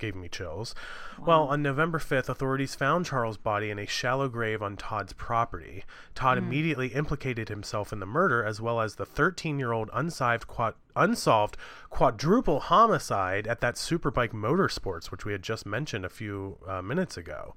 gave 0.00 0.16
me 0.16 0.28
chills. 0.28 0.74
Wow. 1.18 1.24
Well, 1.26 1.42
on 1.48 1.62
November 1.62 1.98
5th, 2.00 2.28
authorities 2.28 2.74
found 2.74 3.06
Charles' 3.06 3.36
body 3.36 3.70
in 3.70 3.78
a 3.78 3.86
shallow 3.86 4.28
grave 4.28 4.62
on 4.62 4.76
Todd's 4.76 5.12
property. 5.12 5.84
Todd 6.16 6.36
mm. 6.36 6.38
immediately 6.40 6.88
implicated 6.88 7.48
himself 7.48 7.92
in 7.92 8.00
the 8.00 8.06
murder 8.06 8.42
as 8.44 8.60
well 8.60 8.80
as 8.80 8.96
the 8.96 9.06
13 9.06 9.60
year 9.60 9.70
old 9.70 9.90
unsolved, 9.92 10.48
quad- 10.48 10.74
unsolved 10.96 11.56
quadruple 11.90 12.58
homicide 12.58 13.46
at 13.46 13.60
that 13.60 13.76
Superbike 13.76 14.32
Motorsports, 14.32 15.12
which 15.12 15.24
we 15.24 15.30
had 15.32 15.42
just 15.42 15.64
mentioned 15.64 16.04
a 16.04 16.08
few 16.08 16.58
uh, 16.66 16.82
minutes 16.82 17.16
ago. 17.16 17.54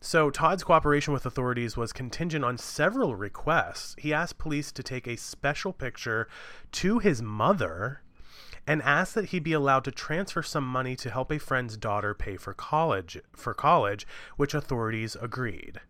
So, 0.00 0.30
Todd's 0.30 0.62
cooperation 0.62 1.12
with 1.12 1.26
authorities 1.26 1.76
was 1.76 1.92
contingent 1.92 2.44
on 2.44 2.56
several 2.56 3.16
requests. 3.16 3.96
He 3.98 4.14
asked 4.14 4.38
police 4.38 4.70
to 4.70 4.82
take 4.84 5.08
a 5.08 5.16
special 5.16 5.72
picture 5.72 6.28
to 6.72 7.00
his 7.00 7.20
mother 7.20 8.02
and 8.68 8.82
asked 8.82 9.14
that 9.14 9.26
he 9.30 9.40
be 9.40 9.54
allowed 9.54 9.82
to 9.84 9.90
transfer 9.90 10.42
some 10.42 10.64
money 10.64 10.94
to 10.94 11.10
help 11.10 11.32
a 11.32 11.38
friend's 11.38 11.76
daughter 11.76 12.12
pay 12.12 12.36
for 12.36 12.52
college 12.52 13.18
for 13.34 13.54
college, 13.54 14.06
which 14.36 14.52
authorities 14.54 15.16
agreed. 15.22 15.80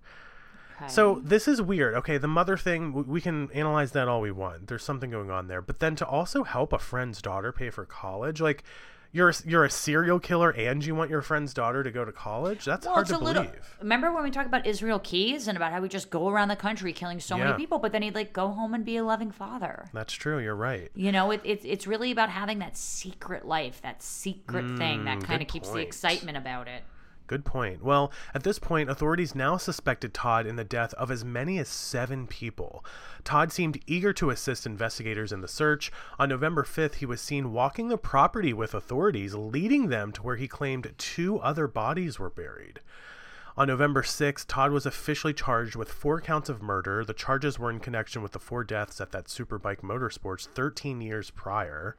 Okay. 0.77 0.87
So 0.89 1.21
this 1.25 1.49
is 1.49 1.61
weird. 1.61 1.97
Okay, 1.97 2.19
the 2.19 2.29
mother 2.29 2.57
thing 2.57 2.93
we 3.09 3.21
can 3.21 3.51
analyze 3.53 3.91
that 3.93 4.07
all 4.07 4.21
we 4.21 4.31
want. 4.31 4.69
There's 4.69 4.85
something 4.85 5.11
going 5.11 5.29
on 5.29 5.49
there, 5.49 5.61
but 5.61 5.81
then 5.81 5.97
to 5.97 6.07
also 6.07 6.45
help 6.45 6.73
a 6.73 6.79
friend's 6.79 7.21
daughter 7.21 7.51
pay 7.51 7.69
for 7.69 7.85
college, 7.85 8.41
like 8.41 8.63
you're 9.13 9.33
you're 9.47 9.65
a 9.65 9.71
serial 9.71 10.19
killer 10.19 10.51
and 10.51 10.85
you 10.85 10.95
want 10.95 11.11
your 11.11 11.23
friend's 11.23 11.55
daughter 11.55 11.83
to 11.83 11.91
go 11.91 12.05
to 12.05 12.13
college. 12.13 12.65
That's 12.65 12.85
well, 12.85 12.97
hard 12.97 13.07
to 13.09 13.19
little, 13.19 13.45
believe. 13.45 13.77
Remember 13.81 14.13
when 14.13 14.23
we 14.23 14.31
talked 14.31 14.47
about 14.47 14.67
Israel 14.67 14.99
Keys 14.99 15.49
and 15.49 15.57
about 15.57 15.73
how 15.73 15.81
we 15.81 15.89
just 15.89 16.11
go 16.11 16.29
around 16.29 16.49
the 16.49 16.57
country 16.57 16.93
killing 16.93 17.21
so 17.21 17.37
yeah. 17.37 17.45
many 17.47 17.57
people, 17.57 17.79
but 17.79 17.93
then 17.93 18.03
he'd 18.03 18.15
like 18.15 18.33
go 18.33 18.49
home 18.49 18.75
and 18.75 18.85
be 18.85 18.97
a 18.97 19.05
loving 19.05 19.31
father. 19.31 19.89
That's 19.95 20.13
true. 20.13 20.39
You're 20.39 20.55
right. 20.55 20.91
You 20.95 21.11
know, 21.13 21.31
it, 21.31 21.41
it's 21.45 21.87
really 21.87 22.11
about 22.11 22.29
having 22.29 22.59
that 22.59 22.77
secret 22.77 23.47
life, 23.47 23.81
that 23.83 24.03
secret 24.03 24.65
mm, 24.65 24.79
thing 24.79 25.05
that 25.05 25.19
mm, 25.19 25.25
kind 25.25 25.41
of 25.43 25.49
keeps 25.49 25.69
point. 25.69 25.79
the 25.79 25.83
excitement 25.87 26.37
about 26.37 26.69
it. 26.69 26.83
Good 27.29 27.45
point. 27.45 27.85
Well, 27.85 28.11
at 28.35 28.43
this 28.43 28.59
point, 28.59 28.89
authorities 28.91 29.35
now 29.35 29.59
suspected 29.59 30.15
Todd 30.15 30.47
in 30.47 30.57
the 30.57 30.65
death 30.65 30.95
of 30.95 31.11
as 31.11 31.27
many 31.27 31.59
as 31.59 31.69
seven 31.69 32.27
people. 32.27 32.83
Todd 33.23 33.53
seemed 33.53 33.81
eager 33.87 34.15
to 34.15 34.31
assist 34.31 34.65
investigators 34.65 35.31
in 35.31 35.43
the 35.43 35.47
search. 35.47 35.93
On 36.19 36.31
November 36.31 36.63
5th, 36.63 36.95
he 36.95 37.07
was 37.07 37.21
seen 37.21 37.53
walking 37.53 37.89
the 37.89 37.99
property 37.99 38.55
with 38.55 38.73
authorities, 38.75 39.35
leading 39.35 39.89
them 39.89 40.11
to 40.13 40.23
where 40.23 40.37
he 40.37 40.49
claimed 40.49 40.95
two 40.97 41.39
other 41.41 41.69
bodies 41.69 42.19
were 42.19 42.31
buried. 42.31 42.81
On 43.59 43.67
November 43.67 44.05
6, 44.05 44.45
Todd 44.45 44.71
was 44.71 44.87
officially 44.87 45.35
charged 45.35 45.75
with 45.75 45.91
four 45.91 46.21
counts 46.21 46.49
of 46.49 46.63
murder. 46.63 47.05
The 47.05 47.13
charges 47.13 47.59
were 47.59 47.71
in 47.71 47.81
connection 47.81 48.23
with 48.23 48.31
the 48.31 48.39
four 48.39 48.63
deaths 48.63 49.01
at 49.01 49.11
that 49.11 49.25
Superbike 49.25 49.81
Motorsports 49.81 50.47
13 50.47 51.01
years 51.01 51.31
prior. 51.31 51.97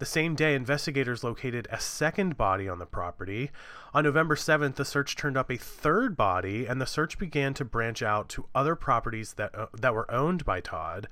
The 0.00 0.04
same 0.04 0.34
day, 0.34 0.54
investigators 0.54 1.24
located 1.24 1.66
a 1.72 1.80
second 1.80 2.36
body 2.36 2.68
on 2.68 2.78
the 2.78 2.84
property. 2.84 3.50
On 3.94 4.04
November 4.04 4.34
7th, 4.34 4.74
the 4.74 4.84
search 4.84 5.16
turned 5.16 5.38
up 5.38 5.50
a 5.50 5.56
third 5.56 6.14
body, 6.14 6.66
and 6.66 6.78
the 6.78 6.84
search 6.84 7.18
began 7.18 7.54
to 7.54 7.64
branch 7.64 8.02
out 8.02 8.28
to 8.28 8.44
other 8.54 8.74
properties 8.76 9.32
that, 9.32 9.54
uh, 9.54 9.68
that 9.80 9.94
were 9.94 10.10
owned 10.10 10.44
by 10.44 10.60
Todd. 10.60 11.08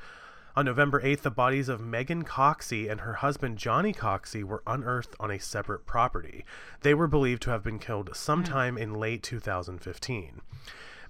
On 0.58 0.64
November 0.64 1.02
8th, 1.02 1.20
the 1.20 1.30
bodies 1.30 1.68
of 1.68 1.82
Megan 1.82 2.24
Coxie 2.24 2.90
and 2.90 3.02
her 3.02 3.14
husband 3.14 3.58
Johnny 3.58 3.92
Coxie 3.92 4.42
were 4.42 4.62
unearthed 4.66 5.14
on 5.20 5.30
a 5.30 5.38
separate 5.38 5.84
property. 5.84 6.46
They 6.80 6.94
were 6.94 7.06
believed 7.06 7.42
to 7.42 7.50
have 7.50 7.62
been 7.62 7.78
killed 7.78 8.16
sometime 8.16 8.78
in 8.78 8.94
late 8.94 9.22
2015. 9.22 10.40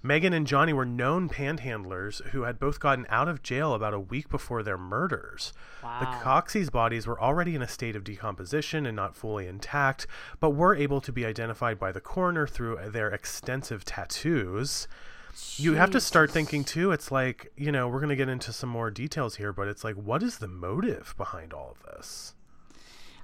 Megan 0.03 0.33
and 0.33 0.45
Johnny 0.45 0.73
were 0.73 0.85
known 0.85 1.29
panhandlers 1.29 2.19
who 2.33 2.41
had 2.41 2.59
both 2.59 2.81
gotten 2.81 3.05
out 3.07 3.29
of 3.29 3.41
jail 3.41 3.73
about 3.73 3.93
a 3.93 4.01
week 4.01 4.27
before 4.27 4.63
their 4.63 4.77
murders. 4.77 5.53
Wow. 5.81 5.99
The 6.01 6.05
Coxie's 6.21 6.69
bodies 6.69 7.07
were 7.07 7.19
already 7.19 7.55
in 7.55 7.61
a 7.61 7.69
state 7.69 7.95
of 7.95 8.03
decomposition 8.03 8.85
and 8.85 8.97
not 8.97 9.15
fully 9.15 9.47
intact, 9.47 10.07
but 10.41 10.51
were 10.51 10.75
able 10.75 10.99
to 10.99 11.11
be 11.13 11.25
identified 11.25 11.79
by 11.79 11.93
the 11.93 12.01
coroner 12.01 12.47
through 12.47 12.79
their 12.89 13.09
extensive 13.11 13.85
tattoos. 13.85 14.89
Jeez. 15.37 15.59
You 15.59 15.73
have 15.75 15.91
to 15.91 16.01
start 16.01 16.31
thinking 16.31 16.63
too. 16.63 16.91
It's 16.91 17.11
like, 17.11 17.51
you 17.55 17.71
know, 17.71 17.87
we're 17.87 17.99
going 17.99 18.09
to 18.09 18.15
get 18.15 18.27
into 18.27 18.51
some 18.51 18.69
more 18.71 18.89
details 18.89 19.35
here, 19.35 19.53
but 19.53 19.67
it's 19.67 19.83
like, 19.83 19.93
what 19.95 20.23
is 20.23 20.39
the 20.39 20.47
motive 20.47 21.13
behind 21.15 21.53
all 21.53 21.77
of 21.79 21.93
this? 21.95 22.33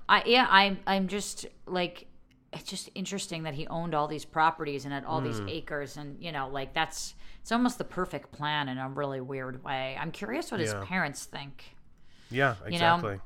I, 0.07 0.21
yeah, 0.27 0.45
I'm, 0.49 0.77
I'm 0.85 1.07
just 1.07 1.47
like, 1.65 2.05
it's 2.51 2.69
just 2.69 2.91
interesting 2.93 3.43
that 3.43 3.55
he 3.55 3.65
owned 3.67 3.95
all 3.95 4.07
these 4.07 4.25
properties 4.25 4.85
and 4.85 4.93
had 4.93 5.05
all 5.05 5.21
mm. 5.21 5.25
these 5.25 5.39
hmm. 5.39 5.49
acres. 5.49 5.97
And, 5.97 6.21
you 6.23 6.31
know, 6.31 6.49
like 6.49 6.73
that's, 6.75 7.15
it's 7.41 7.51
almost 7.51 7.79
the 7.79 7.83
perfect 7.83 8.31
plan 8.31 8.69
in 8.69 8.77
a 8.77 8.87
really 8.89 9.21
weird 9.21 9.63
way. 9.63 9.97
I'm 9.99 10.11
curious 10.11 10.51
what 10.51 10.59
yeah. 10.59 10.67
his 10.67 10.87
parents 10.87 11.25
think. 11.25 11.63
Yeah, 12.29 12.53
exactly. 12.65 13.11
You 13.13 13.17
know? 13.17 13.21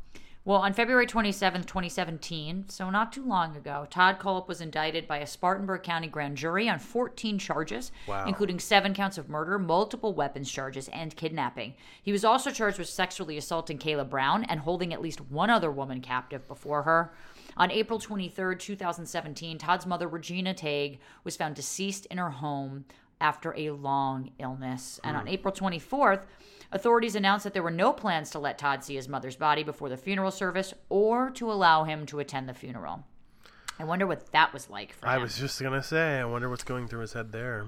Well, 0.48 0.62
on 0.62 0.72
February 0.72 1.06
27, 1.08 1.64
2017, 1.64 2.70
so 2.70 2.90
not 2.90 3.12
too 3.12 3.26
long 3.28 3.58
ago, 3.58 3.86
Todd 3.90 4.18
Kohlhepp 4.18 4.48
was 4.48 4.62
indicted 4.62 5.06
by 5.06 5.18
a 5.18 5.28
Spartanburg 5.28 5.84
County 5.84 6.08
grand 6.08 6.38
jury 6.38 6.70
on 6.70 6.80
14 6.80 7.38
charges, 7.38 7.92
wow. 8.08 8.26
including 8.26 8.58
seven 8.58 8.94
counts 8.94 9.18
of 9.18 9.28
murder, 9.28 9.60
multiple 9.60 10.14
weapons 10.14 10.50
charges, 10.50 10.88
and 10.94 11.18
kidnapping. 11.18 11.74
He 12.02 12.14
was 12.14 12.24
also 12.24 12.50
charged 12.50 12.80
with 12.80 12.88
sexually 12.88 13.36
assaulting 13.36 13.78
Kala 13.78 14.06
Brown 14.06 14.46
and 14.46 14.62
holding 14.62 14.94
at 14.94 15.02
least 15.02 15.20
one 15.20 15.50
other 15.50 15.70
woman 15.70 16.00
captive 16.00 16.48
before 16.48 16.84
her. 16.84 17.12
On 17.58 17.70
April 17.70 18.00
23, 18.00 18.56
2017, 18.56 19.58
Todd's 19.58 19.86
mother, 19.86 20.08
Regina 20.08 20.54
Tague, 20.54 21.00
was 21.26 21.36
found 21.36 21.56
deceased 21.56 22.06
in 22.06 22.18
her 22.20 22.30
home 22.30 22.86
after 23.22 23.54
a 23.58 23.72
long 23.72 24.32
illness. 24.40 25.00
And 25.04 25.16
on 25.18 25.24
hmm. 25.24 25.30
April 25.30 25.54
24th, 25.54 26.24
authorities 26.72 27.16
announced 27.16 27.44
that 27.46 27.54
there 27.54 27.64
were 27.64 27.72
no 27.72 27.94
plans 27.94 28.30
to 28.32 28.40
let 28.40 28.58
Todd 28.58 28.84
see 28.84 28.96
his 28.96 29.08
mother's 29.08 29.36
body 29.36 29.64
before 29.64 29.90
the 29.90 29.98
funeral 29.98 30.32
service 30.32 30.74
or 30.90 31.30
to 31.32 31.52
allow 31.52 31.84
him 31.84 32.06
to 32.08 32.20
attend 32.20 32.48
the 32.48 32.54
funeral. 32.54 33.04
I 33.80 33.84
wonder 33.84 34.08
what 34.08 34.32
that 34.32 34.54
was 34.54 34.70
like 34.70 34.94
for 34.94 35.08
I 35.08 35.16
him. 35.18 35.22
was 35.22 35.38
just 35.38 35.60
going 35.62 35.74
to 35.74 35.84
say, 35.86 36.18
I 36.20 36.26
wonder 36.26 36.50
what's 36.50 36.64
going 36.64 36.88
through 36.88 37.02
his 37.02 37.14
head 37.14 37.32
there. 37.32 37.66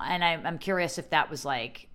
And 0.00 0.24
I, 0.24 0.32
I'm 0.34 0.58
curious 0.58 0.98
if 0.98 1.10
that 1.10 1.30
was 1.30 1.44
like 1.44 1.88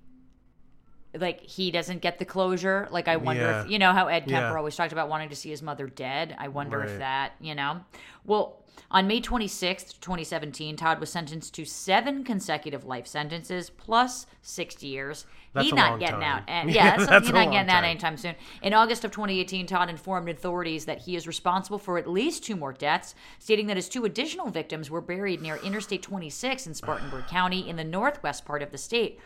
like 1.17 1.41
he 1.41 1.71
doesn't 1.71 2.01
get 2.01 2.19
the 2.19 2.25
closure. 2.25 2.87
Like 2.91 3.07
I 3.07 3.17
wonder 3.17 3.41
yeah. 3.43 3.63
if 3.63 3.69
you 3.69 3.79
know 3.79 3.93
how 3.93 4.07
Ed 4.07 4.21
Kemper 4.27 4.31
yeah. 4.49 4.57
always 4.57 4.75
talked 4.75 4.91
about 4.91 5.09
wanting 5.09 5.29
to 5.29 5.35
see 5.35 5.49
his 5.49 5.61
mother 5.61 5.87
dead. 5.87 6.35
I 6.37 6.49
wonder 6.49 6.79
right. 6.79 6.89
if 6.89 6.99
that, 6.99 7.33
you 7.41 7.55
know. 7.55 7.81
Well, 8.25 8.57
on 8.91 9.07
May 9.07 9.19
26th, 9.21 9.99
2017, 9.99 10.75
Todd 10.75 10.99
was 10.99 11.09
sentenced 11.11 11.53
to 11.55 11.65
seven 11.65 12.23
consecutive 12.23 12.85
life 12.85 13.05
sentences 13.07 13.69
plus 13.69 14.25
60 14.41 14.87
years. 14.87 15.25
He 15.57 15.65
he's 15.65 15.73
not 15.73 15.99
getting 15.99 16.19
time. 16.21 16.23
out. 16.23 16.43
And, 16.47 16.69
yeah, 16.71 16.95
that's, 16.97 17.09
that's 17.09 17.25
he's 17.25 17.33
not 17.33 17.51
getting 17.51 17.69
out 17.71 17.83
eh, 17.83 17.87
anytime 17.87 18.17
soon. 18.17 18.35
In 18.61 18.73
August 18.75 19.03
of 19.03 19.09
2018, 19.11 19.65
Todd 19.67 19.89
informed 19.89 20.29
authorities 20.29 20.85
that 20.85 20.99
he 20.99 21.15
is 21.15 21.25
responsible 21.27 21.79
for 21.79 21.97
at 21.97 22.07
least 22.07 22.43
two 22.43 22.55
more 22.55 22.71
deaths, 22.73 23.15
stating 23.39 23.65
that 23.67 23.75
his 23.75 23.89
two 23.89 24.05
additional 24.05 24.49
victims 24.51 24.89
were 24.91 25.01
buried 25.01 25.41
near 25.41 25.55
Interstate 25.57 26.03
26 26.03 26.67
in 26.67 26.73
Spartanburg 26.75 27.25
County 27.27 27.67
in 27.67 27.75
the 27.77 27.83
northwest 27.83 28.45
part 28.45 28.61
of 28.61 28.69
the 28.71 28.77
state. 28.77 29.19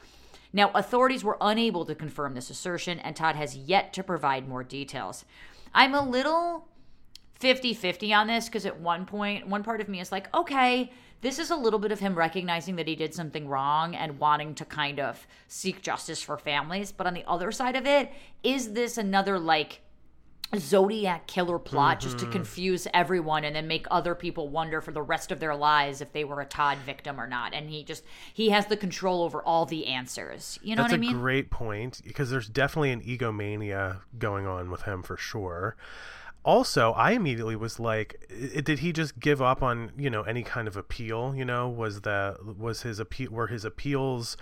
Now, 0.53 0.69
authorities 0.75 1.23
were 1.23 1.37
unable 1.41 1.83
to 1.85 1.95
confirm 1.95 2.35
this 2.35 2.51
assertion, 2.51 2.99
and 2.99 3.15
Todd 3.15 3.35
has 3.35 3.57
yet 3.57 3.91
to 3.93 4.03
provide 4.03 4.47
more 4.47 4.63
details. 4.63 5.25
I'm 5.73 5.95
a 5.95 6.07
little 6.07 6.67
50 7.39 7.73
50 7.73 8.13
on 8.13 8.27
this 8.27 8.45
because 8.45 8.67
at 8.67 8.79
one 8.79 9.07
point, 9.07 9.47
one 9.47 9.63
part 9.63 9.81
of 9.81 9.89
me 9.89 9.99
is 9.99 10.11
like, 10.11 10.33
okay, 10.37 10.91
this 11.21 11.39
is 11.39 11.49
a 11.49 11.55
little 11.55 11.79
bit 11.79 11.91
of 11.91 11.99
him 11.99 12.13
recognizing 12.13 12.75
that 12.75 12.87
he 12.87 12.95
did 12.95 13.15
something 13.15 13.47
wrong 13.47 13.95
and 13.95 14.19
wanting 14.19 14.53
to 14.55 14.65
kind 14.65 14.99
of 14.99 15.25
seek 15.47 15.81
justice 15.81 16.21
for 16.21 16.37
families. 16.37 16.91
But 16.91 17.07
on 17.07 17.15
the 17.15 17.23
other 17.27 17.51
side 17.51 17.75
of 17.75 17.87
it, 17.87 18.11
is 18.43 18.73
this 18.73 18.97
another 18.97 19.39
like, 19.39 19.81
Zodiac 20.59 21.27
killer 21.27 21.59
plot 21.59 21.97
mm-hmm. 21.97 22.05
just 22.05 22.19
to 22.19 22.25
mm-hmm. 22.25 22.31
confuse 22.33 22.87
everyone 22.93 23.43
and 23.43 23.55
then 23.55 23.67
make 23.67 23.85
other 23.89 24.15
people 24.15 24.49
wonder 24.49 24.81
for 24.81 24.91
the 24.91 25.01
rest 25.01 25.31
of 25.31 25.39
their 25.39 25.55
lives 25.55 26.01
if 26.01 26.11
they 26.13 26.23
were 26.23 26.41
a 26.41 26.45
Todd 26.45 26.77
victim 26.85 27.19
or 27.19 27.27
not. 27.27 27.53
And 27.53 27.69
he 27.69 27.83
just 27.83 28.03
he 28.33 28.49
has 28.49 28.65
the 28.67 28.77
control 28.77 29.23
over 29.23 29.41
all 29.41 29.65
the 29.65 29.87
answers. 29.87 30.59
You 30.61 30.75
know 30.75 30.83
That's 30.83 30.91
what 30.93 30.97
I 30.97 31.01
mean? 31.01 31.09
That's 31.11 31.19
a 31.21 31.21
great 31.21 31.49
point 31.49 32.01
because 32.03 32.29
there's 32.29 32.47
definitely 32.47 32.91
an 32.91 33.01
egomania 33.01 34.01
going 34.17 34.45
on 34.45 34.69
with 34.69 34.83
him 34.83 35.01
for 35.03 35.17
sure. 35.17 35.75
Also, 36.45 36.91
I 36.91 37.11
immediately 37.11 37.55
was 37.55 37.79
like, 37.79 38.29
did 38.29 38.79
he 38.79 38.91
just 38.91 39.17
give 39.19 39.41
up 39.41 39.63
on 39.63 39.91
you 39.97 40.09
know 40.09 40.23
any 40.23 40.43
kind 40.43 40.67
of 40.67 40.75
appeal? 40.75 41.33
You 41.35 41.45
know, 41.45 41.69
was 41.69 42.01
the 42.01 42.37
was 42.43 42.81
his 42.81 42.99
appeal 42.99 43.31
were 43.31 43.47
his 43.47 43.63
appeals? 43.63 44.35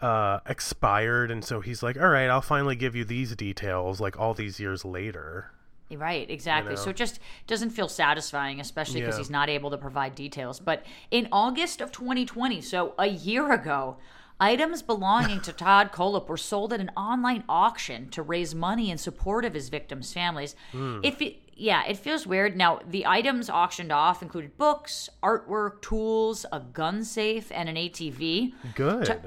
uh, 0.00 0.40
expired, 0.46 1.30
and 1.30 1.44
so 1.44 1.60
he's 1.60 1.82
like, 1.82 2.00
"All 2.00 2.08
right, 2.08 2.28
I'll 2.28 2.40
finally 2.40 2.76
give 2.76 2.94
you 2.94 3.04
these 3.04 3.34
details." 3.36 4.00
Like 4.00 4.18
all 4.18 4.34
these 4.34 4.60
years 4.60 4.84
later. 4.84 5.50
Right, 5.94 6.28
exactly. 6.28 6.72
You 6.72 6.76
know? 6.78 6.82
So 6.82 6.90
it 6.90 6.96
just 6.96 7.20
doesn't 7.46 7.70
feel 7.70 7.88
satisfying, 7.88 8.58
especially 8.58 9.00
because 9.00 9.14
yeah. 9.16 9.18
he's 9.18 9.30
not 9.30 9.48
able 9.48 9.70
to 9.70 9.78
provide 9.78 10.14
details. 10.14 10.58
But 10.58 10.84
in 11.10 11.28
August 11.30 11.80
of 11.80 11.92
2020, 11.92 12.60
so 12.62 12.94
a 12.98 13.06
year 13.06 13.52
ago, 13.52 13.98
items 14.40 14.82
belonging 14.82 15.40
to 15.42 15.52
Todd 15.52 15.92
Kohlhepp 15.92 16.26
were 16.26 16.38
sold 16.38 16.72
at 16.72 16.80
an 16.80 16.90
online 16.96 17.44
auction 17.48 18.08
to 18.10 18.22
raise 18.22 18.54
money 18.54 18.90
in 18.90 18.98
support 18.98 19.44
of 19.44 19.54
his 19.54 19.68
victims' 19.68 20.12
families. 20.12 20.56
Mm. 20.72 21.00
If 21.04 21.20
it, 21.20 21.36
yeah, 21.54 21.84
it 21.86 21.98
feels 21.98 22.26
weird. 22.26 22.56
Now, 22.56 22.80
the 22.88 23.06
items 23.06 23.50
auctioned 23.50 23.92
off 23.92 24.22
included 24.22 24.56
books, 24.56 25.10
artwork, 25.22 25.82
tools, 25.82 26.44
a 26.50 26.60
gun 26.60 27.04
safe, 27.04 27.52
and 27.52 27.68
an 27.68 27.76
ATV. 27.76 28.54
Good. 28.74 29.04
To- 29.04 29.20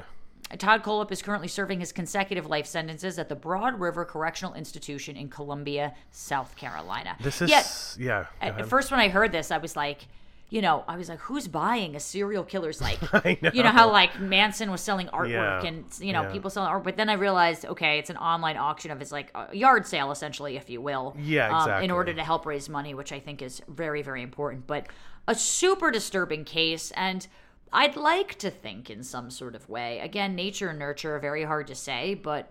Todd 0.57 0.83
Kohlhepp 0.83 1.11
is 1.11 1.21
currently 1.21 1.49
serving 1.49 1.81
his 1.81 1.91
consecutive 1.91 2.45
life 2.45 2.65
sentences 2.65 3.19
at 3.19 3.27
the 3.27 3.35
Broad 3.35 3.79
River 3.79 4.05
Correctional 4.05 4.53
Institution 4.53 5.17
in 5.17 5.29
Columbia, 5.29 5.93
South 6.11 6.55
Carolina. 6.55 7.17
This 7.21 7.41
is 7.41 7.49
Yet, 7.49 7.97
yeah. 7.99 8.25
At 8.41 8.65
first, 8.67 8.89
when 8.91 8.99
I 9.01 9.09
heard 9.09 9.31
this, 9.33 9.51
I 9.51 9.57
was 9.57 9.75
like, 9.75 10.07
you 10.49 10.61
know, 10.61 10.85
I 10.87 10.95
was 10.95 11.09
like, 11.09 11.19
who's 11.19 11.49
buying 11.49 11.97
a 11.97 11.99
serial 11.99 12.45
killer's 12.45 12.79
like, 12.79 13.01
know. 13.41 13.51
you 13.53 13.61
know 13.63 13.69
how 13.71 13.91
like 13.91 14.17
Manson 14.21 14.71
was 14.71 14.79
selling 14.79 15.07
artwork 15.07 15.29
yeah. 15.31 15.65
and 15.65 15.83
you 15.99 16.13
know 16.13 16.21
yeah. 16.21 16.31
people 16.31 16.49
selling 16.49 16.69
art, 16.69 16.85
but 16.85 16.95
then 16.95 17.09
I 17.09 17.13
realized, 17.13 17.65
okay, 17.65 17.99
it's 17.99 18.09
an 18.09 18.15
online 18.15 18.55
auction 18.55 18.89
of 18.91 19.01
his 19.01 19.11
like 19.11 19.35
yard 19.51 19.85
sale 19.85 20.09
essentially, 20.09 20.55
if 20.55 20.69
you 20.69 20.79
will, 20.79 21.17
yeah, 21.19 21.47
exactly. 21.47 21.73
Um, 21.73 21.83
in 21.83 21.91
order 21.91 22.13
to 22.13 22.23
help 22.23 22.45
raise 22.45 22.69
money, 22.69 22.93
which 22.93 23.11
I 23.11 23.19
think 23.19 23.41
is 23.41 23.61
very 23.67 24.01
very 24.01 24.21
important, 24.23 24.67
but 24.67 24.87
a 25.27 25.35
super 25.35 25.91
disturbing 25.91 26.45
case 26.45 26.91
and 26.91 27.27
I'd 27.74 27.95
like 27.97 28.36
to 28.39 28.49
think 28.49 28.89
in 28.89 29.03
some 29.03 29.30
sort 29.30 29.55
of 29.55 29.68
way. 29.68 29.99
Again, 29.99 30.36
nature 30.36 30.70
and 30.70 30.80
nurture 30.80 31.15
are 31.15 31.20
very 31.20 31.43
hard 31.43 31.68
to 31.68 31.76
say, 31.76 32.13
but 32.13 32.49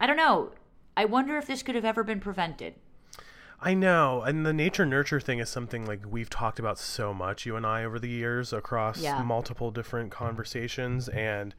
I 0.00 0.06
don't 0.06 0.16
know. 0.16 0.52
I 0.96 1.04
wonder 1.06 1.36
if 1.38 1.46
this 1.46 1.62
could 1.62 1.74
have 1.74 1.84
ever 1.84 2.04
been 2.04 2.20
prevented. 2.20 2.74
I 3.60 3.74
know. 3.74 4.22
And 4.22 4.44
the 4.44 4.52
nature 4.52 4.84
nurture 4.84 5.20
thing 5.20 5.38
is 5.38 5.48
something 5.48 5.86
like 5.86 6.00
we've 6.08 6.30
talked 6.30 6.58
about 6.58 6.78
so 6.78 7.14
much, 7.14 7.46
you 7.46 7.56
and 7.56 7.64
I, 7.66 7.84
over 7.84 7.98
the 7.98 8.08
years 8.08 8.52
across 8.52 9.00
yeah. 9.00 9.22
multiple 9.22 9.70
different 9.70 10.10
conversations. 10.12 11.08
And 11.08 11.54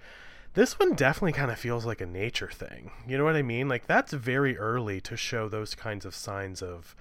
this 0.53 0.77
one 0.79 0.93
definitely 0.93 1.33
kind 1.33 1.51
of 1.51 1.57
feels 1.59 1.85
like 1.85 2.01
a 2.01 2.05
nature 2.05 2.49
thing. 2.49 2.91
You 3.07 3.17
know 3.17 3.23
what 3.25 3.35
I 3.35 3.41
mean? 3.41 3.67
Like, 3.67 3.87
that's 3.87 4.13
very 4.13 4.57
early 4.57 5.01
to 5.01 5.17
show 5.17 5.49
those 5.49 5.73
kinds 5.75 6.05
of 6.05 6.13
signs 6.13 6.61
of 6.61 6.95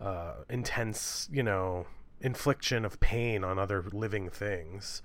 uh, 0.00 0.34
intense, 0.50 1.28
you 1.32 1.42
know, 1.42 1.86
infliction 2.20 2.84
of 2.84 2.98
pain 3.00 3.44
on 3.44 3.58
other 3.58 3.82
living 3.92 4.28
things. 4.28 5.02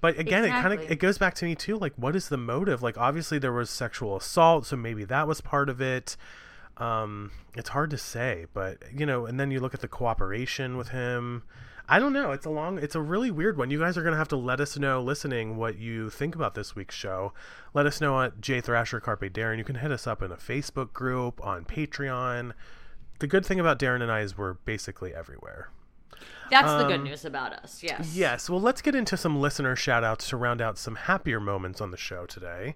But 0.00 0.18
again, 0.18 0.44
exactly. 0.44 0.48
it 0.48 0.62
kind 0.78 0.84
of 0.86 0.90
it 0.92 0.98
goes 0.98 1.18
back 1.18 1.34
to 1.36 1.44
me 1.44 1.54
too. 1.54 1.78
Like, 1.78 1.94
what 1.96 2.14
is 2.14 2.28
the 2.28 2.36
motive? 2.36 2.82
Like, 2.82 2.98
obviously 2.98 3.38
there 3.38 3.52
was 3.52 3.70
sexual 3.70 4.16
assault, 4.16 4.66
so 4.66 4.76
maybe 4.76 5.04
that 5.04 5.26
was 5.26 5.40
part 5.40 5.68
of 5.68 5.80
it. 5.80 6.16
Um, 6.76 7.30
it's 7.56 7.70
hard 7.70 7.90
to 7.90 7.98
say, 7.98 8.46
but 8.52 8.78
you 8.94 9.06
know. 9.06 9.24
And 9.26 9.40
then 9.40 9.50
you 9.50 9.60
look 9.60 9.74
at 9.74 9.80
the 9.80 9.88
cooperation 9.88 10.76
with 10.76 10.88
him. 10.90 11.44
I 11.88 12.00
don't 12.00 12.12
know. 12.12 12.32
It's 12.32 12.44
a 12.44 12.50
long. 12.50 12.78
It's 12.78 12.94
a 12.94 13.00
really 13.00 13.30
weird 13.30 13.56
one. 13.56 13.70
You 13.70 13.80
guys 13.80 13.96
are 13.96 14.02
gonna 14.02 14.18
have 14.18 14.28
to 14.28 14.36
let 14.36 14.60
us 14.60 14.76
know, 14.78 15.00
listening, 15.02 15.56
what 15.56 15.78
you 15.78 16.10
think 16.10 16.34
about 16.34 16.54
this 16.54 16.76
week's 16.76 16.94
show. 16.96 17.32
Let 17.72 17.86
us 17.86 17.98
know 18.00 18.20
at 18.20 18.40
J 18.42 18.60
Thrasher 18.60 19.00
Carpe 19.00 19.32
Darren. 19.32 19.56
You 19.56 19.64
can 19.64 19.76
hit 19.76 19.90
us 19.92 20.06
up 20.06 20.20
in 20.20 20.30
a 20.30 20.36
Facebook 20.36 20.92
group 20.92 21.44
on 21.44 21.64
Patreon. 21.64 22.52
The 23.18 23.26
good 23.26 23.46
thing 23.46 23.58
about 23.58 23.78
Darren 23.78 24.02
and 24.02 24.12
I 24.12 24.20
is 24.20 24.36
we're 24.36 24.54
basically 24.54 25.14
everywhere. 25.14 25.70
That's 26.50 26.68
um, 26.68 26.78
the 26.82 26.86
good 26.88 26.98
um, 27.00 27.04
news 27.04 27.24
about 27.24 27.52
us, 27.54 27.82
yes. 27.82 28.14
Yes. 28.14 28.48
Well, 28.48 28.60
let's 28.60 28.80
get 28.80 28.94
into 28.94 29.16
some 29.16 29.40
listener 29.40 29.74
shout 29.76 30.04
outs 30.04 30.28
to 30.30 30.36
round 30.36 30.60
out 30.62 30.78
some 30.78 30.94
happier 30.94 31.40
moments 31.40 31.80
on 31.80 31.90
the 31.90 31.96
show 31.96 32.24
today. 32.26 32.74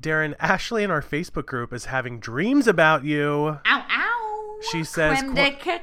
Darren, 0.00 0.34
Ashley 0.40 0.82
in 0.82 0.90
our 0.90 1.02
Facebook 1.02 1.46
group 1.46 1.72
is 1.72 1.86
having 1.86 2.18
dreams 2.18 2.66
about 2.66 3.04
you. 3.04 3.58
Ow, 3.64 3.86
ow. 3.90 4.58
She 4.70 4.84
says, 4.84 5.20
cacao. 5.20 5.80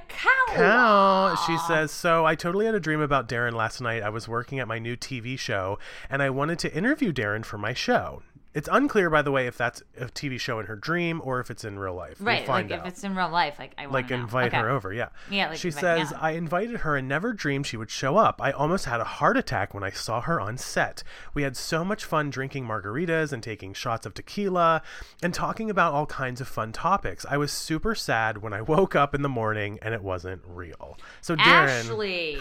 Cow. 0.48 1.36
She 1.46 1.58
says, 1.60 1.92
So 1.92 2.26
I 2.26 2.36
totally 2.36 2.66
had 2.66 2.76
a 2.76 2.80
dream 2.80 3.02
about 3.02 3.28
Darren 3.28 3.52
last 3.52 3.82
night. 3.82 4.02
I 4.04 4.10
was 4.10 4.28
working 4.28 4.60
at 4.60 4.70
my 4.70 4.80
new 4.80 4.96
TV 4.96 5.38
show 5.38 5.78
and 6.10 6.22
I 6.24 6.30
wanted 6.30 6.60
to 6.60 6.74
interview 6.74 7.12
Darren 7.12 7.44
for 7.46 7.58
my 7.58 7.74
show. 7.74 8.24
It's 8.60 8.68
unclear, 8.70 9.10
by 9.10 9.22
the 9.22 9.32
way, 9.32 9.48
if 9.48 9.56
that's 9.56 9.82
a 9.98 10.08
TV 10.08 10.38
show 10.38 10.60
in 10.60 10.66
her 10.66 10.76
dream 10.76 11.22
or 11.24 11.40
if 11.40 11.50
it's 11.50 11.64
in 11.64 11.80
real 11.80 11.94
life. 11.96 12.18
Right. 12.20 12.40
We'll 12.40 12.48
find 12.48 12.70
like 12.70 12.82
out. 12.82 12.88
if 12.88 12.92
it's 12.92 13.06
in 13.06 13.16
real 13.16 13.30
life, 13.30 13.56
like 13.58 13.74
I 13.78 13.86
like 13.86 14.12
invite 14.12 14.48
okay. 14.54 14.58
her 14.60 14.70
over. 14.70 14.92
Yeah. 14.92 15.08
Yeah. 15.32 15.48
Like, 15.48 15.60
she 15.60 15.70
invite, 15.70 15.80
says, 15.80 16.12
yeah. 16.12 16.18
I 16.20 16.32
invited 16.32 16.76
her 16.82 16.98
and 16.98 17.08
never 17.08 17.32
dreamed 17.32 17.68
she 17.68 17.78
would 17.78 17.90
show 17.90 18.18
up. 18.18 18.42
I 18.44 18.52
almost 18.52 18.84
had 18.84 19.00
a 19.00 19.06
heart 19.06 19.38
attack 19.38 19.74
when 19.74 19.82
I 19.84 19.92
saw 19.92 20.20
her 20.20 20.42
on 20.42 20.58
set. 20.58 21.04
We 21.34 21.44
had 21.44 21.56
so 21.56 21.86
much 21.86 22.04
fun 22.04 22.30
drinking 22.32 22.66
margaritas 22.66 23.32
and 23.32 23.42
taking 23.42 23.74
shots 23.74 24.06
of 24.06 24.14
tequila 24.14 24.82
and 25.24 25.34
talking 25.34 25.70
about 25.70 25.94
all 25.94 26.06
kinds 26.08 26.42
of 26.42 26.48
fun 26.50 26.74
topics. 26.74 27.26
I 27.30 27.38
was 27.38 27.54
super 27.54 27.96
sad 27.96 28.40
when 28.40 28.52
I 28.52 28.62
woke 28.62 28.94
up 28.94 29.16
in 29.16 29.22
the 29.22 29.30
morning 29.30 29.80
and 29.82 29.94
it 29.94 30.04
wasn't 30.04 30.42
real. 30.46 30.98
So 31.22 31.34
Darren, 31.38 31.70
Ashley, 31.70 32.40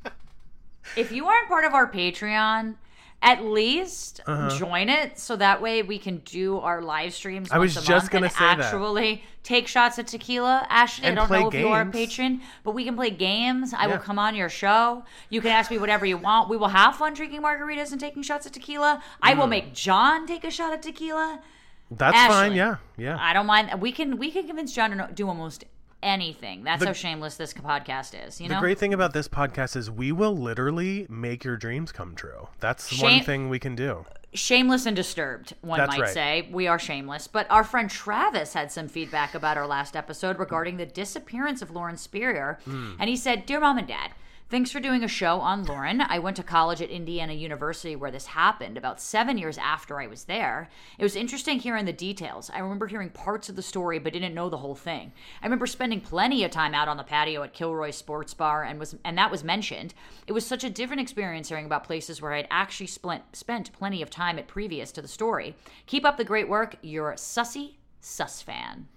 if 0.96 1.12
you 1.12 1.26
aren't 1.28 1.46
part 1.46 1.64
of 1.64 1.72
our 1.72 1.88
Patreon 1.88 2.74
at 3.22 3.44
least 3.44 4.20
uh-huh. 4.26 4.56
join 4.58 4.88
it 4.88 5.18
so 5.18 5.36
that 5.36 5.60
way 5.60 5.82
we 5.82 5.98
can 5.98 6.18
do 6.18 6.58
our 6.60 6.80
live 6.80 7.12
streams. 7.12 7.50
I 7.50 7.58
was 7.58 7.74
just 7.84 8.10
going 8.10 8.24
to 8.24 8.30
say 8.30 8.36
actually 8.44 9.16
that. 9.16 9.20
take 9.42 9.68
shots 9.68 9.98
of 9.98 10.06
tequila, 10.06 10.66
Ashley. 10.70 11.06
And 11.06 11.18
I 11.18 11.22
don't 11.22 11.30
know 11.30 11.50
games. 11.50 11.54
if 11.54 11.60
you 11.60 11.68
are 11.68 11.82
a 11.82 11.86
patron, 11.86 12.40
but 12.64 12.70
we 12.72 12.84
can 12.84 12.96
play 12.96 13.10
games. 13.10 13.74
I 13.74 13.82
yeah. 13.86 13.92
will 13.92 13.98
come 13.98 14.18
on 14.18 14.34
your 14.34 14.48
show. 14.48 15.04
You 15.28 15.42
can 15.42 15.50
ask 15.50 15.70
me 15.70 15.76
whatever 15.78 16.06
you 16.06 16.16
want. 16.16 16.48
We 16.48 16.56
will 16.56 16.68
have 16.68 16.96
fun 16.96 17.12
drinking 17.12 17.42
margaritas 17.42 17.92
and 17.92 18.00
taking 18.00 18.22
shots 18.22 18.46
of 18.46 18.52
tequila. 18.52 19.02
I 19.20 19.34
will 19.34 19.44
mm. 19.44 19.50
make 19.50 19.74
John 19.74 20.26
take 20.26 20.44
a 20.44 20.50
shot 20.50 20.72
of 20.72 20.80
tequila. 20.80 21.42
That's 21.90 22.16
Ashley, 22.16 22.32
fine. 22.34 22.52
Yeah, 22.54 22.76
yeah. 22.96 23.16
I 23.20 23.32
don't 23.34 23.46
mind. 23.46 23.82
We 23.82 23.90
can 23.92 24.16
we 24.16 24.30
can 24.30 24.46
convince 24.46 24.72
John 24.72 24.92
to 24.92 25.08
do 25.12 25.26
almost 25.28 25.64
anything. 26.02 26.64
That's 26.64 26.80
the, 26.80 26.86
how 26.88 26.92
shameless 26.92 27.36
this 27.36 27.52
podcast 27.54 28.26
is. 28.26 28.40
You 28.40 28.48
know, 28.48 28.56
the 28.56 28.60
great 28.60 28.78
thing 28.78 28.94
about 28.94 29.12
this 29.12 29.28
podcast 29.28 29.76
is 29.76 29.90
we 29.90 30.12
will 30.12 30.36
literally 30.36 31.06
make 31.08 31.44
your 31.44 31.56
dreams 31.56 31.92
come 31.92 32.14
true. 32.14 32.48
That's 32.58 32.88
Shame- 32.88 33.18
one 33.18 33.24
thing 33.24 33.48
we 33.48 33.58
can 33.58 33.74
do. 33.74 34.04
Shameless 34.32 34.86
and 34.86 34.94
disturbed, 34.94 35.56
one 35.60 35.78
That's 35.80 35.90
might 35.90 36.02
right. 36.02 36.10
say. 36.12 36.48
We 36.52 36.68
are 36.68 36.78
shameless. 36.78 37.26
But 37.26 37.48
our 37.50 37.64
friend 37.64 37.90
Travis 37.90 38.54
had 38.54 38.70
some 38.70 38.86
feedback 38.86 39.34
about 39.34 39.56
our 39.58 39.66
last 39.66 39.96
episode 39.96 40.38
regarding 40.38 40.76
the 40.76 40.86
disappearance 40.86 41.62
of 41.62 41.72
Lauren 41.72 41.96
Spierer. 41.96 42.58
Mm. 42.68 42.94
And 43.00 43.10
he 43.10 43.16
said, 43.16 43.44
Dear 43.44 43.58
mom 43.58 43.78
and 43.78 43.88
dad, 43.88 44.10
Thanks 44.50 44.72
for 44.72 44.80
doing 44.80 45.04
a 45.04 45.08
show 45.08 45.38
on 45.38 45.64
Lauren. 45.64 46.00
I 46.00 46.18
went 46.18 46.36
to 46.38 46.42
college 46.42 46.82
at 46.82 46.90
Indiana 46.90 47.34
University 47.34 47.94
where 47.94 48.10
this 48.10 48.26
happened 48.26 48.76
about 48.76 49.00
seven 49.00 49.38
years 49.38 49.56
after 49.56 50.00
I 50.00 50.08
was 50.08 50.24
there. 50.24 50.68
It 50.98 51.04
was 51.04 51.14
interesting 51.14 51.60
hearing 51.60 51.84
the 51.84 51.92
details. 51.92 52.50
I 52.52 52.58
remember 52.58 52.88
hearing 52.88 53.10
parts 53.10 53.48
of 53.48 53.54
the 53.54 53.62
story 53.62 54.00
but 54.00 54.12
didn't 54.12 54.34
know 54.34 54.48
the 54.50 54.56
whole 54.56 54.74
thing. 54.74 55.12
I 55.40 55.46
remember 55.46 55.68
spending 55.68 56.00
plenty 56.00 56.42
of 56.42 56.50
time 56.50 56.74
out 56.74 56.88
on 56.88 56.96
the 56.96 57.04
patio 57.04 57.44
at 57.44 57.52
Kilroy 57.54 57.92
Sports 57.92 58.34
Bar 58.34 58.64
and 58.64 58.80
was 58.80 58.96
and 59.04 59.16
that 59.16 59.30
was 59.30 59.44
mentioned. 59.44 59.94
It 60.26 60.32
was 60.32 60.44
such 60.44 60.64
a 60.64 60.70
different 60.70 61.00
experience 61.02 61.48
hearing 61.48 61.66
about 61.66 61.84
places 61.84 62.20
where 62.20 62.32
I'd 62.32 62.48
actually 62.50 62.88
spent 62.88 63.22
spent 63.36 63.72
plenty 63.72 64.02
of 64.02 64.10
time 64.10 64.36
at 64.36 64.48
previous 64.48 64.90
to 64.92 65.02
the 65.02 65.06
story. 65.06 65.54
Keep 65.86 66.04
up 66.04 66.16
the 66.16 66.24
great 66.24 66.48
work. 66.48 66.74
You're 66.82 67.12
a 67.12 67.14
sussy 67.14 67.74
sus 68.00 68.42
fan. 68.42 68.88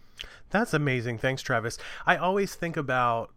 That's 0.49 0.73
amazing. 0.73 1.19
Thanks, 1.19 1.43
Travis. 1.43 1.77
I 2.07 2.15
always 2.17 2.55
think 2.55 2.75
about 2.75 3.29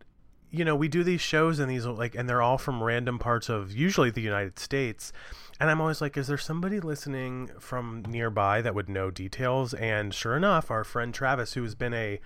you 0.59 0.65
know, 0.65 0.75
we 0.77 0.89
do 0.89 1.05
these 1.05 1.21
shows 1.21 1.59
and 1.59 1.71
these 1.71 1.85
like, 1.87 2.15
and 2.15 2.29
they're 2.29 2.41
all 2.43 2.57
from 2.59 2.83
random 2.83 3.19
parts 3.19 3.49
of 3.51 3.73
usually 3.73 4.11
the 4.11 4.23
United 4.23 4.59
States. 4.59 5.13
And 5.61 5.71
I'm 5.71 5.81
always 5.83 6.01
like, 6.01 6.17
is 6.17 6.29
there 6.29 6.39
somebody 6.39 6.81
listening 6.81 7.51
from 7.59 8.03
nearby 8.09 8.63
that 8.63 8.75
would 8.75 8.89
know 8.89 9.11
details? 9.11 9.75
And 9.75 10.15
sure 10.15 10.37
enough, 10.37 10.71
our 10.71 10.83
friend 10.85 11.13
Travis, 11.13 11.55
who 11.55 11.63
has 11.63 11.75
been 11.75 11.93
a 11.95 12.21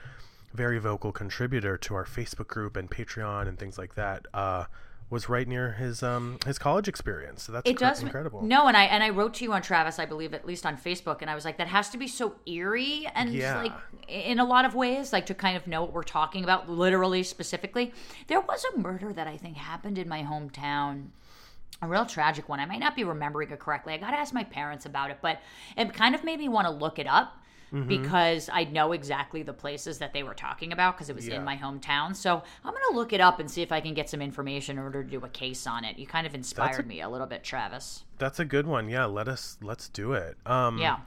very 0.55 0.79
vocal 0.79 1.11
contributor 1.13 1.77
to 1.79 1.95
our 1.97 2.05
Facebook 2.05 2.47
group 2.49 2.77
and 2.77 2.89
Patreon 2.91 3.49
and 3.49 3.59
things 3.59 3.77
like 3.79 3.95
that, 3.97 4.27
uh, 4.35 4.65
was 5.11 5.29
right 5.29 5.47
near 5.49 5.73
his 5.73 6.03
um 6.03 6.39
his 6.47 6.59
college 6.59 6.87
experience. 6.89 7.43
So 7.43 7.53
that's 7.53 7.69
it 7.69 7.77
cr- 7.77 7.81
does 7.85 8.03
incredible. 8.03 8.43
No, 8.43 8.69
and 8.69 8.77
I 8.77 8.85
and 8.85 9.03
I 9.03 9.11
wrote 9.11 9.35
to 9.35 9.45
you 9.45 9.53
on 9.53 9.61
Travis, 9.61 9.99
I 9.99 10.07
believe, 10.07 10.33
at 10.33 10.47
least 10.47 10.65
on 10.65 10.77
Facebook, 10.77 11.19
and 11.21 11.29
I 11.29 11.35
was 11.35 11.45
like, 11.45 11.59
that 11.59 11.67
has 11.67 11.91
to 11.91 11.99
be 11.99 12.07
so 12.07 12.37
eerie 12.47 13.09
and 13.15 13.35
yeah. 13.35 13.61
like 13.61 13.73
in 14.09 14.39
a 14.39 14.45
lot 14.45 14.65
of 14.65 14.75
ways, 14.77 15.13
like 15.13 15.27
to 15.27 15.35
kind 15.35 15.57
of 15.57 15.67
know 15.67 15.83
what 15.83 15.93
we're 15.93 16.03
talking 16.05 16.45
about, 16.45 16.71
literally 16.71 17.25
specifically. 17.25 17.93
There 18.29 18.41
was 18.41 18.65
a 18.77 18.79
murder 18.79 19.13
that 19.13 19.27
I 19.27 19.37
think 19.37 19.57
happened 19.57 19.99
in 19.99 20.09
my 20.09 20.23
hometown 20.23 21.09
a 21.83 21.89
real 21.89 22.05
tragic 22.05 22.47
one. 22.47 22.61
I 22.61 22.67
might 22.67 22.81
not 22.81 22.95
be 22.95 23.05
remembering 23.05 23.49
it 23.51 23.59
correctly. 23.59 23.95
I 23.95 23.97
got 23.97 24.11
to 24.11 24.17
ask 24.19 24.35
my 24.35 24.45
parents 24.45 24.85
about 24.85 25.11
it, 25.11 25.19
but 25.23 25.41
it 25.79 25.95
kind 25.95 26.15
of 26.15 26.23
made 26.25 26.39
me 26.39 26.47
want 26.47 26.67
to 26.67 26.71
look 26.71 26.99
it 26.99 27.07
up 27.07 27.40
mm-hmm. 27.73 27.89
because 27.89 28.49
I 28.53 28.65
know 28.65 28.93
exactly 28.93 29.43
the 29.43 29.53
places 29.53 29.99
that 29.99 30.13
they 30.13 30.23
were 30.23 30.35
talking 30.35 30.73
about 30.73 30.97
because 30.97 31.09
it 31.11 31.17
was 31.17 31.29
yeah. 31.29 31.37
in 31.37 31.45
my 31.45 31.57
hometown. 31.57 32.15
So 32.15 32.43
I'm 32.65 32.71
going 32.73 32.83
to 32.91 32.97
look 32.97 33.13
it 33.13 33.21
up 33.21 33.41
and 33.41 33.51
see 33.51 33.63
if 33.63 33.73
I 33.73 33.81
can 33.81 33.95
get 33.95 34.09
some 34.11 34.23
information 34.23 34.79
in 34.79 34.85
order 34.85 35.03
to 35.03 35.11
do 35.11 35.25
a 35.25 35.29
case 35.29 35.67
on 35.67 35.85
it. 35.85 35.99
You 35.99 36.07
kind 36.07 36.27
of 36.27 36.35
inspired 36.35 36.85
a, 36.85 36.89
me 36.89 37.01
a 37.01 37.09
little 37.09 37.27
bit, 37.27 37.43
Travis. 37.45 38.05
That's 38.19 38.39
a 38.41 38.45
good 38.45 38.67
one. 38.67 38.89
Yeah, 38.89 39.05
let 39.07 39.29
us 39.29 39.59
let's 39.63 39.89
do 39.89 40.13
it. 40.13 40.37
Um, 40.47 40.79
yeah. 40.79 40.99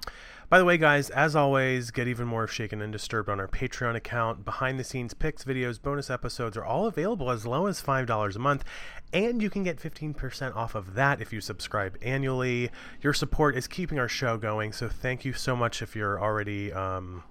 By 0.54 0.60
the 0.60 0.66
way, 0.66 0.78
guys, 0.78 1.10
as 1.10 1.36
always, 1.36 1.90
get 1.90 2.08
even 2.08 2.28
more 2.28 2.46
shaken 2.46 2.80
and 2.80 2.94
disturbed 2.94 3.28
on 3.28 3.40
our 3.40 3.48
Patreon 3.48 3.96
account. 3.96 4.46
Behind 4.46 4.80
the 4.80 4.84
scenes 4.84 5.16
pics, 5.16 5.44
videos, 5.44 5.82
bonus 5.82 6.12
episodes 6.12 6.56
are 6.56 6.64
all 6.64 6.86
available 6.86 7.32
as 7.32 7.48
low 7.48 7.66
as 7.66 7.82
$5 7.82 8.36
a 8.36 8.38
month, 8.38 8.64
and 9.12 9.42
you 9.42 9.50
can 9.50 9.64
get 9.64 9.80
15% 9.80 10.56
off 10.56 10.76
of 10.76 10.94
that 10.94 11.20
if 11.22 11.34
you 11.34 11.42
subscribe 11.42 11.98
annually. 12.04 12.70
Your 13.02 13.14
support 13.14 13.58
is 13.58 13.66
keeping 13.66 13.98
our 13.98 14.08
show 14.08 14.38
going, 14.38 14.74
so 14.74 14.88
thank 14.88 15.26
you 15.26 15.34
so 15.34 15.56
much 15.56 15.82
if 15.82 15.96
you're 15.96 16.22
already. 16.22 16.72
Um, 16.72 17.24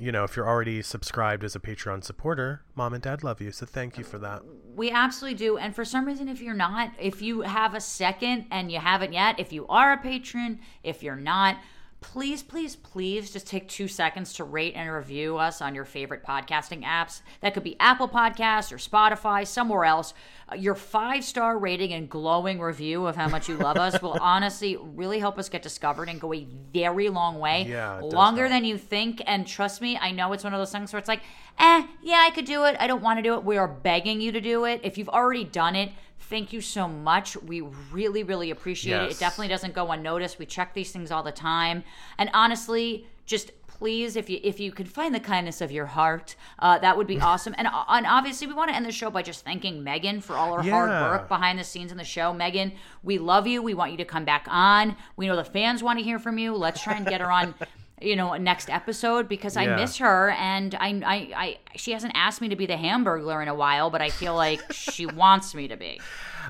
you 0.00 0.10
know, 0.10 0.24
if 0.24 0.34
you're 0.36 0.48
already 0.48 0.82
subscribed 0.82 1.44
as 1.44 1.54
a 1.54 1.60
Patreon 1.60 2.02
supporter, 2.04 2.62
mom 2.74 2.92
and 2.94 3.02
dad 3.02 3.22
love 3.24 3.40
you. 3.40 3.50
So 3.52 3.64
thank 3.64 3.96
you 3.96 4.02
for 4.04 4.18
that. 4.18 4.42
We 4.74 4.90
absolutely 4.90 5.38
do. 5.38 5.56
And 5.56 5.74
for 5.74 5.86
some 5.86 6.04
reason, 6.04 6.28
if 6.28 6.42
you're 6.42 6.52
not, 6.54 6.90
if 6.98 7.22
you 7.22 7.40
have 7.42 7.74
a 7.74 7.80
second 7.80 8.44
and 8.50 8.70
you 8.70 8.78
haven't 8.78 9.12
yet, 9.14 9.38
if 9.40 9.52
you 9.54 9.66
are 9.68 9.92
a 9.94 9.96
patron, 9.96 10.60
if 10.82 11.02
you're 11.02 11.16
not, 11.16 11.56
please, 12.00 12.42
please, 12.42 12.76
please 12.76 13.30
just 13.30 13.46
take 13.46 13.68
two 13.68 13.88
seconds 13.88 14.32
to 14.34 14.44
rate 14.44 14.74
and 14.76 14.90
review 14.92 15.36
us 15.36 15.60
on 15.62 15.74
your 15.74 15.84
favorite 15.84 16.22
podcasting 16.24 16.84
apps. 16.84 17.22
That 17.40 17.54
could 17.54 17.62
be 17.62 17.76
Apple 17.80 18.08
Podcasts 18.08 18.72
or 18.72 18.76
Spotify, 18.76 19.46
somewhere 19.46 19.84
else. 19.84 20.12
Your 20.56 20.76
five 20.76 21.24
star 21.24 21.58
rating 21.58 21.92
and 21.92 22.08
glowing 22.08 22.60
review 22.60 23.06
of 23.06 23.16
how 23.16 23.28
much 23.28 23.48
you 23.48 23.56
love 23.56 23.76
us 23.76 24.00
will 24.00 24.16
honestly 24.20 24.76
really 24.76 25.18
help 25.18 25.38
us 25.40 25.48
get 25.48 25.60
discovered 25.60 26.08
and 26.08 26.20
go 26.20 26.32
a 26.32 26.44
very 26.72 27.08
long 27.08 27.40
way. 27.40 27.62
Yeah, 27.64 27.94
longer 28.00 28.48
than 28.48 28.64
you 28.64 28.78
think. 28.78 29.20
And 29.26 29.44
trust 29.44 29.80
me, 29.82 29.96
I 29.98 30.12
know 30.12 30.32
it's 30.34 30.44
one 30.44 30.54
of 30.54 30.60
those 30.60 30.70
things 30.70 30.92
where 30.92 30.98
it's 31.00 31.08
like, 31.08 31.22
eh, 31.58 31.84
yeah, 32.00 32.18
I 32.24 32.30
could 32.30 32.44
do 32.44 32.62
it. 32.64 32.76
I 32.78 32.86
don't 32.86 33.02
want 33.02 33.18
to 33.18 33.24
do 33.24 33.34
it. 33.34 33.42
We 33.42 33.56
are 33.56 33.66
begging 33.66 34.20
you 34.20 34.30
to 34.32 34.40
do 34.40 34.66
it. 34.66 34.80
If 34.84 34.96
you've 34.96 35.08
already 35.08 35.42
done 35.42 35.74
it, 35.74 35.90
thank 36.20 36.52
you 36.52 36.60
so 36.60 36.86
much. 36.86 37.36
We 37.42 37.62
really, 37.90 38.22
really 38.22 38.52
appreciate 38.52 38.92
yes. 38.98 39.10
it. 39.10 39.16
It 39.16 39.18
definitely 39.18 39.48
doesn't 39.48 39.74
go 39.74 39.90
unnoticed. 39.90 40.38
We 40.38 40.46
check 40.46 40.74
these 40.74 40.92
things 40.92 41.10
all 41.10 41.24
the 41.24 41.32
time. 41.32 41.82
And 42.18 42.30
honestly, 42.32 43.08
just 43.26 43.50
please, 43.78 44.16
if 44.16 44.30
you 44.30 44.40
if 44.42 44.58
you 44.58 44.72
can 44.72 44.86
find 44.86 45.14
the 45.14 45.20
kindness 45.20 45.60
of 45.60 45.70
your 45.70 45.86
heart, 45.86 46.34
uh, 46.58 46.78
that 46.78 46.96
would 46.96 47.06
be 47.06 47.20
awesome. 47.20 47.54
And, 47.58 47.66
uh, 47.68 47.84
and 47.88 48.06
obviously, 48.06 48.46
we 48.46 48.54
want 48.54 48.70
to 48.70 48.76
end 48.76 48.86
the 48.86 48.92
show 48.92 49.10
by 49.10 49.22
just 49.22 49.44
thanking 49.44 49.84
Megan 49.84 50.20
for 50.20 50.34
all 50.36 50.54
her 50.56 50.62
yeah. 50.64 50.72
hard 50.72 50.90
work 50.90 51.28
behind 51.28 51.58
the 51.58 51.64
scenes 51.64 51.92
in 51.92 51.98
the 51.98 52.04
show. 52.04 52.32
Megan, 52.32 52.72
we 53.02 53.18
love 53.18 53.46
you. 53.46 53.62
We 53.62 53.74
want 53.74 53.92
you 53.92 53.98
to 53.98 54.04
come 54.04 54.24
back 54.24 54.46
on. 54.50 54.96
We 55.16 55.26
know 55.26 55.36
the 55.36 55.44
fans 55.44 55.82
want 55.82 55.98
to 55.98 56.04
hear 56.04 56.18
from 56.18 56.38
you. 56.38 56.54
Let's 56.56 56.82
try 56.82 56.94
and 56.94 57.06
get 57.06 57.20
her 57.20 57.30
on. 57.30 57.54
you 57.98 58.14
know 58.14 58.34
next 58.34 58.68
episode 58.68 59.26
because 59.26 59.56
yeah. 59.56 59.62
I 59.62 59.76
miss 59.76 59.96
her 59.96 60.28
and 60.36 60.74
I, 60.74 60.88
I 60.88 61.14
I 61.42 61.58
she 61.76 61.92
hasn't 61.92 62.12
asked 62.14 62.42
me 62.42 62.48
to 62.50 62.56
be 62.56 62.66
the 62.66 62.74
hamburglar 62.74 63.40
in 63.40 63.48
a 63.48 63.54
while 63.54 63.88
but 63.88 64.02
I 64.02 64.10
feel 64.10 64.34
like 64.34 64.60
she 64.70 65.06
wants 65.06 65.54
me 65.54 65.68
to 65.68 65.78
be. 65.78 65.98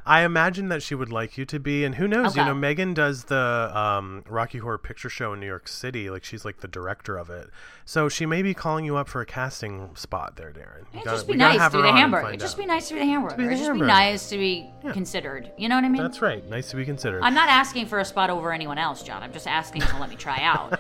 I 0.05 0.23
imagine 0.23 0.69
that 0.69 0.83
she 0.83 0.95
would 0.95 1.11
like 1.11 1.39
you 1.39 1.45
to 1.47 1.61
be, 1.61 1.85
and 1.85 1.95
who 1.95 2.07
knows? 2.09 2.33
Okay. 2.33 2.41
You 2.41 2.47
know, 2.47 2.55
Megan 2.55 2.93
does 2.93 3.25
the 3.25 3.71
um, 3.75 4.25
Rocky 4.29 4.59
Horror 4.59 4.79
Picture 4.79 5.09
Show 5.09 5.33
in 5.33 5.41
New 5.41 5.47
York 5.47 5.69
City. 5.69 6.11
Like 6.11 6.25
she's 6.25 6.45
like 6.45 6.59
the 6.61 6.69
director 6.69 7.17
of 7.17 7.31
it, 7.31 7.49
so 7.85 8.09
she 8.09 8.27
may 8.27 8.43
be 8.43 8.53
calling 8.53 8.85
you 8.85 8.97
up 8.97 9.09
for 9.09 9.21
a 9.21 9.27
casting 9.27 9.95
spot 9.97 10.37
there, 10.37 10.53
Darren. 10.53 10.85
It'd 10.93 11.05
just, 11.05 11.27
be 11.27 11.35
nice 11.35 11.71
to 11.71 11.79
be 11.79 11.83
the 11.83 11.93
hamburger. 11.93 12.29
It'd 12.29 12.41
just 12.41 12.59
be 12.59 12.67
nice 12.67 12.89
to 12.89 12.95
be 12.95 13.01
the 13.01 13.07
hamburger. 13.07 13.41
It'd 13.41 13.59
just 13.59 13.73
be 13.73 13.81
nice 13.81 14.29
to 14.31 14.37
be 14.39 14.69
yeah. 14.85 14.93
considered. 14.93 15.51
You 15.57 15.69
know 15.69 15.77
what 15.77 15.85
I 15.85 15.89
mean? 15.89 16.03
That's 16.03 16.21
right. 16.21 16.47
Nice 16.49 16.71
to 16.71 16.77
be 16.77 16.85
considered. 16.85 17.23
I'm 17.23 17.35
not 17.35 17.49
asking 17.49 17.87
for 17.87 18.01
a 18.01 18.05
spot 18.05 18.29
over 18.31 18.53
anyone 18.53 18.79
else, 18.79 19.03
John. 19.03 19.23
I'm 19.23 19.33
just 19.33 19.47
asking 19.47 19.83
to 19.83 19.99
let 20.01 20.11
me 20.11 20.17
try 20.17 20.41
out. 20.43 20.79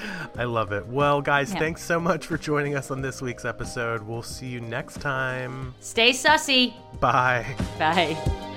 I 0.36 0.44
love 0.44 0.72
it. 0.72 0.86
Well, 0.86 1.20
guys, 1.20 1.52
yeah. 1.52 1.58
thanks 1.60 1.82
so 1.82 2.00
much 2.00 2.26
for 2.26 2.38
joining 2.38 2.74
us 2.74 2.90
on 2.90 3.02
this 3.02 3.20
week's 3.20 3.44
episode. 3.44 4.02
We'll 4.02 4.22
see 4.22 4.46
you 4.46 4.60
next 4.60 5.00
time. 5.00 5.74
Stay 5.80 6.10
sussy. 6.10 6.74
Bye. 7.00 7.46
Bye. 7.78 8.54